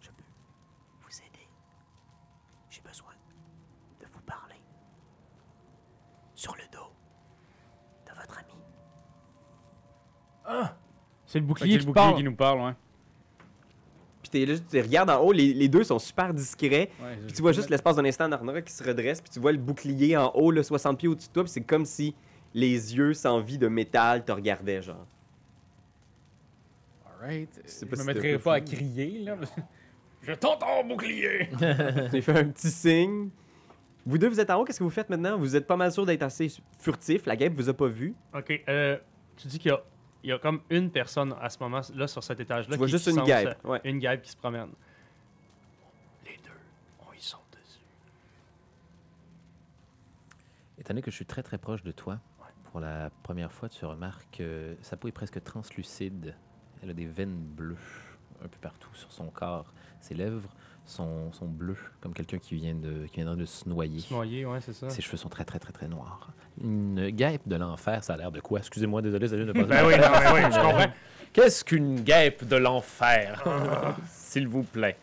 Je 0.00 0.08
peux 0.08 0.22
vous 1.02 1.16
aider. 1.18 1.48
J'ai 2.70 2.82
besoin 2.82 3.12
de 4.00 4.06
vous 4.12 4.20
parler. 4.20 4.56
Sur 6.34 6.54
le 6.56 6.62
dos 6.72 6.92
de 8.06 8.12
votre 8.20 8.38
ami. 8.38 8.54
C'est 11.24 11.40
le 11.40 11.44
bouclier 11.46 11.72
c'est 11.72 11.78
qui 11.78 11.86
le 11.86 11.92
bouclier 11.92 12.04
parle. 12.06 12.16
qui 12.16 12.24
nous 12.24 12.36
parle, 12.36 12.60
ouais. 12.60 12.74
T'es 14.36 14.44
là, 14.44 14.54
tu 14.58 14.78
regardes 14.82 15.08
en 15.08 15.18
haut, 15.22 15.32
les, 15.32 15.54
les 15.54 15.68
deux 15.68 15.82
sont 15.82 15.98
super 15.98 16.34
discrets. 16.34 16.90
ouais 17.00 17.18
Puis 17.24 17.32
tu 17.32 17.40
vois 17.40 17.52
juste 17.52 17.70
l'espace 17.70 17.96
d'un 17.96 18.04
instant 18.04 18.28
Narnora 18.28 18.60
qui 18.60 18.72
se 18.72 18.84
redresse, 18.84 19.22
puis 19.22 19.30
tu 19.30 19.40
vois 19.40 19.52
le 19.52 19.56
bouclier 19.56 20.14
en 20.14 20.30
haut, 20.34 20.50
le 20.50 20.62
60 20.62 20.98
pieds 20.98 21.08
au-dessus 21.08 21.28
de 21.28 21.32
toi, 21.32 21.44
puis 21.44 21.52
c'est 21.52 21.62
comme 21.62 21.86
si 21.86 22.14
les 22.52 22.94
yeux 22.94 23.14
sans 23.14 23.40
vie 23.40 23.56
de 23.56 23.66
métal 23.66 24.26
te 24.26 24.32
regardaient, 24.32 24.82
genre. 24.82 25.06
Alright. 27.18 27.48
Je 27.64 27.86
pas 27.86 27.96
me 27.96 28.00
si 28.02 28.06
mettrai 28.06 28.32
t'as 28.32 28.38
pas 28.38 28.54
à 28.56 28.60
crier, 28.60 29.20
là. 29.20 29.36
Je 30.20 30.32
t'entends, 30.32 30.84
bouclier 30.84 31.48
J'ai 32.12 32.20
fait 32.20 32.38
un 32.38 32.44
petit 32.44 32.70
signe. 32.70 33.30
Vous 34.04 34.18
deux, 34.18 34.28
vous 34.28 34.40
êtes 34.40 34.50
en 34.50 34.60
haut, 34.60 34.64
qu'est-ce 34.64 34.80
que 34.80 34.84
vous 34.84 34.90
faites 34.90 35.08
maintenant? 35.08 35.38
Vous 35.38 35.56
êtes 35.56 35.66
pas 35.66 35.76
mal 35.76 35.90
sûr 35.92 36.04
d'être 36.04 36.22
assez 36.22 36.48
furtif, 36.78 37.24
la 37.24 37.36
guêpe 37.36 37.54
vous 37.54 37.70
a 37.70 37.74
pas 37.74 37.88
vu. 37.88 38.14
Ok, 38.36 38.62
euh, 38.68 38.98
tu 39.38 39.48
dis 39.48 39.58
qu'il 39.58 39.70
y 39.70 39.74
a, 39.74 39.82
il 40.22 40.30
y 40.30 40.32
a 40.32 40.38
comme 40.38 40.60
une 40.70 40.90
personne 40.90 41.34
à 41.40 41.48
ce 41.50 41.58
moment-là 41.60 42.06
sur 42.08 42.22
cet 42.24 42.40
étage-là. 42.40 42.72
Tu 42.74 42.78
vois 42.78 42.86
qui- 42.86 42.92
juste 42.92 43.10
qui 43.10 43.16
une 43.18 43.24
guêpe, 43.24 43.58
ouais. 43.64 43.80
Une 43.84 43.98
guêpe 43.98 44.22
qui 44.22 44.30
se 44.30 44.36
promène. 44.36 44.70
Les 46.24 46.36
deux, 46.38 46.50
ils 47.14 47.20
sont 47.22 47.38
dessus. 47.52 47.80
Étant 50.78 50.94
donné 50.94 51.02
que 51.02 51.10
je 51.10 51.16
suis 51.16 51.26
très 51.26 51.42
très 51.42 51.58
proche 51.58 51.82
de 51.82 51.92
toi, 51.92 52.18
pour 52.70 52.80
la 52.80 53.10
première 53.22 53.52
fois, 53.52 53.68
tu 53.68 53.84
remarques 53.84 54.26
que 54.32 54.76
sa 54.82 54.96
peau 54.96 55.08
est 55.08 55.12
presque 55.12 55.42
translucide. 55.42 56.34
Elle 56.82 56.90
a 56.90 56.94
des 56.94 57.06
veines 57.06 57.38
bleues 57.38 57.76
un 58.44 58.48
peu 58.48 58.58
partout 58.60 58.92
sur 58.94 59.10
son 59.12 59.30
corps. 59.30 59.72
Ses 60.00 60.14
lèvres 60.14 60.50
sont, 60.86 61.32
sont 61.32 61.46
bleues, 61.46 61.76
comme 62.00 62.14
quelqu'un 62.14 62.38
qui, 62.38 62.54
vient 62.54 62.74
de, 62.74 63.06
qui 63.06 63.16
viendrait 63.16 63.36
de 63.36 63.44
se 63.44 63.68
noyer. 63.68 64.00
Se 64.00 64.14
noyer, 64.14 64.46
ouais, 64.46 64.60
c'est 64.60 64.72
ça. 64.72 64.88
Ses 64.88 65.02
cheveux 65.02 65.16
sont 65.16 65.28
très 65.28 65.44
très 65.44 65.58
très 65.58 65.72
très 65.72 65.88
noirs. 65.88 66.30
Une 66.62 67.10
guêpe 67.10 67.46
de 67.46 67.56
l'enfer, 67.56 68.02
ça 68.02 68.14
a 68.14 68.16
l'air 68.16 68.32
de 68.32 68.40
quoi? 68.40 68.60
Excusez-moi, 68.60 69.02
désolé, 69.02 69.20
désolé 69.20 69.44
de 69.44 69.52
pas 69.52 69.64
Ben 69.64 69.86
oui, 69.86 69.94
non, 69.94 70.10
ben 70.10 70.34
oui, 70.34 70.40
je 70.50 70.60
comprends. 70.60 70.92
Qu'est-ce 71.32 71.64
qu'une 71.64 72.00
guêpe 72.00 72.46
de 72.46 72.56
l'enfer 72.56 73.44
S'il 74.08 74.48
vous 74.48 74.62
plaît? 74.62 74.96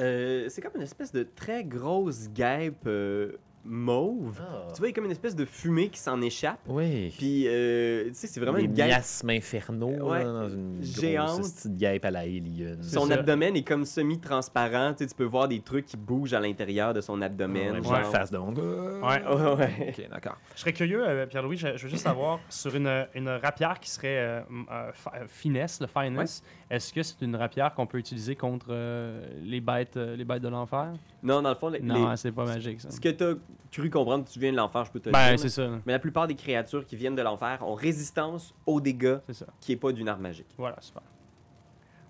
Euh, 0.00 0.48
c'est 0.50 0.60
comme 0.60 0.72
une 0.76 0.82
espèce 0.82 1.12
de 1.12 1.22
très 1.22 1.64
grosse 1.64 2.28
guêpe 2.28 2.84
euh, 2.86 3.32
mauve. 3.66 4.40
Tu 4.74 4.78
vois, 4.78 4.88
il 4.88 4.90
y 4.90 4.92
a 4.92 4.94
comme 4.94 5.04
une 5.04 5.10
espèce 5.10 5.34
de 5.36 5.44
fumée 5.44 5.88
qui 5.88 5.98
s'en 6.00 6.20
échappe. 6.22 6.60
Oui. 6.68 7.12
Puis, 7.18 7.44
euh, 7.46 8.04
tu 8.08 8.14
sais, 8.14 8.26
c'est 8.26 8.40
vraiment 8.40 8.58
des 8.58 8.64
une 8.64 8.72
guêpe. 8.72 8.86
miasmes 8.88 9.30
infernaux 9.30 9.90
Ouais, 10.10 10.24
là, 10.24 10.32
dans 10.32 10.48
une 10.48 10.78
géante. 10.82 11.28
grosse 11.40 11.50
petite 11.52 11.76
guêpe 11.76 12.04
à 12.04 12.10
la 12.10 12.20
alien. 12.20 12.78
Son 12.82 13.06
ça. 13.06 13.14
abdomen 13.14 13.56
est 13.56 13.62
comme 13.66 13.84
semi-transparent. 13.84 14.92
Tu 14.94 15.04
sais, 15.04 15.10
tu 15.10 15.14
peux 15.14 15.24
voir 15.24 15.48
des 15.48 15.60
trucs 15.60 15.86
qui 15.86 15.96
bougent 15.96 16.34
à 16.34 16.40
l'intérieur 16.40 16.94
de 16.94 17.00
son 17.00 17.20
abdomen. 17.22 17.72
Ouais, 17.80 17.98
une 17.98 18.04
face 18.04 18.30
de 18.30 18.38
Ouais. 18.38 18.46
Ouais, 19.26 19.54
ouais. 19.54 19.94
Ok, 19.98 20.08
d'accord. 20.10 20.36
Je 20.54 20.60
serais 20.60 20.72
curieux, 20.72 21.02
euh, 21.06 21.26
Pierre-Louis, 21.26 21.56
je, 21.56 21.76
je 21.76 21.82
veux 21.84 21.88
juste 21.88 22.04
savoir, 22.04 22.38
sur 22.48 22.74
une, 22.74 23.06
une 23.14 23.28
rapière 23.28 23.80
qui 23.80 23.90
serait 23.90 24.18
euh, 24.18 24.40
euh, 24.70 24.90
euh, 25.14 25.24
finesse, 25.28 25.80
le 25.80 25.86
finesse, 25.86 26.42
est-ce 26.68 26.92
que 26.92 27.02
c'est 27.02 27.22
une 27.22 27.36
rapière 27.36 27.72
qu'on 27.74 27.86
peut 27.86 27.98
utiliser 27.98 28.34
contre 28.36 28.66
euh, 28.70 29.24
les, 29.42 29.60
bêtes, 29.60 29.96
euh, 29.96 30.16
les 30.16 30.24
bêtes 30.24 30.42
de 30.42 30.48
l'enfer? 30.48 30.92
Non, 31.22 31.40
dans 31.42 31.50
le 31.50 31.54
fond, 31.54 31.68
les- 31.68 31.80
Non, 31.80 32.10
les- 32.10 32.16
c'est 32.16 32.32
pas 32.32 32.44
magique, 32.44 32.80
ça. 32.80 32.90
ce 32.90 33.00
que 33.00 33.08
tu 33.10 33.22
as 33.24 33.34
cru 33.70 33.88
comprendre, 33.90 34.24
tu 34.28 34.38
viens 34.40 34.50
de 34.52 34.56
l'enfer, 34.56 34.84
je 34.84 34.90
peux 34.90 35.00
te 35.00 35.08
le 35.08 35.12
Ben, 35.12 35.30
dire. 35.30 35.38
c'est 35.38 35.48
ça. 35.48 35.68
Mais 35.86 35.92
la 35.92 35.98
plupart 35.98 36.26
des 36.26 36.34
créatures 36.34 36.84
qui 36.84 36.96
viennent 36.96 37.14
de 37.14 37.22
l'enfer 37.22 37.58
ont 37.62 37.74
résistance 37.74 38.54
aux 38.66 38.80
dégâts 38.80 39.18
C'est 39.26 39.34
ça. 39.34 39.46
qui 39.60 39.72
est 39.72 39.76
pas 39.76 39.92
d'une 39.92 40.08
arme 40.08 40.22
magique. 40.22 40.48
Voilà, 40.58 40.76
super. 40.80 41.02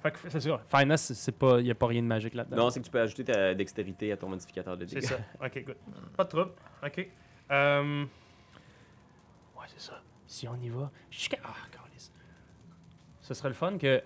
Fait 0.03 0.11
que 0.13 0.19
c'est 0.31 0.41
ça. 0.41 0.61
Finesse, 0.69 1.03
c'est- 1.03 1.15
c'est 1.15 1.33
pas, 1.33 1.61
y 1.61 1.71
a 1.71 1.75
pas 1.75 1.87
rien 1.89 2.03
de 2.03 2.07
magique 2.07 2.35
là-dedans. 2.35 2.57
Non, 2.57 2.71
c'est 2.71 2.81
que 2.81 2.85
tu 2.85 2.91
peux 2.91 3.01
ajouter 3.01 3.25
ta 3.25 3.55
dextérité 3.55 4.13
à 4.13 4.17
ton 4.17 4.29
modificateur 4.29 4.77
de 4.77 4.87
C'est 4.87 4.97
dégâts. 5.01 5.07
ça. 5.09 5.17
Ok, 5.45 5.65
good. 5.67 5.77
Pas 6.17 6.25
de 6.25 6.29
trouble. 6.29 6.51
Ok. 6.85 7.09
Euh... 7.51 8.05
Ouais, 9.57 9.65
c'est 9.67 9.81
ça. 9.81 10.01
Si 10.27 10.47
on 10.49 10.55
y 10.57 10.69
va. 10.69 10.91
Jusqu'à. 11.11 11.39
Ah, 11.45 11.49
câlisse. 11.71 12.13
Ce 13.21 13.35
serait 13.35 13.49
le 13.49 13.55
fun 13.55 13.77
que. 13.79 14.01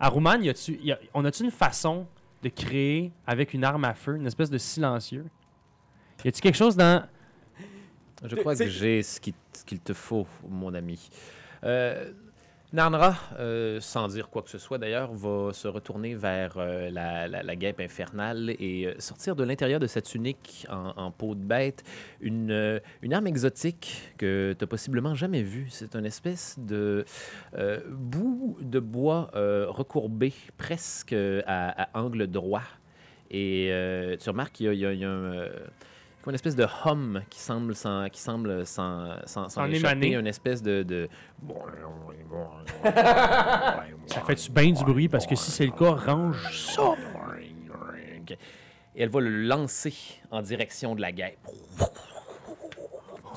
À 0.00 0.08
Rouman, 0.08 0.40
y 0.40 0.48
a-tu, 0.48 0.78
y 0.82 0.92
a- 0.92 0.98
on 1.14 1.24
a-tu 1.24 1.44
une 1.44 1.50
façon 1.50 2.06
de 2.42 2.48
créer 2.48 3.12
avec 3.26 3.52
une 3.54 3.64
arme 3.64 3.84
à 3.84 3.92
feu, 3.94 4.16
une 4.16 4.26
espèce 4.26 4.48
de 4.50 4.58
silencieux? 4.58 5.26
Y 6.24 6.28
a-tu 6.28 6.40
quelque 6.40 6.56
chose 6.56 6.76
dans. 6.76 7.06
Je 8.24 8.34
crois 8.36 8.54
que 8.56 8.66
j'ai 8.68 9.02
ce 9.02 9.20
qu'il 9.20 9.80
te 9.80 9.92
faut, 9.92 10.26
mon 10.48 10.72
ami. 10.74 11.10
Euh, 11.64 12.12
Narnra, 12.72 13.16
euh, 13.40 13.80
sans 13.80 14.06
dire 14.06 14.30
quoi 14.30 14.42
que 14.42 14.50
ce 14.50 14.58
soit 14.58 14.78
d'ailleurs, 14.78 15.12
va 15.12 15.52
se 15.52 15.66
retourner 15.66 16.14
vers 16.14 16.54
euh, 16.56 16.88
la, 16.90 17.56
guêpe 17.56 17.80
infernale 17.80 18.50
et 18.60 18.86
euh, 18.86 18.94
sortir 19.00 19.34
de 19.34 19.42
l'intérieur 19.42 19.80
de 19.80 19.88
cette 19.88 20.04
tunique 20.04 20.68
en, 20.70 21.10
peau 21.10 21.34
de 21.34 21.42
bête 21.42 21.82
une, 22.20 22.80
arme 23.10 23.26
exotique 23.26 24.12
que 24.18 24.54
tu 24.56 24.62
n'as 24.62 24.68
possiblement 24.68 25.16
jamais 25.16 25.42
vue. 25.42 25.66
C'est 25.70 25.96
une 25.96 26.06
espèce 26.06 26.56
de 26.60 27.04
bout 27.88 28.56
de 28.60 28.78
bois 28.78 29.30
recourbé 29.68 30.32
presque 30.56 31.14
à, 31.46 31.88
angle 31.94 32.28
droit. 32.28 32.62
Et 33.32 33.72
tu 34.20 34.30
remarques 34.30 34.52
qu'il 34.52 34.72
y 34.74 35.04
a, 35.04 35.08
un, 35.08 35.48
comme 36.22 36.32
une 36.32 36.34
espèce 36.34 36.56
de 36.56 36.66
hum 36.84 37.22
qui 37.30 37.38
semble 37.40 37.74
s'en, 37.74 38.08
qui 38.10 38.20
semble 38.20 38.66
s'en 38.66 39.16
S'en 39.26 39.46
échapper, 39.66 39.76
émaner. 39.76 40.14
une 40.16 40.26
espèce 40.26 40.62
de... 40.62 40.82
de... 40.82 41.08
Ça 44.06 44.20
fait-tu 44.26 44.50
bien 44.50 44.72
du 44.72 44.84
bruit? 44.84 45.08
Parce 45.08 45.26
que 45.26 45.34
si 45.34 45.50
c'est 45.50 45.66
le 45.66 45.72
cas, 45.72 45.92
range 45.92 46.36
ça. 46.74 46.94
Et 48.94 49.02
elle 49.04 49.08
va 49.08 49.20
le 49.20 49.30
lancer 49.46 49.94
en 50.30 50.42
direction 50.42 50.94
de 50.94 51.00
la 51.00 51.12
guêpe. 51.12 51.38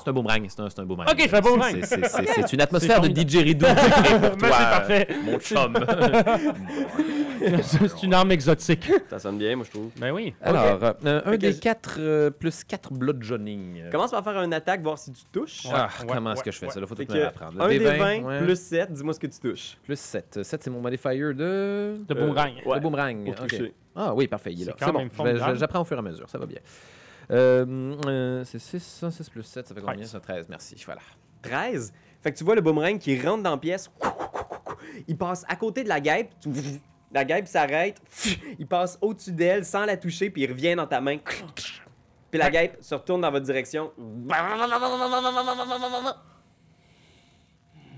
C'est 0.04 0.10
un 0.10 0.12
boomerang, 0.12 0.46
c'est 0.48 0.80
un, 0.80 0.84
boomerang. 0.84 1.08
Ok, 1.10 1.16
c'est 1.18 1.34
un 1.34 1.40
boomerang. 1.40 1.80
C'est, 1.82 2.52
une 2.52 2.60
atmosphère 2.60 3.00
de 3.00 3.08
créée 3.08 3.54
pour 4.20 4.36
toi, 4.36 4.48
c'est 4.52 4.70
parfait. 4.70 5.08
mon 5.24 5.38
chum. 5.38 5.74
C'est 7.62 8.02
une 8.02 8.14
arme 8.14 8.30
exotique. 8.32 8.90
Ça 9.10 9.18
sonne 9.18 9.36
bien, 9.36 9.54
moi, 9.56 9.66
je 9.66 9.70
trouve. 9.70 9.90
Ben 9.98 10.12
oui. 10.12 10.34
Alors, 10.40 10.82
euh, 11.04 11.20
un 11.24 11.30
que 11.32 11.36
des 11.36 11.52
je- 11.52 11.60
4 11.60 12.30
plus 12.30 12.64
4 12.64 12.92
bludgeoning. 12.92 13.90
Commence 13.90 14.12
par 14.12 14.24
faire 14.24 14.42
une 14.42 14.54
attaque, 14.54 14.82
voir 14.82 14.98
si 14.98 15.12
tu 15.12 15.24
touches. 15.30 15.66
Ah, 15.70 15.88
Ouais, 16.00 16.14
comment 16.14 16.32
est-ce 16.32 16.42
que 16.42 16.50
je 16.50 16.58
fais 16.58 16.66
ouais. 16.66 16.72
ça? 16.72 16.80
Là, 16.80 16.86
faut 16.86 16.94
tout 16.94 17.02
Fait 17.02 17.12
me 17.12 17.18
que 17.18 17.26
apprendre. 17.26 17.60
un 17.60 17.68
des 17.68 17.78
20 17.78 18.22
ouais. 18.22 18.38
plus 18.44 18.58
7, 18.58 18.92
dis-moi 18.92 19.12
ce 19.12 19.20
que 19.20 19.26
tu 19.26 19.38
touches. 19.38 19.76
Plus 19.84 19.98
7. 19.98 20.42
7, 20.42 20.62
c'est 20.62 20.70
mon 20.70 20.80
modifier 20.80 21.18
de... 21.34 21.98
De 22.08 22.14
boomerang. 22.14 22.52
Ouais. 22.64 22.78
de 22.78 22.82
boomerang. 22.82 23.34
Ah 23.96 24.14
oui, 24.14 24.26
parfait, 24.26 24.52
il 24.52 24.62
est 24.62 24.64
C'est 24.64 24.70
là. 24.70 24.76
C'est 24.80 24.92
bon, 24.92 25.54
j'apprends 25.56 25.80
au 25.80 25.84
fur 25.84 25.96
et 25.96 26.00
à 26.00 26.02
mesure, 26.02 26.28
ça 26.28 26.38
va 26.38 26.46
bien. 26.46 26.60
Euh, 27.30 27.96
euh, 28.06 28.44
c'est 28.44 28.58
6, 28.58 29.04
6 29.10 29.30
plus 29.30 29.42
7, 29.42 29.68
ça 29.68 29.74
fait 29.74 29.80
combien? 29.80 29.96
Treize. 29.96 30.10
Ça? 30.10 30.20
13, 30.20 30.48
merci. 30.48 30.82
Voilà. 30.84 31.00
13. 31.42 31.92
Fait 32.22 32.32
que 32.32 32.38
tu 32.38 32.44
vois 32.44 32.54
le 32.54 32.60
boomerang 32.60 32.98
qui 32.98 33.20
rentre 33.20 33.42
dans 33.42 33.50
la 33.50 33.58
pièce. 33.58 33.90
Il 35.06 35.16
passe 35.16 35.44
à 35.48 35.56
côté 35.56 35.84
de 35.84 35.88
la 35.88 36.00
guêpe. 36.00 36.30
La 37.12 37.24
guêpe 37.24 37.46
s'arrête. 37.46 38.00
Il 38.58 38.66
passe 38.66 38.98
au-dessus 39.00 39.32
d'elle 39.32 39.64
sans 39.64 39.84
la 39.84 39.96
toucher, 39.96 40.30
puis 40.30 40.42
il 40.42 40.50
revient 40.50 40.74
dans 40.74 40.86
ta 40.86 41.00
main. 41.00 41.18
Puis 42.30 42.40
la 42.40 42.50
guêpe 42.50 42.78
se 42.80 42.94
retourne 42.94 43.20
dans 43.20 43.30
votre 43.30 43.46
direction. 43.46 43.92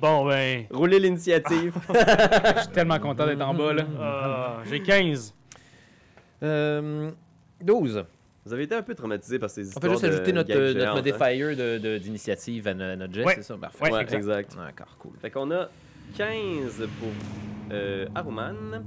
Bon, 0.00 0.26
ben. 0.26 0.66
Roulez 0.70 0.98
l'initiative. 0.98 1.78
Je 1.88 2.60
suis 2.60 2.72
tellement 2.72 2.98
content 2.98 3.26
d'être 3.26 3.40
en 3.40 3.54
bas, 3.54 3.72
là. 3.72 3.82
euh, 3.98 4.64
J'ai 4.68 4.82
15. 4.82 5.34
Euh, 6.42 7.10
12. 7.62 8.04
Vous 8.46 8.52
avez 8.52 8.62
été 8.62 8.76
un 8.76 8.82
peu 8.82 8.94
traumatisé 8.94 9.40
par 9.40 9.50
ces 9.50 9.62
On 9.62 9.64
histoires 9.64 9.80
peut 9.82 9.90
juste 9.90 10.04
de 10.04 10.08
ajouter 10.08 10.32
notre, 10.32 10.48
guêpes 10.48 10.76
notre 10.76 10.88
hein? 10.90 10.94
modifier 10.94 11.56
de- 11.56 11.78
de- 11.78 11.98
d'initiative 11.98 12.68
à, 12.68 12.74
no- 12.74 12.84
à 12.84 12.94
notre 12.96 13.12
jet, 13.12 13.24
Ouais. 13.24 13.34
c'est 13.34 13.42
ça? 13.42 13.56
Parfait. 13.56 13.82
Ouais, 13.82 14.00
exact. 14.02 14.12
exact. 14.14 14.56
D'accord, 14.56 14.96
cool. 15.00 15.12
Fait 15.20 15.30
qu'on 15.32 15.50
a 15.50 15.68
15 16.16 16.86
pour 17.00 17.08
euh, 17.72 18.06
Aruman, 18.14 18.84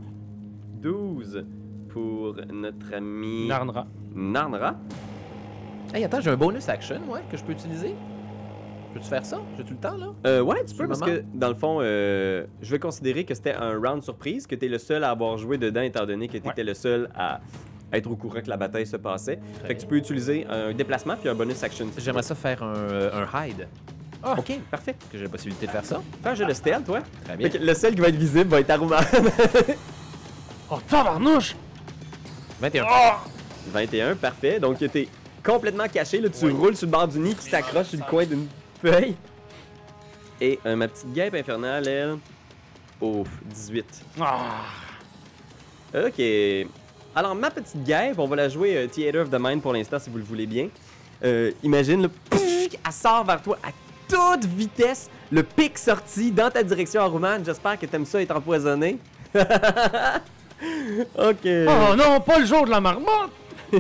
12 0.82 1.43
pour 1.89 2.38
notre 2.53 2.93
ami 2.93 3.47
Narnra. 3.49 3.86
Narnra. 4.16 4.76
Hey, 5.93 6.05
attends, 6.05 6.22
j'ai 6.22 6.30
un 6.30 6.38
bonus 6.38 6.70
action, 6.70 7.01
ouais, 7.10 7.20
que 7.30 7.36
je 7.36 7.43
peux 7.43 7.51
utiliser. 7.51 7.95
Peux-tu 8.93 9.07
faire 9.07 9.26
ça? 9.26 9.41
J'ai 9.57 9.64
tout 9.66 9.74
le 9.74 9.80
temps, 9.80 9.97
là? 9.97 10.07
Euh, 10.26 10.41
ouais, 10.41 10.64
tu 10.66 10.74
peux, 10.74 10.88
parce 10.88 11.01
moment? 11.01 11.12
que 11.14 11.24
dans 11.34 11.49
le 11.49 11.55
fond, 11.55 11.80
euh, 11.82 12.45
je 12.62 12.72
vais 12.72 12.80
considérer 12.80 13.26
que 13.26 13.34
c'était 13.36 13.53
un 13.55 13.78
round 13.78 14.03
surprise, 14.03 14.47
que 14.47 14.55
tu 14.55 14.66
es 14.66 14.70
le 14.70 14.78
seul 14.78 15.03
à 15.03 15.10
avoir 15.10 15.38
joué 15.38 15.57
dedans, 15.57 15.82
étant 15.82 16.05
donné 16.05 16.28
que 16.30 16.38
tu 16.38 16.47
étais 16.49 16.64
le 16.64 16.74
seul 16.74 17.10
à 17.14 17.41
être 17.91 18.09
au 18.09 18.15
courant 18.15 18.41
que 18.41 18.49
la 18.49 18.57
bataille 18.57 18.85
se 18.87 18.97
passait. 18.97 19.39
Fait 19.65 19.75
que 19.75 19.81
tu 19.81 19.87
peux 19.87 19.97
utiliser 19.97 20.45
un 20.49 20.73
déplacement 20.73 21.15
puis 21.15 21.29
un 21.29 21.35
bonus 21.35 21.61
action. 21.63 21.87
J'aimerais 21.97 22.23
ça 22.23 22.35
faire 22.35 22.61
un, 22.63 22.75
euh, 22.75 23.25
un 23.25 23.47
hide. 23.47 23.67
Ok, 24.37 24.59
parfait. 24.69 24.95
Que 25.11 25.17
j'ai 25.17 25.23
la 25.23 25.29
possibilité 25.29 25.65
de 25.65 25.71
faire 25.71 25.85
ça? 25.85 26.01
Fais 26.21 26.29
un 26.29 26.35
jeu 26.35 26.45
de 26.45 26.53
stealth, 26.53 26.85
toi. 26.85 26.99
Très 27.23 27.37
bien. 27.37 27.49
Fait 27.49 27.57
que 27.57 27.63
le 27.63 27.73
seul 27.73 27.95
qui 27.95 28.01
va 28.01 28.09
être 28.09 28.15
visible 28.17 28.49
va 28.49 28.59
être 28.59 28.69
Aruman. 28.69 28.99
Oh, 30.71 30.77
tabarnouche! 30.87 31.55
21. 32.61 32.85
Oh! 32.87 33.13
21, 33.71 34.15
parfait. 34.15 34.59
Donc, 34.59 34.77
t'es 34.77 35.07
complètement 35.43 35.87
caché. 35.87 36.21
Là, 36.21 36.29
tu 36.29 36.51
roules 36.51 36.75
sur 36.75 36.85
le 36.85 36.91
bord 36.91 37.07
du 37.07 37.17
nid 37.17 37.33
qui 37.33 37.49
t'accroche 37.49 37.87
sur 37.87 37.97
le 37.97 38.05
coin 38.05 38.23
d'une 38.23 38.47
feuille. 38.79 39.15
Et 40.39 40.59
euh, 40.67 40.75
ma 40.75 40.87
petite 40.87 41.11
guêpe 41.11 41.33
infernale, 41.33 41.87
elle. 41.87 42.17
Ouf, 43.01 43.27
18. 43.45 43.85
Ah! 44.21 44.61
Ok. 45.95 46.21
Alors, 47.16 47.36
ma 47.36 47.49
petite 47.49 47.84
guêpe, 47.84 48.20
on 48.20 48.28
va 48.28 48.36
la 48.36 48.49
jouer 48.49 48.78
euh, 48.78 48.88
Theater 48.88 49.24
of 49.24 49.30
the 49.30 49.38
Mind 49.39 49.62
pour 49.62 49.74
l'instant, 49.74 49.99
si 49.99 50.10
vous 50.10 50.18
le 50.18 50.24
voulez 50.24 50.45
bien. 50.45 50.70
Euh, 51.24 51.51
imagine, 51.64 52.03
là, 52.03 52.07
pfff, 52.30 52.70
elle 52.86 52.91
sort 52.91 53.26
vers 53.26 53.41
toi 53.41 53.57
à 53.64 53.70
toute 54.07 54.45
vitesse, 54.45 55.10
le 55.32 55.43
pic 55.43 55.78
sorti 55.78 56.32
dans 56.32 56.49
ta 56.49 56.64
direction, 56.64 57.01
Aruman. 57.01 57.43
J'espère 57.43 57.80
que 57.80 57.86
t'aimes 57.86 58.05
ça 58.05 58.22
être 58.22 58.36
empoisonné. 58.36 58.97
ok. 59.36 59.41
Oh 61.45 61.95
non, 61.95 62.20
pas 62.22 62.39
le 62.39 62.45
jour 62.45 62.66
de 62.66 62.72
la 62.72 62.82
marmotte! 62.82 63.32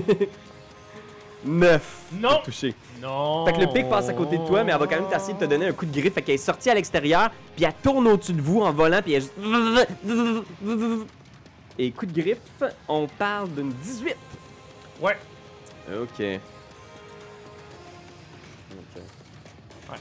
9. 1.45 1.81
Non. 2.19 2.41
Touché. 2.43 2.75
Non! 3.01 3.45
Fait 3.45 3.53
que 3.53 3.61
le 3.61 3.67
pic 3.67 3.87
passe 3.89 4.09
à 4.09 4.13
côté 4.13 4.37
de 4.37 4.45
toi, 4.45 4.63
mais 4.63 4.73
elle 4.73 4.79
va 4.79 4.87
quand 4.87 4.99
même 4.99 5.09
t'essayer 5.09 5.33
de 5.33 5.39
te 5.39 5.45
donner 5.45 5.67
un 5.67 5.71
coup 5.71 5.85
de 5.85 5.91
griffe. 5.97 6.13
Fait 6.13 6.21
qu'elle 6.21 6.35
est 6.35 6.37
sortie 6.37 6.69
à 6.69 6.73
l'extérieur, 6.73 7.29
puis 7.55 7.63
elle 7.65 7.73
tourne 7.81 8.05
au-dessus 8.07 8.33
de 8.33 8.41
vous 8.41 8.61
en 8.61 8.73
volant, 8.73 9.01
puis 9.01 9.13
elle 9.13 9.21
juste... 9.21 9.33
Et 11.81 11.91
coup 11.91 12.05
de 12.05 12.11
griffe, 12.11 12.61
on 12.89 13.07
parle 13.07 13.49
d'une 13.55 13.71
18. 13.71 14.13
Ouais. 15.01 15.17
Ok. 15.87 16.21
Ok. 18.71 19.01
Ouais. 19.89 19.97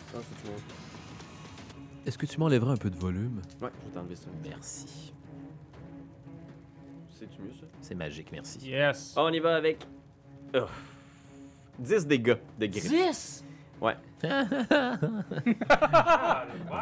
Est-ce 2.05 2.19
que 2.19 2.27
tu 2.27 2.41
m'enlèveras 2.41 2.73
un 2.73 2.77
peu 2.77 2.91
de 2.91 2.99
volume? 2.99 3.41
Ouais, 3.63 3.71
je 3.81 3.87
vais 3.87 3.95
t'enlever 3.95 4.17
ça. 4.17 4.27
Merci. 4.45 5.15
C'est-tu 7.11 7.41
mieux 7.43 7.53
ça? 7.53 7.67
C'est 7.81 7.95
magique, 7.95 8.33
merci. 8.33 8.59
Yes. 8.59 9.15
On 9.17 9.33
y 9.33 9.39
va 9.39 9.55
avec... 9.55 9.87
Oh. 10.55 10.67
10 11.79 12.09
dégâts 12.09 12.39
de 12.59 12.67
griffe. 12.67 12.89
10! 12.89 13.45
Ouais. 13.81 13.95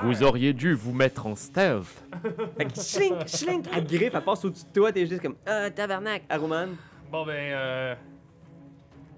Vous 0.02 0.22
auriez 0.22 0.52
dû 0.52 0.74
vous 0.74 0.92
mettre 0.92 1.26
en 1.26 1.34
stealth. 1.34 2.04
Fait 2.56 2.64
que 2.66 2.80
schlink, 2.80 3.26
schlink, 3.28 3.66
elle 3.74 3.86
griffe, 3.86 4.14
elle 4.14 4.22
passe 4.22 4.44
au-dessus 4.44 4.64
de 4.64 4.72
toi, 4.72 4.92
t'es 4.92 5.06
juste 5.06 5.22
comme... 5.22 5.36
Ah, 5.46 5.70
tabarnak, 5.70 6.22
Aruman. 6.28 6.70
Bon, 7.10 7.24
ben, 7.26 7.32
euh. 7.34 7.94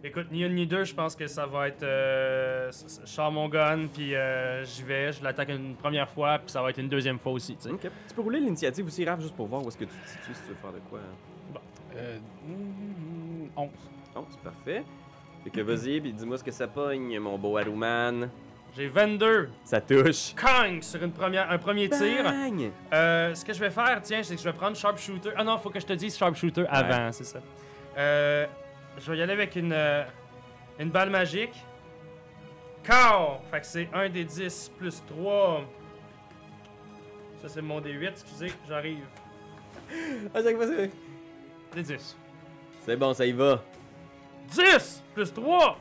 Écoute, 0.05 0.27
ni 0.31 0.43
une 0.45 0.55
ni 0.55 0.67
deux, 0.67 0.85
je 0.85 0.95
pense 0.95 1.17
que 1.17 1.27
ça 1.27 1.45
va 1.47 1.67
être. 1.69 1.83
Euh, 1.83 2.71
je 2.71 3.05
sors 3.07 3.33
mon 3.33 3.49
gun, 3.49 3.89
puis 3.93 4.15
euh, 4.15 4.65
j'y 4.65 4.85
vais, 4.85 5.11
je 5.11 5.25
l'attaque 5.25 5.49
une 5.49 5.75
première 5.75 6.09
fois, 6.09 6.39
puis 6.39 6.51
ça 6.53 6.63
va 6.63 6.71
être 6.71 6.79
une 6.79 6.89
deuxième 6.89 7.19
fois 7.19 7.33
aussi, 7.33 7.57
tu 7.57 7.63
sais. 7.63 7.71
Ok. 7.71 7.81
Tu 7.81 8.15
peux 8.15 8.23
rouler 8.23 8.39
l'initiative 8.39 8.87
aussi, 8.87 9.05
Raph, 9.05 9.21
juste 9.21 9.35
pour 9.35 9.49
voir 9.49 9.65
où 9.65 9.69
est-ce 9.69 9.77
que 9.77 9.85
tu 9.87 9.91
te 9.91 10.09
situes 10.09 10.35
si 10.35 10.43
tu 10.43 10.49
veux 10.51 10.55
faire 10.55 10.73
de 10.73 10.79
quoi. 10.89 11.01
hein. 11.01 11.59
Euh, 11.97 12.19
mm, 12.47 13.49
11. 13.57 13.69
Oh, 14.15 14.25
c'est 14.31 14.41
parfait. 14.41 14.85
Fait 15.49 15.61
que 15.61 15.61
vas-y, 15.63 15.99
puis 16.01 16.13
dis-moi 16.13 16.37
ce 16.37 16.45
que 16.45 16.51
ça 16.51 16.69
pogne, 16.69 17.19
mon 17.19 17.39
beau 17.39 17.57
Haruman. 17.57 18.29
J'ai 18.77 18.89
22. 18.89 19.49
Ça 19.65 19.81
touche. 19.81 20.35
Kang! 20.37 20.83
Sur 20.83 21.03
une 21.03 21.13
première, 21.13 21.51
un 21.51 21.57
premier 21.57 21.89
tir. 21.89 22.23
Bang! 22.23 22.71
Euh, 22.93 23.35
ce 23.35 23.43
que 23.45 23.55
je 23.55 23.61
vais 23.61 23.71
faire, 23.71 23.99
tiens, 24.03 24.23
c'est 24.23 24.35
que 24.37 24.41
je 24.43 24.47
vais 24.47 24.53
prendre 24.53 24.77
Sharpshooter. 24.77 25.31
Ah 25.37 25.45
non, 25.45 25.57
faut 25.57 25.71
que 25.71 25.81
je 25.81 25.87
te 25.87 25.95
dise 25.95 26.17
Sharpshooter 26.19 26.67
avant, 26.69 27.11
c'est 27.13 27.25
ça. 27.25 27.39
Euh, 27.97 28.47
je 28.99 29.11
vais 29.11 29.17
y 29.19 29.23
aller 29.23 29.33
avec 29.33 29.57
une, 29.57 29.73
euh, 29.73 30.05
une 30.79 30.91
balle 30.91 31.09
magique. 31.09 31.55
Cow! 32.85 33.39
Fait 33.51 33.61
que 33.61 33.67
c'est 33.67 33.89
1 33.95 34.11
des 34.11 34.25
10 34.25 34.71
plus 34.79 35.03
3. 35.09 35.63
Ça, 37.41 37.49
c'est 37.49 37.63
mon 37.63 37.81
D8, 37.81 38.09
excusez, 38.11 38.53
j'arrive. 38.69 39.05
Ah, 40.35 40.41
c'est- 40.43 40.91
Des 41.75 41.83
10. 41.83 42.17
C'est 42.85 42.97
bon, 42.97 43.15
ça 43.15 43.25
y 43.25 43.33
va. 43.33 43.63
10 44.49 45.03
plus 45.15 45.33
3! 45.33 45.79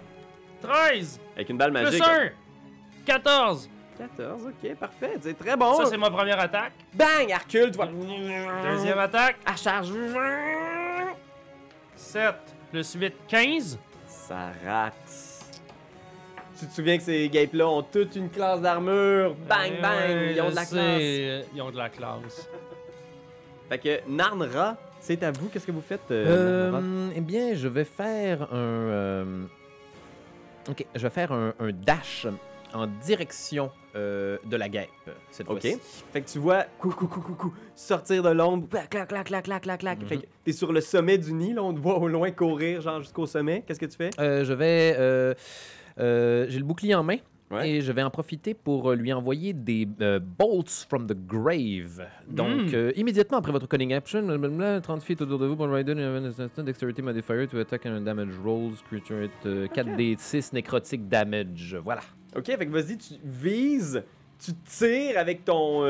13 0.61 1.19
Avec 1.35 1.49
une 1.49 1.57
balle 1.57 1.71
plus 1.73 1.83
magique. 1.83 2.03
1! 2.03 2.29
14! 3.05 3.69
14, 3.97 4.45
ok, 4.47 4.75
parfait. 4.75 5.13
C'est 5.21 5.37
très 5.37 5.55
bon. 5.57 5.73
Ça, 5.75 5.85
c'est 5.87 5.97
ma 5.97 6.09
première 6.11 6.39
attaque. 6.39 6.73
Bang! 6.93 7.27
Elle 7.29 7.35
recule, 7.37 7.71
toi. 7.71 7.87
Deuxième 8.63 8.99
attaque. 8.99 9.37
Elle 9.47 9.57
charge. 9.57 9.91
7 11.95 12.35
plus 12.71 12.93
8, 12.93 13.13
15. 13.27 13.79
Ça 14.07 14.51
rate. 14.65 14.93
Tu 16.59 16.65
te 16.65 16.73
souviens 16.73 16.97
que 16.97 17.03
ces 17.03 17.29
guêpes-là 17.29 17.67
ont 17.67 17.83
toute 17.83 18.15
une 18.15 18.29
classe 18.29 18.61
d'armure. 18.61 19.35
Bang, 19.47 19.71
Ouais, 19.71 19.81
bang! 19.81 19.91
ouais, 20.09 20.33
Ils 20.35 20.41
ont 20.41 20.49
de 20.49 20.55
la 20.55 20.65
sais, 20.65 20.75
classe. 20.75 20.99
euh, 21.01 21.43
Ils 21.55 21.61
ont 21.61 21.71
de 21.71 21.77
la 21.77 21.89
classe. 21.89 22.49
Fait 23.69 23.77
que 23.77 23.99
Narnra, 24.09 24.75
c'est 24.99 25.23
à 25.23 25.31
vous. 25.31 25.47
Qu'est-ce 25.49 25.65
que 25.67 25.71
vous 25.71 25.81
faites, 25.81 26.09
euh? 26.11 26.71
Euh, 26.73 27.09
eh 27.15 27.21
bien, 27.21 27.53
je 27.53 27.67
vais 27.67 27.85
faire 27.85 28.43
un. 28.53 28.55
euh, 28.57 29.43
Ok, 30.69 30.85
je 30.95 31.01
vais 31.01 31.09
faire 31.09 31.31
un, 31.31 31.53
un 31.59 31.71
dash 31.71 32.27
en 32.73 32.87
direction 33.05 33.71
euh, 33.95 34.37
de 34.45 34.57
la 34.57 34.67
guêpe 34.67 34.89
cette 35.31 35.47
Ok. 35.47 35.61
fois-ci. 35.61 35.77
Fait 36.11 36.21
que 36.21 36.29
tu 36.29 36.39
vois, 36.39 36.65
coucou, 36.77 37.07
coucou, 37.07 37.21
coucou, 37.33 37.53
sortir 37.73 38.21
de 38.21 38.29
l'ombre, 38.29 38.67
clac, 38.67 38.89
clac, 38.89 39.07
clac, 39.07 39.25
clac, 39.27 39.43
clac, 39.45 39.61
clac, 39.61 39.79
clac. 39.79 40.05
Fait 40.05 40.17
que 40.17 40.25
t'es 40.43 40.51
sur 40.51 40.73
le 40.73 40.81
sommet 40.81 41.17
du 41.17 41.31
nid, 41.33 41.53
là, 41.53 41.63
on 41.63 41.73
te 41.73 41.79
voit 41.79 41.97
au 41.97 42.09
loin 42.09 42.29
courir, 42.31 42.81
genre 42.81 42.99
jusqu'au 42.99 43.25
sommet. 43.25 43.63
Qu'est-ce 43.65 43.79
que 43.79 43.85
tu 43.85 43.95
fais? 43.95 44.09
Euh, 44.19 44.43
je 44.43 44.51
vais. 44.53 44.95
euh, 44.97 46.45
J'ai 46.49 46.59
le 46.59 46.65
bouclier 46.65 46.95
en 46.95 47.03
main. 47.03 47.17
Ouais. 47.49 47.69
Et 47.69 47.81
je 47.81 47.91
vais 47.93 48.03
en 48.03 48.09
profiter 48.09 48.53
pour 48.53 48.91
euh, 48.91 48.95
lui 48.95 49.13
envoyer 49.13 49.53
des 49.53 49.87
euh, 50.01 50.19
bolts 50.19 50.85
from 50.89 51.07
the 51.07 51.15
grave. 51.27 52.05
Donc, 52.29 52.71
Mm. 52.71 52.75
euh, 52.75 52.91
immédiatement 52.97 53.37
après 53.37 53.53
votre 53.53 53.67
cunning 53.67 53.93
action, 53.93 54.21
blablabla, 54.25 54.81
30 54.81 55.01
feet 55.01 55.21
autour 55.21 55.39
de 55.39 55.45
vous, 55.45 55.55
pour 55.55 55.67
instant 56.39 56.63
dexterity 56.63 57.01
modifier 57.01 57.47
to 57.47 57.57
attack 57.59 57.85
and 57.85 58.01
damage 58.01 58.33
rolls, 58.43 58.73
creature 58.89 59.23
hit, 59.23 59.31
euh, 59.45 59.67
4d6 59.67 60.53
nécrotique 60.53 61.07
damage. 61.07 61.77
Voilà. 61.83 62.01
Ok, 62.35 62.47
fait 62.47 62.65
que 62.65 62.71
vas-y, 62.71 62.97
tu 62.97 63.13
vises, 63.23 64.03
tu 64.43 64.51
tires 64.65 65.17
avec 65.17 65.45
ton. 65.45 65.83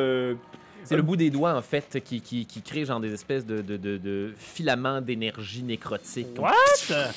C'est 0.84 0.95
le 0.95 1.01
bout 1.01 1.18
des 1.18 1.30
doigts, 1.32 1.53
en 1.55 1.62
fait, 1.64 2.01
qui, 2.05 2.22
qui, 2.22 2.45
qui 2.45 2.62
crée 2.62 2.86
genre 2.86 2.99
des 3.01 3.12
espèces 3.12 3.45
de, 3.45 3.62
de, 3.62 3.76
de, 3.78 3.97
de 3.97 4.34
filaments 4.38 5.01
d'énergie 5.01 5.64
nécrotique. 5.64 6.28
What? 6.39 7.12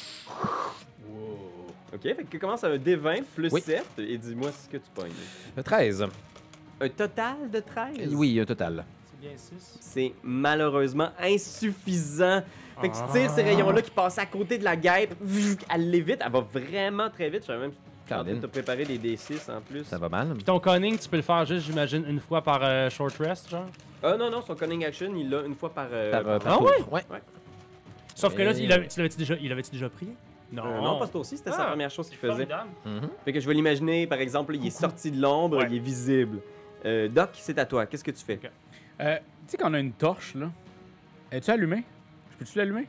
Ok, 1.92 2.02
fait 2.02 2.24
que 2.24 2.38
commence 2.38 2.62
à 2.64 2.68
un 2.68 2.76
D20 2.76 3.22
plus 3.34 3.52
Oui. 3.52 3.60
7 3.60 3.84
et 3.98 4.16
dis-moi 4.16 4.50
ce 4.52 4.68
que 4.68 4.76
tu 4.76 4.90
pognes. 4.94 5.10
Euh, 5.58 5.62
13. 5.62 6.06
Un 6.80 6.88
total 6.88 7.50
de 7.52 7.60
13? 7.60 7.96
Euh, 8.00 8.06
Oui, 8.16 8.38
un 8.40 8.44
total. 8.44 8.84
Bien 9.20 9.30
6. 9.36 9.78
C'est 9.80 10.12
malheureusement 10.22 11.10
insuffisant. 11.20 12.42
Fait 12.80 12.88
que 12.88 12.94
tu 12.94 13.12
tires 13.12 13.30
ces 13.30 13.42
rayons-là 13.42 13.82
qui 13.82 13.90
passent 13.90 14.18
à 14.18 14.24
côté 14.26 14.56
de 14.56 14.64
la 14.64 14.76
guêpe. 14.76 15.14
Elle 15.68 15.90
l'évite. 15.90 16.20
Elle 16.24 16.32
va 16.32 16.40
vraiment 16.40 17.10
très 17.10 17.28
vite. 17.28 17.42
Je 17.42 17.46
savais 17.48 17.58
même 17.60 17.72
Caroline. 18.06 18.40
te 18.40 18.46
préparer 18.46 18.84
des 18.84 18.98
D6 18.98 19.50
en 19.50 19.60
plus. 19.60 19.84
Ça 19.84 19.98
va 19.98 20.08
mal. 20.08 20.32
Puis 20.34 20.44
ton 20.44 20.58
conning, 20.58 20.96
tu 20.98 21.08
peux 21.08 21.16
le 21.16 21.22
faire 21.22 21.44
juste, 21.44 21.66
j'imagine, 21.66 22.04
une 22.08 22.20
fois 22.20 22.40
par 22.42 22.60
euh, 22.62 22.88
short 22.88 23.14
rest, 23.18 23.50
genre. 23.50 23.66
Ah 24.02 24.16
non, 24.16 24.30
non, 24.30 24.40
son 24.40 24.54
cunning 24.54 24.84
action, 24.86 25.14
il 25.14 25.28
l'a 25.28 25.42
une 25.42 25.54
fois 25.54 25.68
par. 25.74 25.88
euh, 25.92 26.10
Par, 26.10 26.20
euh, 26.20 26.38
par- 26.38 26.38
par 26.38 26.52
Ah 26.54 26.56
tour. 26.56 26.92
ouais? 26.92 27.02
Ouais. 27.10 27.20
Sauf 28.14 28.34
que 28.34 28.40
là, 28.42 28.52
Et- 28.52 28.62
il 28.62 28.72
avait- 28.72 28.88
tu 28.88 28.98
l'avais-tu 28.98 29.18
déjà, 29.18 29.34
il 29.34 29.54
déjà 29.70 29.88
pris? 29.90 30.08
Non. 30.52 30.64
Euh, 30.66 30.80
non, 30.80 30.98
pas 30.98 31.06
ce 31.06 31.12
tour-ci, 31.12 31.36
c'était 31.36 31.52
sa 31.52 31.64
Ah, 31.64 31.66
première 31.68 31.90
chose 31.90 32.08
qu'il 32.08 32.18
faisait. 32.18 32.46
Mhm. 32.84 33.08
Fait 33.24 33.32
que 33.32 33.40
je 33.40 33.46
vais 33.46 33.54
l'imaginer, 33.54 34.06
par 34.06 34.18
exemple, 34.18 34.54
il 34.56 34.66
est 34.66 34.70
sorti 34.70 35.10
de 35.10 35.20
l'ombre, 35.20 35.58
Ouais. 35.58 35.66
il 35.70 35.76
est 35.76 35.80
visible. 35.80 36.40
Euh, 36.84 37.08
Doc, 37.08 37.30
c'est 37.34 37.58
à 37.58 37.64
toi. 37.66 37.86
Qu'est-ce 37.86 38.02
que 38.04 38.10
tu 38.10 38.24
fais? 38.24 38.40
Euh, 39.00 39.16
tu 39.16 39.22
sais, 39.48 39.56
quand 39.56 39.70
on 39.70 39.74
a 39.74 39.78
une 39.80 39.92
torche, 39.92 40.34
là, 40.34 40.50
es-tu 41.30 41.50
allumé? 41.50 41.84
Je 42.32 42.36
peux-tu 42.38 42.58
l'allumer? 42.58 42.86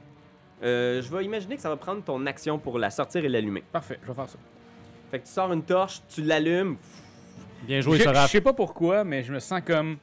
Euh, 0.64 1.02
je 1.02 1.16
vais 1.16 1.26
imaginer 1.26 1.56
que 1.56 1.62
ça 1.62 1.70
va 1.70 1.76
prendre 1.78 2.04
ton 2.04 2.26
action 2.26 2.58
pour 2.60 2.78
la 2.80 2.90
sortir 2.90 3.24
et 3.26 3.30
l'allumer. 3.30 3.64
Parfait, 3.72 4.00
je 4.02 4.08
vais 4.08 4.14
faire 4.14 4.30
ça. 4.30 4.38
Fait 5.10 5.20
que 5.20 5.26
tu 5.26 5.32
sors 5.32 5.52
une 5.52 5.64
torche, 5.64 6.02
tu 6.10 6.22
l'allumes. 6.22 6.78
Bien 7.64 7.82
joué, 7.82 7.98
Je 8.00 8.04
je 8.14 8.28
sais 8.28 8.42
pas 8.42 8.54
pourquoi, 8.54 9.04
mais 9.04 9.24
je 9.24 9.34
me 9.34 9.40
sens 9.40 9.62
comme 9.66 9.98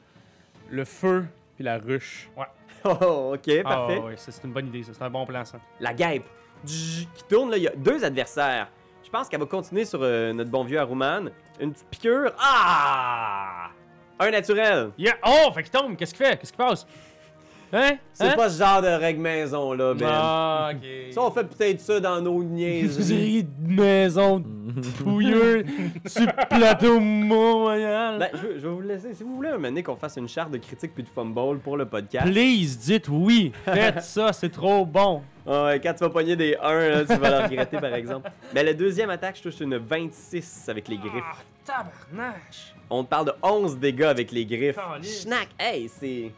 le 0.69 0.85
feu 0.85 1.25
puis 1.55 1.63
la 1.65 1.77
ruche. 1.77 2.29
Oh, 2.85 3.33
ok, 3.35 3.49
Ah, 3.59 3.63
parfait. 3.63 3.99
ouais, 3.99 4.15
ça, 4.15 4.31
c'est 4.31 4.41
une 4.45 4.53
bonne 4.53 4.67
idée, 4.67 4.83
ça. 4.83 4.93
C'est 4.93 5.03
un 5.03 5.09
bon 5.09 5.25
plan, 5.25 5.43
ça. 5.43 5.59
La 5.81 5.93
guêpe 5.93 6.23
qui 6.65 7.23
tourne, 7.27 7.51
là, 7.51 7.57
il 7.57 7.63
y 7.63 7.67
a 7.67 7.75
deux 7.75 8.03
adversaires. 8.03 8.69
Je 9.03 9.09
pense 9.09 9.27
qu'elle 9.27 9.39
va 9.39 9.45
continuer 9.45 9.85
sur 9.85 9.99
euh, 10.03 10.33
notre 10.33 10.51
bon 10.51 10.63
vieux 10.63 10.79
Aruman. 10.79 11.31
Une 11.59 11.73
petite 11.73 11.87
piqûre. 11.89 12.31
Ah! 12.39 13.69
Un 14.19 14.31
naturel. 14.31 14.91
Yeah. 14.97 15.15
Oh, 15.25 15.51
fait 15.53 15.63
qu'il 15.63 15.71
tombe. 15.71 15.95
Qu'est-ce 15.95 16.13
qu'il 16.13 16.25
fait? 16.25 16.37
Qu'est-ce 16.37 16.51
qui 16.51 16.57
passe? 16.57 16.85
Hein? 17.71 17.97
C'est 18.13 18.25
Hein? 18.29 18.33
pas 18.35 18.49
ce 18.49 18.59
genre 18.63 18.81
de 18.81 18.87
règle 18.87 19.21
maison, 19.21 19.73
là, 19.73 19.93
Ben. 19.93 20.07
Ah, 20.09 20.71
ok. 20.73 20.87
Ça, 21.13 21.21
on 21.21 21.31
fait 21.31 21.43
peut-être 21.43 21.79
ça 21.79 21.99
dans 21.99 22.19
nos 22.21 22.43
niaiseries. 22.43 23.43
De 23.43 23.81
maison 23.81 24.43
pouilleux 25.03 25.65
sur 26.05 26.21
le 26.25 26.47
plateau 26.57 26.99
Mont-Royal. 26.99 28.19
Ben, 28.19 28.29
je, 28.33 28.47
vais 28.47 28.67
vous 28.69 28.81
laisser. 28.81 29.13
Si 29.13 29.23
vous 29.23 29.35
voulez 29.35 29.49
un 29.49 29.57
moment 29.57 29.81
qu'on 29.81 29.95
fasse 29.95 30.17
une 30.17 30.27
charte 30.27 30.51
de 30.51 30.57
critique 30.57 30.93
puis 30.93 31.03
de 31.03 31.09
fumble 31.09 31.59
pour 31.59 31.77
le 31.77 31.85
podcast. 31.85 32.25
Please, 32.25 32.77
dites 32.77 33.07
oui. 33.09 33.51
Faites 33.65 34.01
ça, 34.03 34.33
c'est 34.33 34.49
trop 34.51 34.85
bon. 34.85 35.21
Ah 35.47 35.65
ouais, 35.65 35.79
quand 35.79 35.93
tu 35.93 35.99
vas 35.99 36.09
pogner 36.09 36.35
des 36.35 36.55
1, 36.61 36.89
là, 36.89 37.05
tu 37.05 37.15
vas 37.15 37.29
le 37.39 37.43
regretter, 37.47 37.77
par 37.77 37.93
exemple. 37.93 38.29
Mais 38.53 38.63
la 38.63 38.73
deuxième 38.73 39.09
attaque, 39.09 39.37
je 39.37 39.43
touche 39.49 39.59
une 39.61 39.77
26 39.77 40.69
avec 40.69 40.87
les 40.87 40.97
griffes. 40.97 41.23
Ah, 41.23 41.37
tabarnache. 41.65 42.73
On 42.89 43.03
te 43.03 43.09
parle 43.09 43.25
de 43.27 43.33
11 43.41 43.77
dégâts 43.77 44.03
avec 44.03 44.31
les 44.31 44.45
griffes. 44.45 44.77
Schnack, 45.01 45.49
hey, 45.59 45.87
c'est. 45.89 46.31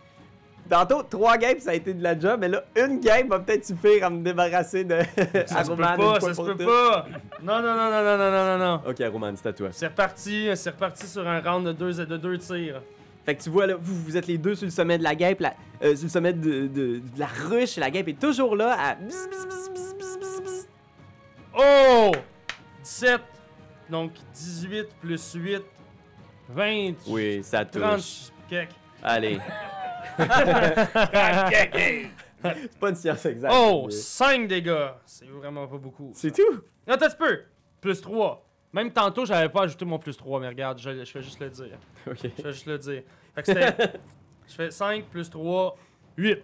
Tantôt, 0.69 1.03
trois 1.03 1.37
games, 1.37 1.59
ça 1.59 1.71
a 1.71 1.73
été 1.73 1.93
de 1.93 2.01
la 2.01 2.17
job, 2.17 2.37
mais 2.39 2.47
là, 2.47 2.63
une 2.77 2.99
game 2.99 3.27
va 3.27 3.39
peut-être 3.39 3.65
suffire 3.65 4.05
à 4.05 4.09
me 4.09 4.23
débarrasser 4.23 4.83
de. 4.83 4.99
Ça 5.45 5.63
se 5.63 5.71
peut 5.75 5.77
pas, 5.77 6.19
ça 6.19 6.33
se 6.33 6.41
peut 6.41 6.65
pas! 6.65 7.05
Non, 7.43 7.61
non, 7.61 7.75
non, 7.75 7.91
non, 7.91 8.03
non, 8.03 8.17
non, 8.17 8.45
non, 8.45 8.57
non. 8.57 8.81
Ok, 8.89 9.03
Roman, 9.11 9.33
c'est 9.35 9.49
à 9.49 9.53
toi. 9.53 9.69
C'est 9.71 9.87
reparti, 9.87 10.49
c'est 10.55 10.69
reparti 10.69 11.07
sur 11.07 11.27
un 11.27 11.41
round 11.41 11.67
de 11.67 11.73
deux, 11.73 12.05
de 12.05 12.17
deux 12.17 12.37
tirs. 12.37 12.81
Fait 13.25 13.35
que 13.35 13.43
tu 13.43 13.49
vois, 13.49 13.67
là, 13.67 13.75
vous, 13.79 13.95
vous 13.95 14.17
êtes 14.17 14.27
les 14.27 14.37
deux 14.37 14.55
sur 14.55 14.65
le 14.65 14.71
sommet 14.71 14.97
de 14.97 15.03
la 15.03 15.13
guêpe, 15.13 15.41
la, 15.41 15.53
euh, 15.83 15.95
sur 15.95 16.05
le 16.05 16.09
sommet 16.09 16.33
de, 16.33 16.67
de, 16.67 17.01
la 17.17 17.27
ruche, 17.27 17.77
la 17.77 17.91
guêpe 17.91 18.07
est 18.07 18.19
toujours 18.19 18.55
là 18.55 18.75
à. 18.79 18.95
Oh! 21.57 22.11
17, 22.83 23.21
donc 23.89 24.11
18 24.33 24.87
plus 25.01 25.33
8, 25.33 25.61
20. 26.49 26.93
Oui, 27.07 27.41
ça 27.43 27.65
touche. 27.65 28.31
Allez. 29.03 29.39
c'est 30.17 30.29
pas 32.79 32.89
une 32.89 32.95
science 32.95 33.25
exacte. 33.25 33.53
Oh! 33.55 33.83
mais- 33.85 33.91
5 33.91 34.47
dégâts. 34.47 34.89
C'est 35.05 35.27
vraiment 35.27 35.67
pas 35.67 35.77
beaucoup. 35.77 36.11
C'est 36.13 36.31
tout? 36.31 36.61
Attends 36.87 37.05
un 37.05 37.09
petit 37.09 37.17
peu? 37.17 37.41
Plus 37.79 38.01
3. 38.01 38.47
Même 38.73 38.91
tantôt, 38.91 39.25
j'avais 39.25 39.49
pas 39.49 39.63
ajouté 39.63 39.83
mon 39.85 39.99
plus 39.99 40.15
3, 40.15 40.39
mais 40.39 40.47
regarde, 40.47 40.79
je, 40.79 41.03
je 41.03 41.13
vais 41.13 41.21
juste 41.21 41.39
le 41.39 41.49
dire. 41.49 41.77
Ok. 42.07 42.17
Je 42.37 42.43
vais 42.43 42.51
juste 42.53 42.65
le 42.65 42.77
dire. 42.77 43.03
Fait 43.35 43.41
que 43.41 43.47
c'était. 43.47 43.75
je 44.47 44.53
fais 44.53 44.71
5 44.71 45.05
plus 45.05 45.29
3, 45.29 45.77
8. 46.17 46.39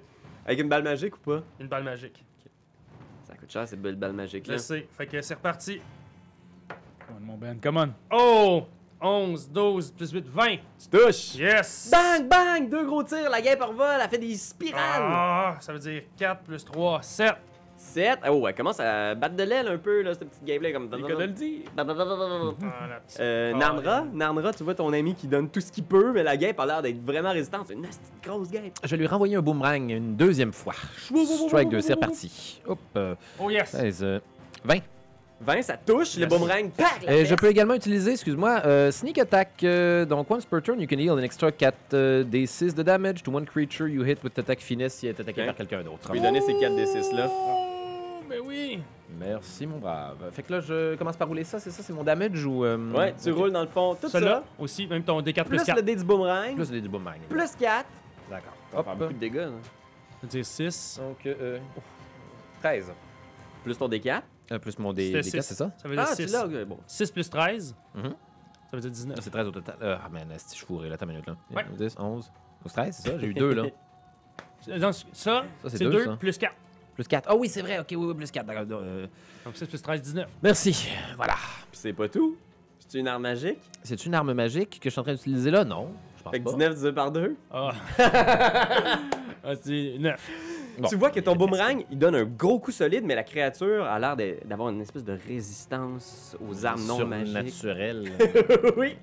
Avec 0.46 0.60
une 0.60 0.70
balle 0.70 0.84
magique 0.84 1.16
ou 1.16 1.20
pas? 1.20 1.44
Une 1.60 1.68
balle 1.68 1.84
magique. 1.84 2.24
Ça 3.24 3.36
coûte 3.36 3.52
cher, 3.52 3.68
cette 3.68 3.82
belle 3.82 3.96
balle 3.98 4.14
magique 4.14 4.50
Je 4.50 4.56
sais. 4.58 4.88
Fait 4.92 5.06
que 5.06 5.22
c'est 5.22 5.34
reparti. 5.34 5.82
Come 6.70 7.18
on, 7.18 7.26
mon 7.26 7.38
Ben, 7.38 7.60
come 7.60 7.78
on. 7.78 7.94
Oh! 8.12 8.68
11, 9.00 9.50
12, 9.52 9.92
plus 9.92 10.12
8, 10.12 10.26
20. 10.28 10.46
Tu 10.56 10.60
touches! 10.92 11.36
Yes! 11.36 11.90
Bang, 11.92 12.28
bang! 12.28 12.70
Deux 12.70 12.86
gros 12.86 13.04
tirs, 13.04 13.30
la 13.30 13.42
guêpe 13.42 13.62
revole, 13.62 14.00
elle 14.02 14.10
fait 14.10 14.18
des 14.18 14.36
spirales! 14.36 14.82
Ah, 15.04 15.56
ça 15.60 15.72
veut 15.74 15.80
dire 15.80 16.02
4 16.18 16.42
plus 16.42 16.66
3, 16.66 17.02
7. 17.04 17.36
7. 17.80 18.20
Oh, 18.28 18.44
elle 18.48 18.56
commence 18.56 18.80
à 18.80 19.14
battre 19.14 19.36
de 19.36 19.44
l'aile 19.44 19.68
un 19.68 19.78
peu, 19.78 20.02
là, 20.02 20.16
cette 20.16 20.28
petite 20.28 20.44
game-là. 20.44 20.72
Comme... 20.72 20.90
Il 20.98 21.04
de 21.04 21.14
le 21.14 21.28
dire. 21.28 21.60
Ah, 21.78 21.84
la 22.90 23.00
petite 23.00 23.20
Euh, 23.20 23.54
Narnra. 23.54 24.04
Narnra, 24.12 24.52
tu 24.52 24.64
vois 24.64 24.74
ton 24.74 24.92
ami 24.92 25.14
qui 25.14 25.28
donne 25.28 25.48
tout 25.48 25.62
ce 25.62 25.72
qu'il 25.72 25.84
peut, 25.84 26.12
mais 26.12 26.24
la 26.24 26.36
guêpe 26.38 26.60
a 26.60 26.66
l'air 26.66 26.82
d'être 26.82 27.00
vraiment 27.06 27.32
résistante. 27.32 27.66
C'est 27.68 27.74
une 27.76 27.84
petite 27.84 28.02
grosse 28.24 28.50
guêpe. 28.50 28.74
Je 28.84 28.90
vais 28.90 28.98
lui 28.98 29.06
renvoyer 29.06 29.36
un 29.36 29.42
boomerang 29.44 29.92
une 29.92 30.16
deuxième 30.16 30.54
fois. 30.54 30.74
Strike 31.48 31.70
2, 31.70 31.82
c'est 31.82 31.94
reparti. 31.94 32.62
Hop, 32.66 32.80
euh, 32.96 33.14
Oh 33.40 33.52
yes! 33.52 33.70
16, 33.70 34.04
euh, 34.04 34.20
20. 34.66 34.80
20, 35.40 35.62
ça 35.62 35.78
touche, 35.78 36.18
le 36.18 36.26
boomerang, 36.26 36.70
pac! 36.72 37.04
la 37.06 37.12
Euh, 37.14 37.26
je 37.26 37.36
peux 37.36 37.48
également 37.48 37.76
utiliser, 37.76 38.14
excuse-moi, 38.14 38.62
euh, 38.66 38.92
Sneak 38.92 39.20
Attack. 39.20 39.64
euh, 39.64 40.04
donc, 40.04 40.30
once 40.32 40.46
per 40.46 40.62
turn, 40.64 40.80
you 40.82 40.88
can 40.88 40.98
heal 40.98 41.12
an 41.12 41.20
extra 41.20 41.52
4 41.52 41.76
euh, 41.94 42.24
d6 42.24 42.74
de 42.74 42.82
damage 42.82 43.22
to 43.22 43.32
one 43.32 43.46
creature 43.46 43.88
you 43.88 44.04
hit 44.04 44.24
with 44.24 44.38
attack 44.40 44.60
finesse 44.62 44.96
si 44.96 45.06
elle 45.08 45.16
est 45.16 45.22
attaquée 45.22 45.46
par 45.46 45.56
quelqu'un 45.56 45.84
d'autre. 45.84 46.00
Tu 46.02 46.08
peux 46.08 46.14
lui 46.16 46.22
donner 46.22 46.42
ces 46.42 46.54
4 46.60 46.74
D6 46.74 47.16
là. 47.16 47.30
Oh, 47.30 48.24
mais 48.28 48.40
oui! 48.40 48.80
Merci, 49.20 49.68
mon 49.68 49.78
brave. 49.78 50.18
Fait 50.34 50.42
que 50.44 50.52
là, 50.54 50.60
je 50.60 50.96
commence 50.96 51.16
par 51.16 51.28
rouler 51.28 51.44
ça, 51.44 51.60
c'est 51.60 51.70
ça, 51.72 51.82
c'est 51.84 51.94
mon 51.94 52.04
damage 52.04 52.44
ou. 52.46 52.66
euh, 52.66 52.92
Ouais, 52.94 53.14
tu 53.24 53.32
roules 53.32 53.52
dans 53.52 53.62
le 53.62 53.68
fond, 53.68 53.96
tout 54.00 54.10
Celui-là 54.10 54.44
ça. 54.44 54.64
aussi, 54.64 54.88
même 54.88 55.04
ton 55.04 55.22
D4 55.22 55.44
plus 55.46 55.58
Plus 55.58 55.66
4. 55.66 55.76
le 55.78 55.82
dé 55.84 55.96
du 55.96 56.04
boomerang, 56.04 56.56
Plus 56.56 56.72
les 56.72 56.82
du 56.82 56.90
boomerang. 56.90 57.20
plus 57.30 57.56
4. 57.58 57.86
D'accord. 58.30 58.54
Ça 58.74 58.84
faire 58.84 58.96
beaucoup 58.96 59.14
de 59.14 59.18
dégâts. 59.20 59.36
là. 59.36 59.50
Je 60.24 60.26
veux 60.26 60.28
dire 60.30 60.46
6. 60.46 61.00
Donc, 61.02 61.26
euh, 61.28 61.60
13. 62.62 62.92
Plus 63.64 63.78
ton 63.78 63.88
D4. 63.88 64.22
Euh, 64.52 64.60
plus 64.60 64.78
mon 64.80 64.94
D, 64.94 65.08
C'était 65.08 65.20
D4, 65.20 65.24
six. 65.24 65.48
c'est 65.48 65.56
ça? 65.56 65.72
Ça 65.78 65.88
veut 65.88 65.96
dire 65.96 66.06
Ah, 66.10 66.16
tu 66.16 66.24
6. 66.24 66.32
l'as, 66.32 66.46
ok, 66.46 66.64
bon. 66.66 66.78
6 66.88 67.12
plus 67.12 67.30
13. 67.30 67.76
Mhm. 67.96 68.04
Ça 68.04 68.10
veut 68.74 68.80
dire 68.82 68.92
19. 68.92 69.16
Ah, 69.18 69.22
C'est 69.24 69.30
13 69.30 69.48
au 69.48 69.52
total. 69.52 69.76
Euh, 69.82 69.98
ah, 70.04 70.10
man, 70.10 70.28
que 70.28 70.56
je 70.58 70.66
fourré 70.66 70.90
là, 70.90 70.98
ta 70.98 71.06
minute 71.06 71.26
là. 71.28 71.36
Ouais. 71.52 71.66
10, 71.78 71.96
11. 72.00 72.32
12, 72.64 72.74
13, 72.74 72.96
c'est 73.02 73.10
ça? 73.12 73.18
J'ai 73.20 73.28
eu 73.28 73.34
2 73.34 73.54
là. 73.54 73.64
Donc, 74.80 74.94
ça, 74.94 74.94
Ça, 75.14 75.46
c'est 75.64 75.78
c'est 75.78 75.84
deux, 75.86 75.92
2 75.92 76.06
ça. 76.06 76.18
plus 76.18 76.38
4. 76.38 76.54
Plus 76.96 77.08
4. 77.08 77.26
Ah 77.30 77.36
oui, 77.36 77.48
c'est 77.48 77.62
vrai, 77.62 77.80
ok, 77.80 77.88
oui, 77.92 77.98
oui, 77.98 78.14
plus 78.16 78.32
4. 78.32 78.46
D'accord. 78.46 78.64
euh, 78.72 79.08
Donc 79.46 79.56
6 79.56 79.66
plus 79.68 79.82
13, 79.82 80.02
19. 80.02 80.28
merci. 80.42 80.90
Voilà. 81.16 81.36
Puis 81.72 81.80
c'est 81.80 81.94
pas 81.94 82.08
tout? 82.10 82.38
C'est 82.80 83.00
une 83.00 83.08
arme 83.08 83.24
magique? 83.24 83.60
C'est 83.84 84.06
une 84.06 84.14
arme 84.16 84.34
magique 84.34 84.80
que 84.80 84.86
je 84.86 84.92
suis 84.92 85.00
en 85.00 85.04
train 85.04 85.14
d'utiliser 85.14 85.52
là? 85.52 85.64
Non, 85.66 85.92
je 86.18 86.24
pense 86.24 86.32
Fait 86.34 86.40
que 86.40 86.44
pas. 86.46 86.52
19 86.52 86.70
divisé 86.70 86.92
par 86.94 87.12
2. 87.12 87.36
Ah. 87.52 87.72
ah, 89.44 89.54
c'est 89.62 89.96
9. 90.00 90.30
Bon. 90.78 90.88
Tu 90.88 90.96
vois 90.96 91.10
que 91.10 91.20
ton 91.20 91.36
boomerang, 91.36 91.84
il 91.90 91.98
donne 91.98 92.16
un 92.16 92.24
gros 92.24 92.60
coup 92.60 92.72
solide, 92.72 93.04
mais 93.04 93.16
la 93.16 93.24
créature 93.24 93.84
a 93.86 93.98
l'air 93.98 94.16
d'avoir 94.46 94.70
une 94.70 94.82
espèce 94.82 95.04
de 95.04 95.18
résistance 95.28 96.38
aux 96.48 96.66
armes 96.66 96.86
non 96.86 97.06
magiques. 97.06 97.50
Surnaturel. 97.50 98.12
oui. 98.78 98.96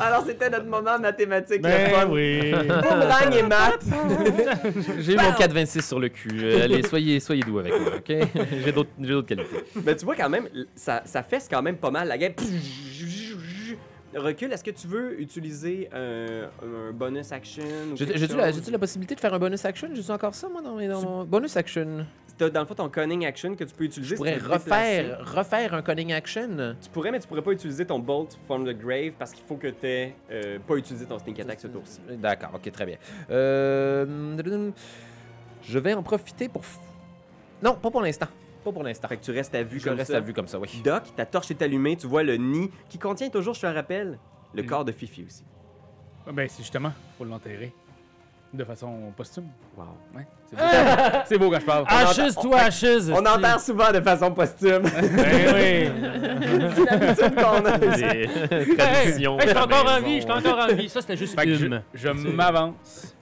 Alors 0.00 0.24
c'était 0.24 0.48
notre 0.48 0.66
moment 0.66 0.98
mathématique. 0.98 1.60
Ben 1.60 2.08
oui. 2.08 2.50
Boomerang 2.50 3.34
et 3.34 3.42
maths. 3.42 3.84
J'ai 5.00 5.12
eu 5.12 5.16
mon 5.16 5.32
4,26 5.32 5.86
sur 5.86 6.00
le 6.00 6.08
cul. 6.08 6.30
Euh, 6.42 6.64
allez, 6.64 6.82
soyez, 6.82 7.20
soyez 7.20 7.42
doux 7.42 7.58
avec 7.58 7.78
moi, 7.78 7.92
ok? 7.96 8.16
J'ai 8.64 8.72
d'autres 8.72 8.90
j'ai 9.00 9.08
d'autres 9.08 9.28
qualités. 9.28 9.64
Mais 9.84 9.94
tu 9.96 10.04
vois 10.04 10.16
quand 10.16 10.30
même, 10.30 10.48
ça, 10.74 11.02
ça 11.04 11.22
fesse 11.22 11.48
quand 11.50 11.62
même 11.62 11.76
pas 11.76 11.90
mal 11.90 12.08
la 12.08 12.16
game. 12.16 12.32
Recule, 14.14 14.52
est-ce 14.52 14.64
que 14.64 14.70
tu 14.70 14.86
veux 14.86 15.20
utiliser 15.20 15.88
un, 15.92 16.50
un 16.62 16.92
bonus 16.92 17.32
action 17.32 17.64
J'ai-tu 17.94 18.70
la, 18.70 18.78
possibilité 18.78 19.14
de 19.14 19.20
faire 19.20 19.32
un 19.32 19.38
bonus 19.38 19.64
action? 19.64 19.88
J'ai-tu 19.94 20.10
encore 20.10 20.34
ça, 20.34 20.48
moi, 20.48 20.60
dans, 20.60 20.76
mes- 20.76 20.88
dans 20.88 21.02
mon 21.02 21.24
bonus 21.24 21.56
action? 21.56 22.06
Dans 22.38 22.60
le 22.60 22.66
fond 22.66 22.74
ton 22.74 22.88
cunning 22.88 23.24
action 23.24 23.54
que 23.54 23.64
tu 23.64 23.74
peux 23.74 23.84
utiliser. 23.84 24.16
Je 24.16 24.16
pourrais 24.16 24.38
si 24.38 24.44
tu 24.44 24.50
refaire, 24.50 25.34
refaire 25.34 25.74
un 25.74 25.82
cunning 25.82 26.12
action? 26.12 26.76
Tu 26.82 26.90
pourrais, 26.90 27.10
mais 27.10 27.20
tu 27.20 27.28
pourrais 27.28 27.42
pas 27.42 27.52
utiliser 27.52 27.86
ton 27.86 27.98
bolt 27.98 28.36
from 28.46 28.64
the 28.66 28.76
grave 28.76 29.12
parce 29.18 29.32
qu'il 29.32 29.44
faut 29.44 29.56
que 29.56 29.68
t'aies 29.68 30.14
euh, 30.30 30.58
pas 30.66 30.76
utilisé 30.76 31.06
ton 31.06 31.18
sneak 31.18 31.40
attack 31.40 31.60
ce 31.60 31.68
tour-ci. 31.68 32.00
D'accord, 32.10 32.50
ok, 32.54 32.72
très 32.72 32.86
bien. 32.86 32.96
Euh, 33.30 34.30
je 35.62 35.78
vais 35.78 35.94
en 35.94 36.02
profiter 36.02 36.48
pour... 36.48 36.62
Non, 37.62 37.74
pas 37.74 37.90
pour 37.90 38.02
l'instant. 38.02 38.26
Pas 38.64 38.72
pour 38.72 38.82
l'instant. 38.82 39.08
Fait 39.08 39.16
que 39.16 39.24
tu 39.24 39.30
restes 39.32 39.54
à 39.54 39.62
vue 39.62 39.80
Je 39.80 39.84
comme 39.88 39.96
reste 39.98 40.10
ça. 40.12 40.18
à 40.18 40.20
vue 40.20 40.32
comme 40.32 40.46
ça, 40.48 40.58
oui. 40.58 40.68
Doc, 40.84 41.02
ta 41.16 41.26
torche 41.26 41.50
est 41.50 41.60
allumée, 41.62 41.96
tu 41.96 42.06
vois 42.06 42.22
le 42.22 42.36
nid 42.36 42.70
qui 42.88 42.98
contient 42.98 43.28
toujours, 43.28 43.54
je 43.54 43.60
te 43.62 43.66
le 43.66 43.72
rappelle, 43.74 44.18
le 44.54 44.62
Mm. 44.62 44.66
corps 44.66 44.84
de 44.84 44.92
Fifi 44.92 45.24
aussi. 45.26 45.44
Ah, 46.26 46.30
Ben, 46.32 46.48
c'est 46.48 46.62
justement, 46.62 46.92
faut 47.18 47.24
l'enterrer. 47.24 47.72
De 48.54 48.64
façon 48.64 49.10
posthume. 49.16 49.46
Wow. 49.78 49.86
Ouais, 50.14 50.26
c'est 50.50 50.56
beau. 50.56 50.62
c'est 51.26 51.38
beau 51.38 51.50
quand 51.50 51.60
je 51.60 51.64
parle. 51.64 51.84
Ashes, 51.88 52.34
toi, 52.34 52.58
Ashes. 52.60 53.08
On 53.10 53.24
enterre 53.24 53.58
souvent 53.58 53.90
de 53.90 54.00
façon 54.02 54.30
posthume. 54.30 54.82
Ben 55.16 55.54
oui. 55.54 55.90
C'est 56.76 56.84
l'habitude 56.84 57.34
qu'on 57.34 57.64
a. 57.64 57.78
Des 57.78 58.76
traditions. 58.76 59.38
Hey, 59.40 59.48
je 59.48 59.54
suis 59.54 59.54
de 59.54 59.54
la 59.54 59.64
encore 59.64 59.80
en 59.90 59.94
maison. 59.94 60.06
vie, 60.06 60.16
je 60.16 60.20
suis 60.20 60.30
encore 60.30 60.58
en 60.58 60.66
vie. 60.74 60.88
Ça, 60.90 61.00
c'était 61.00 61.16
juste 61.16 61.34
Fait 61.34 61.46
que 61.46 61.54
je, 61.54 61.64
une. 61.66 61.82
je 61.94 62.08
m'avance. 62.10 62.74
puis 63.00 63.12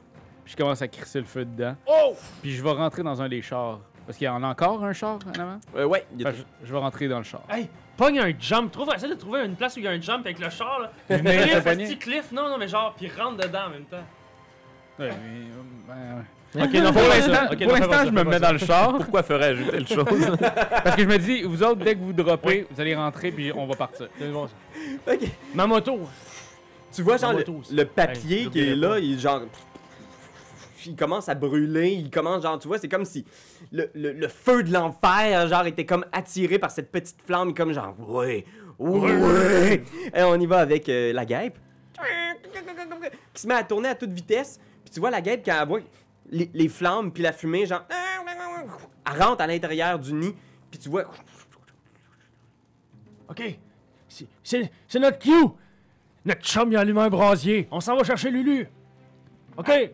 Puis 0.47 0.53
je 0.53 0.57
commence 0.57 0.83
à 0.83 0.89
crisser 0.89 1.21
le 1.21 1.27
feu 1.27 1.45
dedans. 1.45 1.77
Oh! 1.87 2.15
Puis 2.43 2.51
je 2.53 2.63
vais 2.65 2.73
rentrer 2.73 3.05
dans 3.05 3.23
un 3.23 3.29
des 3.29 3.41
chars. 3.41 3.79
Parce 4.07 4.19
qu'il 4.19 4.25
y 4.27 4.29
en 4.29 4.43
a 4.43 4.49
encore 4.49 4.83
un 4.85 4.93
char 4.93 5.19
en 5.27 5.41
avant? 5.41 5.61
Euh, 5.77 5.85
ouais, 5.85 6.05
il 6.17 6.23
y 6.23 6.27
a- 6.27 6.33
je, 6.33 6.43
je 6.65 6.73
vais 6.73 6.79
rentrer 6.79 7.07
dans 7.09 7.19
le 7.19 7.25
char. 7.25 7.43
Hey, 7.51 7.69
pogne 7.97 8.19
un 8.19 8.33
jump. 8.39 8.73
Trouve, 8.73 8.91
essaie 8.95 9.09
de 9.09 9.15
trouver 9.15 9.45
une 9.45 9.55
place 9.55 9.77
où 9.77 9.81
il 9.81 9.85
y 9.85 9.89
a 9.89 9.93
un 9.93 10.01
jump 10.01 10.25
avec 10.27 10.39
le 10.39 10.51
char, 10.51 10.81
là. 10.81 10.91
Venais 11.17 11.37
Cliff, 11.49 11.65
petit 11.65 11.99
cliff, 11.99 12.33
non, 12.33 12.49
non, 12.49 12.59
mais 12.59 12.69
genre, 12.69 12.95
puis 12.97 13.09
rentre 13.17 13.37
dedans 13.37 13.67
en 13.67 13.71
même 13.71 13.85
temps. 13.85 13.97
Ouais, 14.99 15.09
mais, 15.09 15.15
euh, 15.15 15.89
ben, 15.89 16.25
Ok, 16.65 16.73
ouais. 16.73 16.81
non, 16.83 16.93
Pour 16.93 17.03
l'instant. 17.03 17.47
Ok, 17.53 17.59
pour 17.59 17.67
non, 17.69 17.75
fais 17.75 17.81
l'instant, 17.81 18.05
je 18.07 18.11
me 18.11 18.25
mets 18.25 18.33
ça. 18.33 18.39
dans 18.41 18.53
le 18.53 18.59
char. 18.59 18.97
Pourquoi 18.97 19.23
ferais-je 19.23 19.63
telle 19.71 19.87
chose? 19.95 20.37
Parce 20.83 20.97
que 20.97 21.03
je 21.03 21.07
me 21.09 21.19
dis, 21.19 21.43
vous 21.43 21.63
autres, 21.63 21.77
dès 21.85 21.95
que 21.95 22.01
vous 22.01 22.13
droppez, 22.13 22.67
vous 22.71 22.81
allez 22.81 22.95
rentrer, 22.97 23.31
puis 23.31 23.53
on 23.55 23.67
va 23.67 23.77
partir. 23.77 24.09
C'est 24.19 24.29
bon, 24.33 24.49
ça. 24.49 25.13
Ok. 25.13 25.21
Ma 25.55 25.67
moto. 25.67 26.01
Tu 26.93 27.03
vois, 27.03 27.19
genre, 27.19 27.35
le, 27.71 27.85
papier 27.85 28.41
Hey, 28.43 28.51
qui 28.51 28.61
est 28.61 28.75
là, 28.75 28.99
il 28.99 29.17
genre. 29.19 29.43
Il 30.87 30.97
commence 30.97 31.29
à 31.29 31.35
brûler, 31.35 31.91
il 31.93 32.11
commence, 32.11 32.43
genre, 32.43 32.59
tu 32.59 32.69
vois, 32.69 32.79
c'est 32.79 32.89
comme 32.89 33.05
si 33.05 33.25
le, 33.73 33.91
le- 33.95 34.13
le 34.13 34.29
feu 34.29 34.63
de 34.63 34.73
l'enfer, 34.73 35.47
genre, 35.49 35.67
était 35.67 35.85
comme 35.87 36.05
attiré 36.13 36.59
par 36.59 36.71
cette 36.71 36.91
petite 36.91 37.21
flamme, 37.27 37.55
comme 37.55 37.73
genre, 37.73 37.95
ouais, 38.09 38.45
ouais. 38.79 39.83
Et 40.15 40.23
on 40.23 40.39
y 40.41 40.47
va 40.47 40.59
avec 40.59 40.89
euh, 40.89 41.13
la 41.13 41.25
guêpe, 41.25 41.59
qui 43.35 43.43
se 43.43 43.47
met 43.47 43.55
à 43.55 43.63
tourner 43.65 43.89
à 43.91 43.95
toute 43.95 44.11
vitesse. 44.13 44.59
Puis 44.85 44.93
tu 44.95 45.01
vois, 45.01 45.11
la 45.11 45.21
guêpe, 45.21 45.43
quand 45.45 45.57
elle 45.61 45.69
voit 45.69 45.81
les, 46.31 46.51
les 46.55 46.69
flammes, 46.69 47.13
puis 47.13 47.23
la 47.23 47.33
fumée, 47.33 47.67
genre, 47.67 47.85
elle 47.91 49.23
rentre 49.23 49.43
à 49.43 49.47
l'intérieur 49.47 49.99
du 49.99 50.13
nid, 50.13 50.35
puis 50.71 50.79
tu 50.79 50.89
vois, 50.89 51.05
Ok. 53.29 53.43
C'est 54.43 54.99
notre 54.99 55.19
Q. 55.21 55.31
Notre 56.25 56.43
chum, 56.43 56.71
il 56.73 56.77
a 56.77 56.81
allumé 56.81 57.01
un 57.03 57.09
brasier. 57.09 57.69
On 57.71 57.81
s'en 57.81 57.97
va 57.97 58.03
chercher 58.03 58.31
Lulu. 58.31 58.67
Ok. 59.61 59.91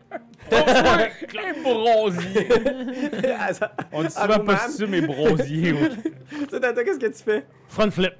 Un 0.52 1.62
brosier! 1.62 2.48
ça, 3.52 3.72
On 3.92 4.02
dit 4.02 4.08
Ah, 4.16 4.22
souvent 4.22 4.44
pas 4.44 4.56
ça, 4.68 4.86
mais 4.86 5.00
brosier. 5.00 5.72
ok. 5.72 6.48
toi, 6.50 6.60
toi, 6.72 6.84
qu'est-ce 6.84 6.98
que 6.98 7.06
tu 7.06 7.22
fais? 7.22 7.44
Front 7.68 7.90
flip. 7.90 8.14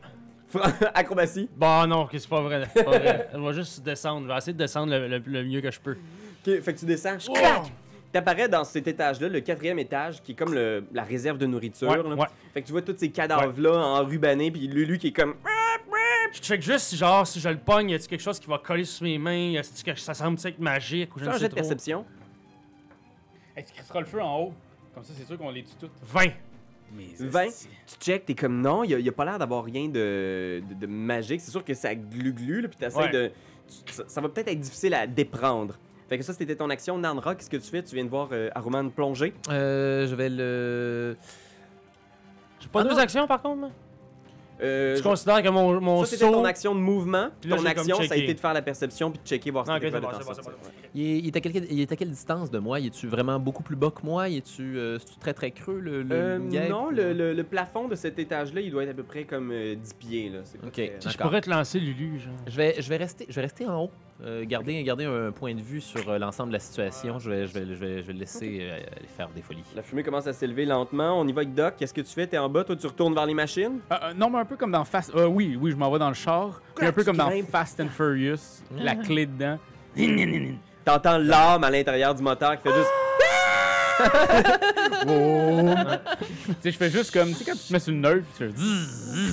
Acrobatie. 0.95 1.49
Bah 1.57 1.87
non, 1.87 2.03
ok, 2.03 2.11
c'est 2.15 2.29
pas 2.29 2.41
vrai. 2.41 2.67
C'est 2.75 2.85
pas 2.85 2.91
vrai. 2.99 3.29
Elle 3.33 3.41
va 3.41 3.53
juste 3.53 3.83
descendre. 3.83 4.27
Je 4.27 4.33
vais 4.33 4.39
essayer 4.39 4.53
de 4.53 4.59
descendre 4.59 4.93
le, 4.93 5.09
le- 5.09 5.23
le 5.25 5.45
mieux 5.45 5.61
que 5.61 5.71
je 5.71 5.81
peux. 5.81 5.93
Ok, 6.47 6.61
fait 6.63 6.75
que 6.75 6.79
tu 6.79 6.85
descends, 6.87 7.17
crac! 7.19 7.73
T'apparais 8.13 8.49
dans 8.49 8.65
cet 8.65 8.87
étage-là, 8.87 9.29
le 9.29 9.41
quatrième 9.41 9.79
étage, 9.79 10.23
qui 10.23 10.33
est 10.33 10.35
comme 10.35 10.55
le- 10.55 10.85
la 10.95 11.03
réserve 11.03 11.37
de 11.39 11.47
nourriture. 11.47 11.89
Ouais, 11.91 11.97
là. 11.99 12.03
ouais. 12.15 12.27
Fait 12.55 12.63
que 12.63 12.67
tu 12.67 12.73
vois 12.73 12.81
tous 12.83 12.95
ces 12.97 13.11
cadavres-là 13.11 13.73
enrubanés, 13.77 14.51
puis 14.51 14.67
Lulu 14.69 14.99
qui 14.99 15.09
est 15.09 15.13
comme. 15.13 15.35
Je 16.33 16.41
check 16.41 16.61
juste 16.61 16.87
si 16.87 16.97
genre 16.97 17.27
si 17.27 17.41
je 17.41 17.49
le 17.49 17.57
pogne, 17.57 17.91
y 17.91 17.95
a-t-il 17.95 18.09
quelque 18.09 18.21
chose 18.23 18.39
qui 18.39 18.47
va 18.49 18.59
coller 18.59 18.85
sur 18.85 19.05
mes 19.05 19.17
mains, 19.19 19.51
y 19.53 19.59
a-t-il 19.59 19.85
que 19.95 19.99
ça 19.99 20.13
semble 20.13 20.39
être 20.45 20.59
magique 20.59 21.15
ou 21.17 21.21
je 21.21 21.25
ne 21.25 21.33
sais 21.33 21.39
jet 21.39 21.45
de 21.45 21.49
trop? 21.51 21.57
perception. 21.61 22.05
Hey, 23.57 23.65
tu 23.65 23.73
crisseras 23.73 24.01
le 24.01 24.07
feu 24.07 24.21
en 24.23 24.39
haut. 24.41 24.53
Comme 24.95 25.05
ça, 25.05 25.13
c'est 25.17 25.25
sûr 25.27 25.39
qu'on 25.39 25.51
les 25.51 25.63
tue 25.63 25.77
toutes. 25.79 25.93
20. 26.03 26.25
Mais 26.93 27.07
20. 27.19 27.47
Tu 27.87 27.95
check, 28.01 28.27
t'es 28.27 28.35
comme 28.35 28.61
non, 28.61 28.85
il 28.85 28.91
y, 29.01 29.09
a 29.09 29.13
pas 29.13 29.25
l'air 29.25 29.39
d'avoir 29.39 29.65
rien 29.65 29.89
de, 29.89 30.63
de, 30.69 30.75
de 30.75 30.87
magique. 30.87 31.41
C'est 31.41 31.51
sûr 31.51 31.65
que 31.65 31.75
ça 31.75 31.95
glu-glu, 31.95 32.61
là, 32.63 32.69
puis 32.69 32.77
t'essaies 32.79 32.99
Ouais. 32.99 33.11
de. 33.11 33.33
tu- 33.87 33.93
ça, 33.93 34.05
ça 34.07 34.21
va 34.21 34.29
peut-être 34.29 34.49
être 34.49 34.61
difficile 34.61 34.95
à 34.95 35.07
déprendre. 35.07 35.75
Fait 36.09 36.19
que 36.19 36.25
ça, 36.25 36.33
c'était 36.33 36.55
ton 36.55 36.71
action. 36.71 36.97
Nandra, 36.99 37.35
qu'est-ce 37.35 37.51
que 37.51 37.57
tu 37.57 37.69
fais? 37.71 37.83
Tu 37.83 37.95
viens 37.95 38.05
de 38.05 38.11
voir 38.11 38.29
euh, 38.33 38.49
Aruman 38.55 38.91
plonger. 38.91 39.33
Euh, 39.51 40.07
je 40.07 40.15
vais 40.15 40.29
le. 40.29 41.17
J'ai 42.61 42.69
pas 42.69 42.81
Ah 42.81 42.85
deux 42.85 42.91
non. 42.91 42.99
actions 42.99 43.27
par 43.27 43.43
contre, 43.43 43.69
Euh, 44.63 44.97
Je 44.97 45.03
considère 45.03 45.43
que 45.43 45.49
mon, 45.49 45.81
mon 45.81 46.05
ça, 46.05 46.17
saut. 46.17 46.31
ton 46.33 46.45
action 46.45 46.75
de 46.75 46.81
mouvement. 46.81 47.29
Puis 47.41 47.51
là, 47.51 47.57
ton 47.57 47.67
action, 47.67 47.97
ça 48.03 48.15
a 48.15 48.17
été 48.17 48.33
de 48.35 48.41
faire 48.41 48.55
la 48.55 48.63
perception 48.63 49.11
puis 49.11 49.21
de 49.23 49.29
checker 49.29 49.51
voir 49.51 49.67
si 49.67 49.73
ok, 49.73 49.81
t'étais 49.81 49.93
c'est 49.93 50.01
bon, 50.01 50.09
bon, 50.09 50.25
sortir. 50.35 50.53
Il 50.95 51.27
est, 51.27 51.37
à 51.37 51.41
quelle, 51.41 51.67
il 51.71 51.81
est 51.81 51.93
à 51.93 51.97
quelle 51.97 52.11
distance 52.11 52.51
de 52.51 52.59
moi? 52.59 52.81
Il 52.81 52.87
est-tu 52.87 53.07
vraiment 53.07 53.39
beaucoup 53.39 53.63
plus 53.63 53.77
bas 53.77 53.91
que 53.91 54.05
moi? 54.05 54.29
Il 54.31 54.39
est-tu 54.39 54.79
euh, 54.79 54.99
très 55.21 55.35
très 55.35 55.51
creux 55.51 55.79
le, 55.79 56.03
le 56.03 56.15
Euh, 56.15 56.39
guêpe? 56.39 56.71
non, 56.71 56.89
le, 56.91 57.13
le- 57.13 57.35
le 57.35 57.45
plafond 57.45 57.87
de 57.87 57.95
cet 57.95 58.19
étage-là, 58.19 58.63
il 58.63 58.71
doit 58.71 58.85
être 58.85 58.91
à 58.91 58.95
peu 58.95 59.03
près 59.03 59.25
comme 59.25 59.51
euh, 59.53 59.75
10 59.75 59.95
pieds. 59.95 60.29
Là. 60.31 60.39
Ok. 60.67 60.73
très- 60.73 60.93
je 61.07 61.19
pourrais 61.19 61.43
te 61.43 61.51
lancer 61.51 61.79
Lulu, 61.79 62.19
genre. 62.21 62.33
Je 62.47 62.57
vais, 62.57 62.77
je 62.81 62.89
vais 62.89 62.97
rester, 62.97 63.27
je 63.29 63.35
vais 63.35 63.43
rester 63.43 63.67
en 63.67 63.85
haut, 63.85 63.91
euh, 64.25 64.45
garder, 64.47 64.83
garder 64.83 65.05
un 65.05 65.31
point 65.31 65.55
de 65.55 65.61
vue 65.61 65.81
sur 65.81 66.09
euh, 66.09 66.19
l'ensemble 66.19 66.49
de 66.51 66.55
la 66.55 66.59
situation. 66.61 67.19
Je 67.19 67.31
vais, 67.31 67.47
je 67.47 67.53
vais, 67.53 67.67
je 67.67 67.75
vais, 67.75 68.03
je 68.03 68.07
vais 68.07 68.13
le 68.13 68.19
laisser 68.19 68.59
euh, 68.63 68.77
aller 68.77 69.09
faire 69.17 69.29
des 69.35 69.43
folies. 69.43 69.63
La 69.75 69.83
fumée 69.83 70.03
commence 70.03 70.27
à 70.27 70.33
s'élever 70.33 70.65
lentement. 70.65 71.21
On 71.21 71.27
y 71.29 71.33
va 71.33 71.43
avec 71.43 71.55
Doc. 71.55 71.75
Qu'est-ce 71.79 71.93
que 71.95 72.01
tu 72.01 72.13
fais? 72.13 72.27
T'es 72.27 72.39
en 72.39 72.49
bas, 72.49 72.65
toi 72.65 72.77
tu 72.77 72.87
retournes 72.87 73.15
vers 73.15 73.27
les 73.27 73.35
machines? 73.35 73.81
Ah, 73.91 74.09
euh, 74.09 74.15
non, 74.15 74.31
mais 74.31 74.39
un 74.39 74.45
peu 74.45 74.57
comme 74.57 74.73
dans 74.73 74.85
Fast. 74.85 75.15
euh, 75.15 75.27
oui, 75.27 75.59
oui, 75.61 75.71
je 75.71 75.77
m'en 75.77 75.91
vais 75.91 75.99
dans 75.99 76.09
le 76.09 76.15
char. 76.15 76.61
Un 76.81 76.93
peu 76.93 77.05
comme 77.05 77.17
dans. 77.17 77.31
Fast 77.51 77.81
and 77.81 77.89
Furious. 77.89 78.63
La 78.77 78.95
clé 78.95 79.27
dedans. 79.27 79.59
T'entends 80.85 81.19
l'âme 81.19 81.65
à 81.65 81.71
l'intérieur 81.71 82.15
du 82.15 82.23
moteur 82.23 82.57
qui 82.57 82.69
fait 82.69 82.75
juste. 82.75 82.91
Oh. 85.09 85.61
tu 86.47 86.55
sais, 86.61 86.71
je 86.73 86.77
fais 86.77 86.91
juste 86.91 87.13
comme. 87.13 87.29
Tu 87.29 87.35
sais, 87.37 87.45
quand 87.45 87.53
tu 87.57 87.67
te 87.69 87.73
mets 87.73 87.79
sur 87.79 87.93
le 87.93 87.99
nœud, 87.99 88.25
tu 88.37 88.51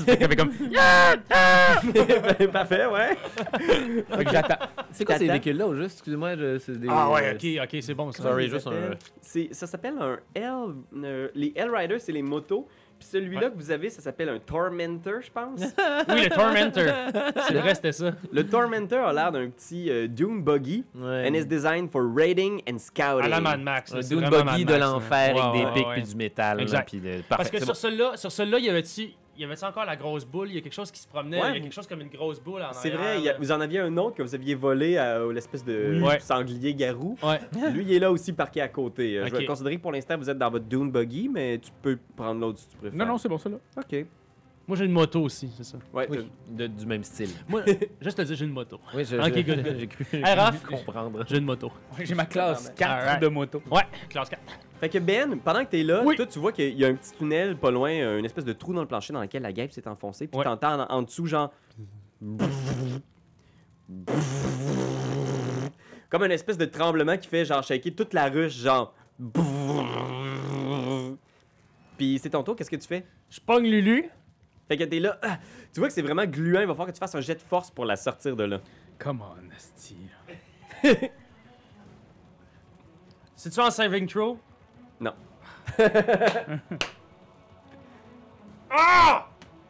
fais. 0.05 0.17
Fait 0.27 0.35
comme. 0.35 0.51
Parfait, 2.51 2.85
ouais. 2.85 3.17
Fait 4.09 4.25
que 4.25 4.31
j'attends. 4.31 4.65
C'est 4.91 5.05
quoi 5.05 5.17
ces 5.17 5.27
véhicules-là 5.27 5.67
au 5.67 5.75
juste? 5.75 5.93
Excusez-moi, 5.97 6.35
je- 6.35 6.57
c'est 6.59 6.79
des. 6.79 6.87
Ah 6.89 7.09
ouais, 7.11 7.29
euh, 7.29 7.33
ok, 7.33 7.45
ok, 7.73 7.79
c'est 7.81 7.93
bon 7.93 8.11
ça. 8.11 8.23
Sorry, 8.23 8.49
juste 8.49 8.67
un. 8.67 8.71
C'est- 9.21 9.53
Ça 9.53 9.67
s'appelle 9.67 9.95
un 9.99 10.17
L. 10.35 10.53
euh, 11.03 11.27
les 11.35 11.53
L-Riders, 11.55 11.99
c'est 12.01 12.11
les 12.11 12.21
motos. 12.21 12.67
Puis 13.03 13.09
celui-là 13.19 13.49
que 13.49 13.57
vous 13.57 13.69
avez, 13.69 13.89
ça 13.89 14.01
s'appelle 14.01 14.29
un 14.29 14.39
Tormentor, 14.39 15.21
je 15.21 15.29
pense. 15.31 15.59
Oui, 16.09 16.23
le 16.23 16.29
Tormentor. 16.29 17.33
C'est 17.47 17.53
vrai, 17.55 17.75
c'était 17.75 17.91
ça. 17.91 18.11
Le 18.31 18.47
Tormentor 18.47 19.07
a 19.07 19.13
l'air 19.13 19.31
d'un 19.31 19.49
petit 19.49 19.89
euh, 19.89 20.07
Dune 20.07 20.41
Buggy. 20.41 20.85
Ouais. 20.95 21.27
And 21.29 21.33
is 21.33 21.45
designed 21.45 21.91
for 21.91 22.01
raiding 22.15 22.61
and 22.69 22.77
scouting. 22.77 23.25
À 23.25 23.27
la 23.27 23.41
Mad 23.41 23.59
Max. 23.61 23.93
Un 23.93 23.99
Dune 23.99 24.29
buggy 24.29 24.43
Mad 24.45 24.65
de 24.65 24.75
l'enfer 24.75 25.35
avec 25.37 25.59
des 25.61 25.65
Ouais, 25.65 25.73
pics 25.73 25.87
ouais, 25.87 25.93
puis 25.95 26.03
du 26.03 26.15
métal. 26.15 26.57
là, 26.57 26.63
Exact. 26.63 26.87
puis 26.89 26.99
de- 27.01 27.21
Parce 27.27 27.49
que 27.49 27.57
sur 27.57 27.67
bon. 27.67 27.73
celui-là, 27.73 28.11
sur 28.15 28.31
celui-là, 28.31 28.59
il 28.59 28.65
y 28.65 28.69
avait-tu 28.69 29.09
il 29.35 29.41
y 29.41 29.45
avait 29.45 29.63
encore 29.63 29.85
la 29.85 29.95
grosse 29.95 30.25
boule, 30.25 30.49
il 30.49 30.55
y 30.55 30.57
a 30.57 30.61
quelque 30.61 30.73
chose 30.73 30.91
qui 30.91 30.99
se 30.99 31.07
promenait, 31.07 31.41
Ouais. 31.41 31.49
il 31.51 31.55
y 31.55 31.57
a 31.57 31.61
quelque 31.61 31.73
chose 31.73 31.87
comme 31.87 32.01
une 32.01 32.09
grosse 32.09 32.39
boule 32.39 32.61
en 32.61 32.71
C'est 32.73 32.91
arrière, 32.93 33.19
vrai, 33.19 33.29
a- 33.29 33.37
vous 33.37 33.51
en 33.51 33.59
aviez 33.61 33.79
un 33.79 33.95
autre 33.97 34.15
que 34.17 34.21
vous 34.23 34.35
aviez 34.35 34.55
volé 34.55 34.97
à 34.97 35.19
l'espèce 35.31 35.63
de 35.65 36.01
Ouais. 36.03 36.19
sanglier 36.19 36.73
garou. 36.73 37.17
Ouais. 37.23 37.39
Lui, 37.71 37.83
il 37.83 37.93
est 37.93 37.99
là 37.99 38.11
aussi 38.11 38.33
parqué 38.33 38.61
à 38.61 38.67
côté. 38.67 39.17
Euh, 39.17 39.27
Je 39.27 39.35
vais 39.35 39.45
considérer 39.45 39.77
que 39.77 39.81
pour 39.81 39.91
l'instant, 39.91 40.17
vous 40.17 40.29
êtes 40.29 40.37
dans 40.37 40.49
votre 40.51 40.65
Dune 40.65 40.91
Buggy, 40.91 41.29
mais 41.29 41.57
tu 41.57 41.71
peux 41.81 41.97
prendre 42.15 42.39
l'autre 42.41 42.59
si 42.59 42.67
tu 42.69 42.77
préfères. 42.77 42.97
Non, 42.97 43.05
non, 43.05 43.17
c'est 43.17 43.29
bon, 43.29 43.37
ça 43.37 43.49
là. 43.49 43.57
Ok. 43.77 44.05
Moi 44.65 44.77
j'ai 44.77 44.85
une 44.85 44.93
moto 44.93 45.21
aussi, 45.23 45.51
c'est 45.57 45.65
ça. 45.65 45.77
Ouais, 45.93 46.07
Oui, 46.09 46.25
de- 46.49 46.67
du 46.67 46.85
même 46.85 47.03
style. 47.03 47.31
Moi, 47.49 47.63
juste 48.01 48.15
te 48.17 48.21
dire, 48.21 48.33
j'ai 48.37 48.45
une 48.45 48.53
moto. 48.53 48.79
Oui, 48.95 49.03
je, 49.03 49.17
Ok, 49.17 49.33
je- 49.35 49.41
good. 49.41 49.75
j'ai 49.77 49.87
cru, 49.87 50.05
comprendre. 50.69 51.25
J'ai 51.27 51.37
une 51.39 51.43
moto. 51.43 51.69
J'ai 52.01 52.15
ma 52.15 52.25
classe 52.25 52.71
4 52.73 52.89
Alright. 52.89 53.21
de 53.21 53.27
moto. 53.27 53.61
Ouais, 53.69 53.81
classe 54.07 54.29
4. 54.29 54.41
Fait 54.83 54.89
que 54.89 54.97
Ben, 54.97 55.39
pendant 55.39 55.63
que 55.63 55.69
t'es 55.69 55.81
là, 55.81 56.03
Oui. 56.03 56.17
toi, 56.17 56.25
tu 56.25 56.39
vois 56.39 56.51
qu'il 56.51 56.77
y 56.77 56.83
a 56.83 56.89
un 56.89 56.95
petit 56.95 57.13
tunnel 57.13 57.55
pas 57.55 57.71
loin, 57.71 57.89
euh, 57.89 58.19
une 58.19 58.25
espèce 58.25 58.43
de 58.43 58.51
trou 58.51 58.73
dans 58.73 58.81
le 58.81 58.85
plancher 58.87 59.13
dans 59.13 59.21
lequel 59.21 59.41
la 59.43 59.53
guêpe 59.53 59.71
s'est 59.71 59.87
enfoncée. 59.87 60.27
Puis 60.27 60.37
Ouais. 60.37 60.43
t'entends 60.43 60.81
en, 60.81 60.91
en 60.93 61.01
dessous, 61.03 61.25
genre. 61.25 61.53
Comme 66.09 66.23
une 66.25 66.31
espèce 66.31 66.57
de 66.57 66.65
tremblement 66.65 67.17
qui 67.17 67.29
fait, 67.29 67.45
genre, 67.45 67.63
shaker 67.63 67.95
toute 67.95 68.13
la 68.13 68.27
ruche, 68.27 68.57
genre. 68.57 68.93
Puis 71.97 72.19
c'est 72.21 72.31
ton 72.31 72.43
tour, 72.43 72.57
qu'est-ce 72.57 72.69
que 72.69 72.75
tu 72.75 72.85
fais? 72.87 73.05
Je 73.29 73.39
pogne 73.39 73.63
Lulu. 73.69 74.09
Fait 74.67 74.75
que 74.75 74.83
t'es 74.83 74.99
là, 74.99 75.17
ah, 75.21 75.39
tu 75.73 75.79
vois 75.79 75.87
que 75.87 75.93
c'est 75.93 76.01
vraiment 76.01 76.25
gluant, 76.25 76.59
il 76.59 76.67
va 76.67 76.73
falloir 76.73 76.87
que 76.89 76.93
tu 76.93 76.99
fasses 76.99 77.15
un 77.15 77.21
jet 77.21 77.35
de 77.35 77.39
force 77.41 77.71
pour 77.71 77.85
la 77.85 77.95
sortir 77.95 78.35
de 78.35 78.43
là. 78.43 78.59
Come 78.99 79.21
on, 79.21 79.49
Asti. 79.55 79.95
C'est-tu 83.37 83.61
en 83.61 83.71
saving 83.71 84.07
throw? 84.07 84.37
Non. 84.99 85.13
Ah! 88.75 89.27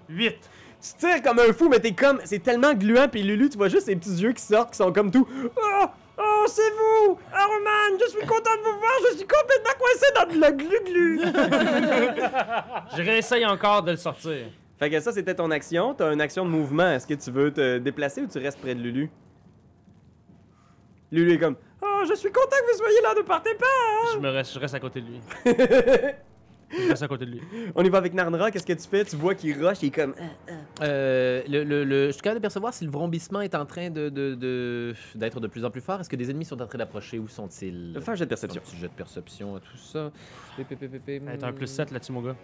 8. 0.08 0.36
Tu 0.82 0.94
tires 0.98 1.22
comme 1.22 1.40
un 1.40 1.54
fou, 1.54 1.70
mais 1.70 1.80
t'es 1.80 1.92
comme. 1.94 2.20
C'est 2.24 2.40
tellement 2.40 2.74
gluant, 2.74 3.08
puis 3.10 3.24
Lulu, 3.24 3.50
tu 3.50 3.58
vois 3.58 3.68
juste 3.70 3.86
ses 3.86 3.96
petits 3.96 4.22
yeux 4.22 4.32
qui 4.32 4.42
sortent, 4.42 4.72
qui 4.72 4.78
sont 4.78 4.92
comme 4.94 5.12
tout. 5.12 5.28
Oh, 5.56 5.86
oh 6.18 6.46
c'est 6.48 6.72
vous! 6.72 7.18
Aruman, 7.34 8.00
je 8.00 8.10
suis 8.10 8.26
content 8.26 8.56
de 8.56 8.64
vous 8.64 8.80
voir, 8.80 8.92
je 9.12 9.18
suis 9.18 9.28
complètement 9.28 9.74
coincé 9.80 10.06
dans 10.16 10.34
de 10.34 10.40
la 10.40 10.52
glu-glu! 10.52 11.22
Je 12.98 13.02
réessaye 13.02 13.46
encore 13.46 13.84
de 13.84 13.92
le 13.92 13.98
sortir. 13.98 14.48
fait 14.78 14.90
que 14.90 15.00
ça, 15.00 15.12
c'était 15.12 15.36
ton 15.36 15.52
action. 15.52 15.94
T'as 15.94 16.14
une 16.14 16.22
action 16.22 16.46
de 16.46 16.50
mouvement. 16.50 16.92
Est-ce 16.92 17.08
que 17.08 17.14
tu 17.14 17.32
veux 17.32 17.52
te 17.52 17.78
déplacer 17.78 18.22
ou 18.22 18.28
tu 18.28 18.38
restes 18.38 18.60
près 18.60 18.76
de 18.76 18.82
Lulu? 18.82 19.10
Lulu 21.12 21.34
est 21.34 21.40
comme. 21.40 21.56
Oh, 21.86 22.04
je 22.10 22.14
suis 22.16 22.32
content 22.32 22.56
que 22.66 22.72
vous 22.72 22.78
soyez 22.78 23.02
là, 23.02 23.14
ne 23.16 23.22
partez 23.24 23.56
pas! 23.56 24.14
Je, 24.14 24.20
me 24.20 24.30
reste, 24.30 24.54
je 24.54 24.60
reste 24.60 24.74
à 24.76 24.80
côté 24.80 25.02
de 25.02 25.08
lui. 25.08 25.20
Je 26.76 26.90
reste 26.90 27.04
à 27.04 27.08
côté 27.08 27.28
de 27.28 27.32
lui. 27.34 27.42
On 27.76 27.84
y 27.84 27.90
va 27.90 28.00
avec 28.00 28.16
Narnra, 28.16 28.50
qu'est-ce 28.50 28.66
que 28.66 28.74
tu 28.74 28.88
fais? 28.90 29.06
Tu 29.06 29.16
vois 29.16 29.36
qu'il 29.36 29.64
rush, 29.64 29.84
il 29.84 29.90
est 29.90 29.92
comme. 29.92 30.16
Euh, 30.82 31.44
le, 31.48 31.64
le- 31.64 31.84
le- 31.84 32.08
je 32.08 32.14
suis 32.14 32.22
capable 32.24 32.40
de 32.40 32.42
percevoir 32.42 32.74
si 32.74 32.84
le 32.84 32.90
vrombissement 32.90 33.42
est 33.42 33.54
en 33.54 33.64
train 33.68 33.92
de, 33.92 34.10
de- 34.10 34.34
de- 34.34 34.96
d'être 35.14 35.40
de, 35.40 35.46
plus 35.46 35.64
en 35.66 35.70
plus 35.70 35.82
fort. 35.82 36.00
Est-ce 36.00 36.10
que 36.10 36.16
des 36.16 36.32
ennemis 36.32 36.46
sont 36.46 36.60
en 36.60 36.66
train 36.66 36.80
d'approcher? 36.80 37.20
Où 37.20 37.28
sont-ils? 37.28 37.96
Fais 38.02 38.10
un 38.12 38.16
jet 38.16 38.26
de 38.26 38.30
perception. 38.30 38.60
Un 38.60 38.66
petit 38.66 38.78
jet 38.78 38.88
de 38.88 38.94
perception, 38.94 39.60
tout 39.60 39.78
ça? 39.78 40.12
Hey, 40.58 41.38
T'as 41.38 41.48
un 41.48 41.54
plus 41.54 41.68
7 41.68 41.92
là-dessus, 41.92 42.12
mon 42.12 42.24
gars. 42.24 42.36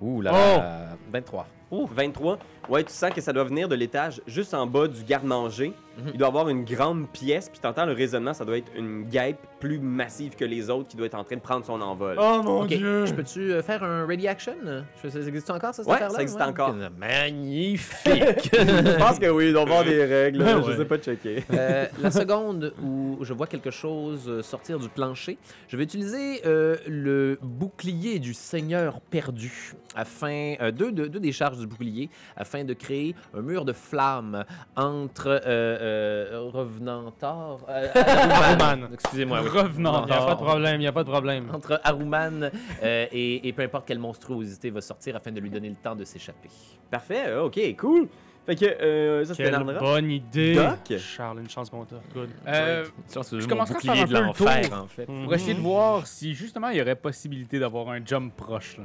Ouh 0.00 0.20
là 0.20 0.30
là. 0.30 0.96
23. 1.12 1.48
23. 1.72 2.38
Ouais, 2.68 2.84
tu 2.84 2.92
sens 2.92 3.10
que 3.10 3.20
ça 3.20 3.32
doit 3.32 3.44
venir 3.44 3.68
de 3.68 3.74
l'étage 3.74 4.20
juste 4.26 4.54
en 4.54 4.66
bas 4.66 4.86
du 4.86 5.02
garde-manger. 5.02 5.72
Mhm. 5.98 6.10
Il 6.14 6.18
doit 6.18 6.28
avoir 6.28 6.48
une 6.48 6.64
grande 6.64 7.08
pièce, 7.10 7.48
puis 7.50 7.58
t'entends 7.60 7.84
le 7.84 7.92
raisonnement, 7.92 8.32
ça 8.32 8.44
doit 8.46 8.56
être 8.56 8.70
une 8.76 9.04
guêpe 9.04 9.36
plus 9.60 9.78
massive 9.78 10.36
que 10.36 10.44
les 10.44 10.70
autres 10.70 10.88
qui 10.88 10.96
doit 10.96 11.06
être 11.06 11.16
en 11.16 11.24
train 11.24 11.36
de 11.36 11.40
prendre 11.40 11.66
son 11.66 11.80
envol. 11.82 12.16
Oh 12.18 12.40
mon 12.42 12.62
Ok, 12.62 12.70
je 12.70 13.12
peux-tu 13.12 13.52
euh, 13.52 13.62
faire 13.62 13.82
un 13.82 14.06
ready 14.06 14.26
action? 14.28 14.54
Je- 15.02 15.08
Ça 15.10 15.18
existe 15.18 15.50
encore, 15.50 15.74
ça, 15.74 15.82
cette 15.82 15.86
Ouais, 15.88 15.94
affaire-là? 15.94 16.14
ça 16.14 16.22
existe 16.22 16.40
encore. 16.40 16.74
Magnifique! 16.98 18.50
je 18.52 18.98
pense 18.98 19.18
que 19.18 19.28
oui, 19.28 19.46
il 19.48 19.52
doit 19.52 19.62
avoir 19.62 19.84
des 19.84 20.04
règles, 20.04 20.38
là, 20.42 20.58
Ouais. 20.58 20.64
je 20.72 20.76
sais 20.78 20.84
pas 20.84 20.98
checker. 20.98 21.44
Euh, 21.52 21.86
la 22.00 22.10
seconde 22.10 22.72
où 22.82 23.18
je 23.22 23.32
vois 23.34 23.46
quelque 23.46 23.70
chose 23.70 24.24
euh, 24.28 24.42
sortir 24.42 24.78
du 24.78 24.88
plancher, 24.88 25.36
je 25.68 25.76
vais 25.76 25.84
utiliser 25.84 26.40
euh, 26.46 26.76
le 26.86 27.38
bouclier 27.42 28.18
du 28.18 28.34
Seigneur 28.34 29.00
perdu, 29.00 29.74
afin 29.94 30.54
euh, 30.60 30.70
deux, 30.70 30.90
deux, 30.92 31.08
deux 31.08 31.20
des 31.20 31.32
charges 31.32 31.61
du 31.62 31.66
bouclier, 31.68 32.10
afin 32.36 32.64
de 32.64 32.74
créer 32.74 33.14
un 33.36 33.40
mur 33.40 33.64
de 33.64 33.72
flammes 33.72 34.44
entre 34.76 35.28
euh, 35.28 35.40
euh, 35.46 36.50
Revenantor, 36.52 37.60
euh, 37.68 37.88
Aruman. 37.94 38.88
Excusez-moi, 38.92 39.40
oui. 39.42 39.48
Revenant. 39.48 40.04
Il 40.06 40.10
n'y 40.10 40.16
a 40.16 40.24
pas 40.26 40.34
de 40.34 40.40
problème, 40.42 40.74
il 40.76 40.78
n'y 40.80 40.86
a 40.86 40.92
pas 40.92 41.04
de 41.04 41.10
problème. 41.10 41.50
entre 41.52 41.80
Aruman 41.84 42.50
euh, 42.82 43.06
et, 43.12 43.48
et 43.48 43.52
peu 43.52 43.62
importe 43.62 43.86
quelle 43.86 43.98
monstruosité 43.98 44.70
va 44.70 44.80
sortir 44.80 45.16
afin 45.16 45.32
de 45.32 45.40
lui 45.40 45.50
donner 45.50 45.68
le 45.68 45.76
temps 45.76 45.96
de 45.96 46.04
s'échapper. 46.04 46.48
Parfait, 46.90 47.24
euh, 47.28 47.44
ok, 47.44 47.58
cool. 47.78 48.08
Fait 48.44 48.56
que 48.56 48.64
euh, 48.64 49.24
ça 49.24 49.34
c'était 49.34 49.50
Quelle 49.52 49.62
bonne 49.78 50.10
idée. 50.10 50.54
Doc? 50.56 50.98
Charles, 50.98 51.38
une 51.40 51.48
chance 51.48 51.70
qu'on 51.70 51.84
t'a. 51.84 51.96
Good. 52.12 52.28
Euh, 52.48 52.84
Je 53.08 53.38
je 53.38 53.46
commencerai 53.46 53.76
à 53.76 53.80
faire 53.80 53.92
un 53.92 54.04
de 54.04 54.06
peu 54.08 54.14
le 54.18 54.20
l'enfer, 54.26 54.68
tour. 54.68 54.78
en 54.78 54.86
fait. 54.88 55.06
pour 55.06 55.32
essayer 55.32 55.54
de 55.54 55.60
voir 55.60 56.06
si 56.08 56.34
justement 56.34 56.68
il 56.70 56.78
y 56.78 56.82
aurait 56.82 56.96
possibilité 56.96 57.60
d'avoir 57.60 57.88
un 57.90 58.04
jump 58.04 58.34
proche. 58.36 58.78
Là. 58.78 58.84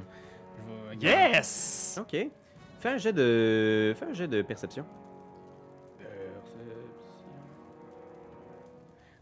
Yes! 1.01 1.99
Ok. 1.99 2.27
Fais 2.79 2.89
un 2.89 2.97
jet 2.97 3.13
de. 3.13 3.93
Fais 3.95 4.05
un 4.05 4.13
jet 4.13 4.27
de 4.27 4.41
perception. 4.41 4.85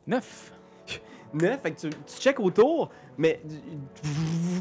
Neuf. 0.07 0.51
9, 1.33 1.59
fait 1.61 1.71
que 1.71 1.79
tu, 1.79 1.89
tu 1.89 2.21
checkes 2.21 2.39
autour, 2.39 2.89
mais 3.17 3.41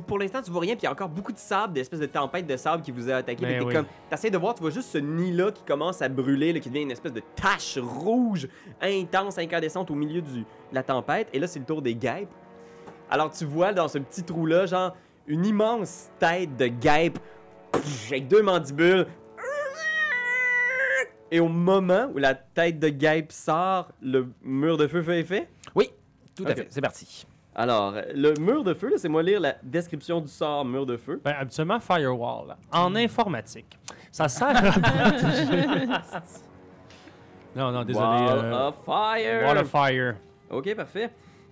pour 0.06 0.18
l'instant, 0.18 0.40
tu 0.42 0.50
vois 0.50 0.62
rien, 0.62 0.74
puis 0.74 0.82
il 0.82 0.84
y 0.84 0.88
a 0.88 0.92
encore 0.92 1.08
beaucoup 1.08 1.32
de 1.32 1.38
sable, 1.38 1.72
des 1.72 1.80
espèces 1.80 2.00
de 2.00 2.06
tempête 2.06 2.46
de 2.46 2.56
sable 2.56 2.82
qui 2.82 2.90
vous 2.90 3.10
a 3.10 3.16
attaqué. 3.16 3.44
Ben 3.44 3.58
t'es 3.58 3.64
oui. 3.64 3.74
comme, 3.74 3.86
t'essaies 4.08 4.30
de 4.30 4.38
voir, 4.38 4.54
tu 4.54 4.62
vois 4.62 4.70
juste 4.70 4.90
ce 4.90 4.98
nid-là 4.98 5.52
qui 5.52 5.62
commence 5.64 6.02
à 6.02 6.08
brûler, 6.08 6.52
là, 6.52 6.60
qui 6.60 6.68
devient 6.68 6.82
une 6.82 6.90
espèce 6.90 7.12
de 7.12 7.22
tache 7.36 7.78
rouge, 7.78 8.48
intense, 8.80 9.38
incandescente 9.38 9.90
au 9.90 9.94
milieu 9.94 10.20
du, 10.20 10.40
de 10.40 10.44
la 10.72 10.82
tempête. 10.82 11.28
Et 11.32 11.38
là, 11.38 11.46
c'est 11.46 11.58
le 11.58 11.64
tour 11.64 11.82
des 11.82 11.94
guêpes. 11.94 12.30
Alors, 13.10 13.30
tu 13.30 13.44
vois 13.44 13.72
dans 13.72 13.88
ce 13.88 13.98
petit 13.98 14.22
trou-là, 14.22 14.66
genre, 14.66 14.96
une 15.26 15.46
immense 15.46 16.10
tête 16.18 16.56
de 16.56 16.66
guêpe, 16.66 17.18
avec 18.08 18.28
deux 18.28 18.42
mandibules. 18.42 19.06
Et 21.30 21.40
au 21.40 21.48
moment 21.48 22.08
où 22.14 22.18
la 22.18 22.34
tête 22.34 22.78
de 22.78 22.88
guêpe 22.88 23.32
sort, 23.32 23.90
le 24.00 24.28
mur 24.42 24.76
de 24.76 24.86
feu 24.86 25.02
fait 25.02 25.20
effet? 25.20 25.48
Tout 26.36 26.44
à 26.46 26.54
fait, 26.54 26.66
c'est 26.68 26.80
parti. 26.80 27.26
Alors, 27.54 27.94
le 28.14 28.34
mur 28.40 28.64
de 28.64 28.74
feu, 28.74 28.90
là, 28.90 28.96
c'est 28.98 29.08
moi 29.08 29.22
lire 29.22 29.40
la 29.40 29.56
description 29.62 30.20
du 30.20 30.28
sort 30.28 30.64
mur 30.64 30.84
de 30.84 30.96
feu. 30.96 31.20
Ben, 31.24 31.34
habituellement, 31.38 31.78
firewall. 31.78 32.48
là. 32.48 32.56
En 32.72 32.94
informatique, 32.96 33.78
ça 34.10 34.28
sert 34.28 34.48
à 34.48 34.72
protéger. 34.72 35.86
non, 37.56 37.70
non, 37.70 37.84
désolé. 37.84 38.06
Wall 38.06 38.44
euh, 38.44 38.68
of 38.68 38.74
fire! 38.84 39.46
Wall 39.46 39.58
of 39.58 39.68
fire. 39.68 40.16
Ok, 40.50 40.74
parfait. 40.74 41.10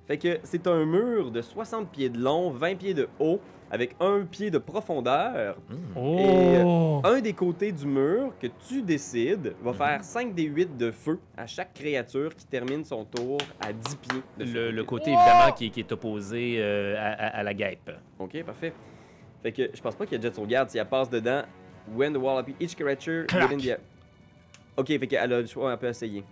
Fait 0.09 0.19
que 0.19 0.41
c'est 0.43 0.67
un 0.67 0.85
mur 0.85 1.31
de 1.31 1.41
60 1.41 1.91
pieds 1.91 2.09
de 2.09 2.19
long, 2.19 2.51
20 2.51 2.75
pieds 2.75 2.95
de 2.95 3.09
haut, 3.21 3.41
avec 3.73 3.97
un 4.01 4.25
pied 4.31 4.51
de 4.51 4.59
profondeur. 4.59 5.57
Oh! 5.97 7.01
Un 7.05 7.21
des 7.21 7.33
côtés 7.33 7.73
du 7.73 7.87
mur 7.87 8.33
que 8.39 8.47
tu 8.69 8.83
décides 8.83 9.55
va 9.63 9.73
faire 9.73 10.05
5 10.05 10.35
des 10.35 10.43
8 10.45 10.77
de 10.77 10.91
feu 10.91 11.19
à 11.37 11.47
chaque 11.47 11.73
créature 11.73 12.37
qui 12.37 12.47
termine 12.47 12.85
son 12.85 13.05
tour 13.07 13.39
à 13.61 13.73
10 13.73 13.97
pieds 13.97 14.23
de 14.39 14.45
Le, 14.45 14.71
le 14.71 14.85
côté. 14.85 15.11
évidemment, 15.11 15.53
qui, 15.53 15.71
qui 15.71 15.81
est 15.81 15.91
opposé 15.91 16.57
euh, 16.59 16.95
à, 16.99 17.13
à- 17.13 17.39
à 17.39 17.43
la 17.43 17.55
guêpe. 17.55 17.91
Ok, 18.19 18.43
parfait. 18.45 18.75
Fait 19.43 19.53
que 19.53 19.71
je 19.73 19.81
pense 19.81 19.95
pas 19.97 20.05
qu'il 20.05 20.17
y 20.19 20.21
a 20.21 20.23
jet 20.23 20.31
de 20.31 20.35
sauvegarde. 20.37 20.69
Si 20.71 20.77
elle 20.79 20.87
passe 20.87 21.09
dedans, 21.11 21.43
when 21.95 22.13
the 22.13 22.19
wall 22.19 22.39
appears, 22.39 22.55
each 22.61 22.77
creature 22.77 23.25
within 23.33 23.57
the... 23.57 23.79
Ok, 24.77 24.87
fait 24.89 25.07
qu'elle 25.07 25.33
a 25.33 25.41
le 25.41 25.47
choix, 25.47 25.73
elle 25.73 25.79
peut 25.79 25.89
essayer. 25.89 26.23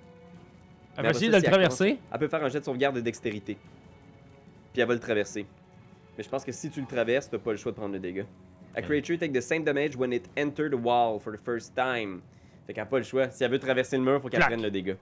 Elle 0.97 1.05
va 1.05 1.11
essayer 1.11 1.31
ça, 1.31 1.39
de 1.39 1.41
si 1.41 1.47
le 1.47 1.47
elle 1.47 1.53
traverser? 1.53 1.99
Elle 2.13 2.19
peut 2.19 2.29
faire 2.29 2.45
un 2.45 2.49
jet 2.49 2.61
de 2.61 2.65
sauvegarde 2.65 2.97
de 2.97 3.01
dextérité. 3.01 3.57
Puis 4.73 4.83
elle 4.83 4.89
va 4.89 4.95
le 4.95 5.01
traverser. 5.01 5.47
Mais 6.21 6.25
je 6.25 6.29
pense 6.29 6.45
que 6.45 6.53
si 6.53 6.69
tu 6.69 6.83
le 6.83 6.87
traverses, 6.87 7.31
t'as 7.31 7.39
pas 7.39 7.51
le 7.53 7.57
choix 7.57 7.73
de 7.73 7.79
prendre 7.79 7.95
le 7.95 7.99
dégât. 7.99 8.27
A 8.75 8.83
creature 8.83 9.19
take 9.19 9.33
the 9.33 9.41
same 9.41 9.65
damage 9.65 9.97
when 9.97 10.13
it 10.13 10.29
enter 10.39 10.69
the 10.69 10.75
wall 10.75 11.19
for 11.19 11.33
the 11.33 11.41
first 11.43 11.75
time. 11.75 12.21
Fait 12.67 12.75
qu'elle 12.75 12.83
a 12.83 12.87
pas 12.87 12.99
le 12.99 13.05
choix. 13.05 13.31
Si 13.31 13.43
elle 13.43 13.51
veut 13.51 13.59
traverser 13.59 13.97
le 13.97 14.03
mur, 14.03 14.21
faut 14.21 14.29
qu'elle 14.29 14.43
prenne 14.43 14.61
le 14.61 14.71
dégât. 14.71 14.97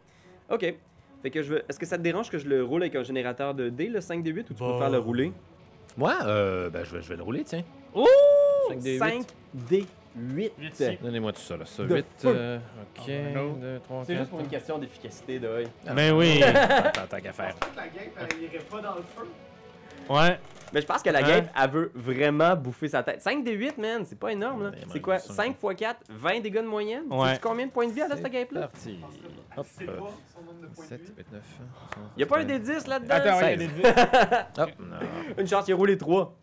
Ok. 0.49 0.77
Fait 1.21 1.31
que 1.33 1.43
je 1.43 1.55
veux. 1.55 1.63
Est-ce 1.69 1.77
que 1.77 1.87
ça 1.87 1.99
te 1.99 2.03
dérange 2.05 2.31
que 2.31 2.39
je 2.39 2.47
le 2.49 2.63
roule 2.63 2.83
avec 2.83 2.95
un 2.95 3.03
générateur 3.03 3.53
de 3.53 3.69
dés, 3.69 3.89
le 3.89 4.01
5 4.01 4.23
d 4.23 4.31
8, 4.31 4.51
ou 4.51 4.55
tu 4.55 4.61
Bah. 4.61 4.69
préfères 4.71 4.91
le 4.91 4.99
rouler? 4.99 5.33
Moi, 5.97 6.15
euh, 6.23 6.71
ben, 6.71 6.85
je, 6.85 6.95
vais, 6.95 7.03
je 7.03 7.09
vais 7.09 7.17
le 7.17 7.25
rouler, 7.25 7.43
tiens. 7.43 7.65
Ouh! 7.97 8.05
5 8.69 8.79
d 8.79 8.93
8. 8.93 8.99
5 9.01 9.27
d 9.55 9.87
8. 10.17 10.53
Huit. 10.61 10.99
Donnez-moi 11.03 11.33
tout 11.33 11.41
ça, 11.41 11.57
là. 11.57 11.65
Ça, 11.65 11.83
De 11.83 11.97
8, 11.97 12.07
feu. 12.19 12.29
euh, 12.33 12.59
ok, 12.97 13.03
Oh, 13.09 13.35
no. 13.35 13.53
2, 13.61 13.81
3, 13.83 14.05
C'est 14.05 14.15
juste 14.17 14.31
pour 14.31 14.39
une 14.39 14.47
question 14.49 14.79
d'efficacité 14.79 15.41
d'œil. 15.41 15.67
Ben 15.97 16.13
oui. 16.15 16.41
Attends, 16.45 17.07
tant 17.11 17.21
qu'à 17.21 17.33
faire. 17.33 17.57
La 17.77 17.83
elle 17.87 18.43
irait 18.45 18.59
pas 18.71 18.81
dans 18.81 18.95
le 18.95 19.03
feu. 19.03 19.27
Ouais. 20.09 20.39
Mais 20.73 20.83
je 20.83 20.87
pense 20.87 21.03
que 21.03 21.09
la 21.09 21.21
Hein? 21.21 21.23
guêpe, 21.23 21.49
elle 21.59 21.71
veut 21.71 21.93
vraiment 21.95 22.55
bouffer 22.55 22.89
sa 22.89 23.03
tête. 23.03 23.23
5 23.23 23.43
d 23.43 23.53
8, 23.53 23.79
man, 23.79 24.05
c'est 24.05 24.19
pas 24.19 24.33
énorme, 24.33 24.65
là. 24.65 24.71
C'est 24.93 25.01
quoi? 25.01 25.19
ça. 25.19 25.33
5 25.33 25.57
x 25.63 25.75
4, 25.79 26.01
20 26.11 26.41
dégâts 26.41 26.57
de 26.63 26.67
moyenne? 26.69 27.05
Ouais. 27.11 27.29
Sais-tu 27.31 27.41
combien 27.41 27.67
de 27.67 27.71
points 27.73 27.87
de 27.87 27.93
vie 27.93 28.01
elle 28.01 28.13
a, 28.13 28.17
cette 28.17 28.25
C'est 28.25 28.31
guêpe-là? 28.31 28.61
parti. 28.69 28.99
Hop. 29.57 29.67
C'est 29.71 29.87
pas 29.87 29.93
son 29.93 30.43
nombre 30.43 30.61
de 30.61 30.67
points 30.67 30.85
de 30.85 30.89
7, 30.91 31.01
vie? 31.01 31.13
8, 31.17 31.33
9. 31.33 31.43
Y'a 32.19 32.27
pas 32.27 32.39
un 32.41 32.45
d 32.45 32.59
10 32.59 32.87
là-dedans? 32.87 33.15
Attends, 33.15 33.39
ouais, 33.39 33.55
il 33.55 33.63
y 33.63 33.65
a 33.65 33.69
des 33.69 34.61
Hop, 34.63 34.71
non. 34.79 34.97
Une 35.39 35.47
chance, 35.47 35.65
il 35.69 35.73
a 35.73 35.77
roulé 35.77 35.97
3. 35.97 36.37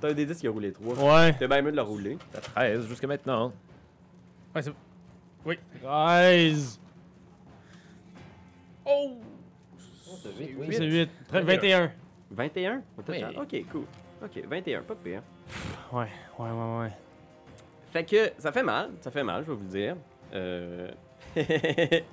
T'as 0.00 0.08
un 0.10 0.14
d 0.14 0.26
10 0.26 0.38
qui 0.40 0.46
a 0.48 0.50
roulé 0.50 0.72
3. 0.72 0.94
Ouais. 0.96 1.34
C'est 1.38 1.46
bien 1.46 1.62
mieux 1.62 1.70
de 1.70 1.76
le 1.76 1.82
rouler. 1.82 2.18
T'as 2.32 2.40
13 2.40 2.88
jusqu'à 2.88 3.06
maintenant. 3.06 3.52
Ouais, 4.54 4.62
c'est- 4.62 4.72
13. 5.80 6.80
Oh! 8.84 9.12
Oui, 10.58 10.66
c'est 10.72 10.84
8. 10.86 11.10
21. 11.30 11.92
21 12.34 12.82
Oui. 13.08 13.24
Ok, 13.36 13.64
cool. 13.70 13.84
Ok, 14.22 14.42
21, 14.48 14.82
pas 14.82 14.94
pire. 14.94 15.22
Ouais, 15.92 16.06
ouais, 16.38 16.50
ouais, 16.50 16.78
ouais. 16.80 16.92
Fait 17.92 18.04
que 18.04 18.32
ça 18.38 18.50
fait 18.52 18.62
mal, 18.62 18.90
ça 19.00 19.10
fait 19.10 19.22
mal, 19.22 19.44
je 19.44 19.50
vais 19.50 19.56
vous 19.56 19.62
le 19.62 19.68
dire. 19.68 19.96
Euh. 20.34 20.90
Fait 21.34 22.04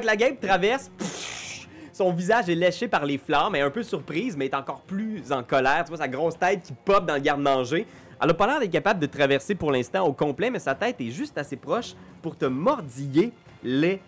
que 0.00 0.06
la 0.06 0.16
guêpe 0.16 0.40
traverse. 0.40 0.88
pff, 0.96 1.68
Son 1.92 2.12
visage 2.12 2.48
est 2.48 2.54
léché 2.54 2.88
par 2.88 3.04
les 3.04 3.18
flammes, 3.18 3.54
elle 3.54 3.62
est 3.62 3.64
un 3.64 3.70
peu 3.70 3.82
surprise, 3.82 4.36
mais 4.36 4.46
est 4.46 4.54
encore 4.54 4.80
plus 4.82 5.32
en 5.32 5.42
colère. 5.42 5.84
Tu 5.84 5.88
vois 5.88 5.98
sa 5.98 6.08
grosse 6.08 6.38
tête 6.38 6.62
qui 6.62 6.72
pop 6.72 7.04
dans 7.06 7.14
le 7.14 7.20
garde-manger. 7.20 7.86
Elle 8.20 8.30
a 8.30 8.34
pas 8.34 8.46
l'air 8.46 8.60
d'être 8.60 8.70
capable 8.70 9.00
de 9.00 9.06
traverser 9.06 9.54
pour 9.54 9.72
l'instant 9.72 10.06
au 10.06 10.12
complet, 10.12 10.50
mais 10.50 10.60
sa 10.60 10.74
tête 10.74 11.00
est 11.00 11.10
juste 11.10 11.36
assez 11.38 11.56
proche 11.56 11.94
pour 12.22 12.36
te 12.36 12.44
mordiller 12.44 13.32
les 13.64 14.00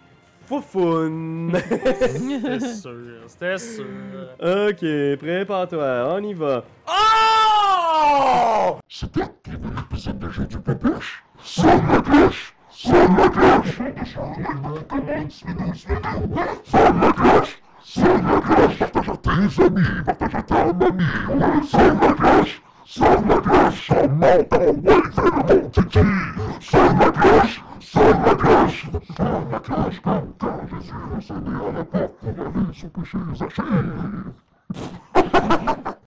Foufoune! 0.46 1.52
c'était 1.54 2.60
sûr, 2.74 2.92
c'était 3.26 3.58
sûr. 3.58 3.84
Ok, 4.40 4.84
prépare-toi, 5.18 6.06
on 6.14 6.22
y 6.22 6.34
va. 6.34 6.62
Oh! 6.86 8.78
C'est 8.88 9.10
toi 9.10 9.24
qui 9.42 9.50
avais 9.50 9.68
l'épisode 9.74 10.18
de 10.18 10.28
jeu 10.28 10.46
du 10.46 10.60
Pépuche? 10.60 11.24
Sur 11.42 11.64
la 11.66 12.00
cloche! 12.00 12.54
Sur 12.70 12.92
la 12.94 13.28
cloche! 13.30 13.74
Sur 13.74 13.84
la 13.84 13.90
cloche! 17.12 17.58
Sur 17.82 18.04
la 18.04 18.40
cloche! 18.40 18.78
Partage 18.78 19.08
à 19.08 19.16
tes 19.16 19.30
amis, 19.64 19.82
partage 20.04 20.34
à 20.34 20.42
ta 20.42 20.72
mamie. 20.72 21.04
Sur 21.66 21.78
la 21.78 22.12
cloche! 22.12 22.62
Sur 22.84 23.04
la 23.04 23.40
cloche! 23.40 23.90
On 23.90 24.08
monte, 24.08 24.52
on 24.52 24.56
wave 24.56 24.86
et 24.90 25.22
le 25.22 25.30
monde 25.54 25.70
titille! 25.72 26.04
Sur 26.60 26.82
la 26.98 27.10
cloche! 27.10 27.62
Seul 27.84 28.18
ma 28.18 28.34
cloche 28.34 28.86
Seul 29.16 29.46
ma 29.50 29.60
cloche 29.60 30.00
Quand 30.02 30.66
Jésus 30.70 30.94
sonnait 31.20 31.50
à 31.50 31.72
la 31.72 31.84
porte 31.84 32.12
pour 32.14 32.28
aller 32.30 32.72
son 32.72 32.88
péché 32.88 33.18
Zachée 33.34 33.62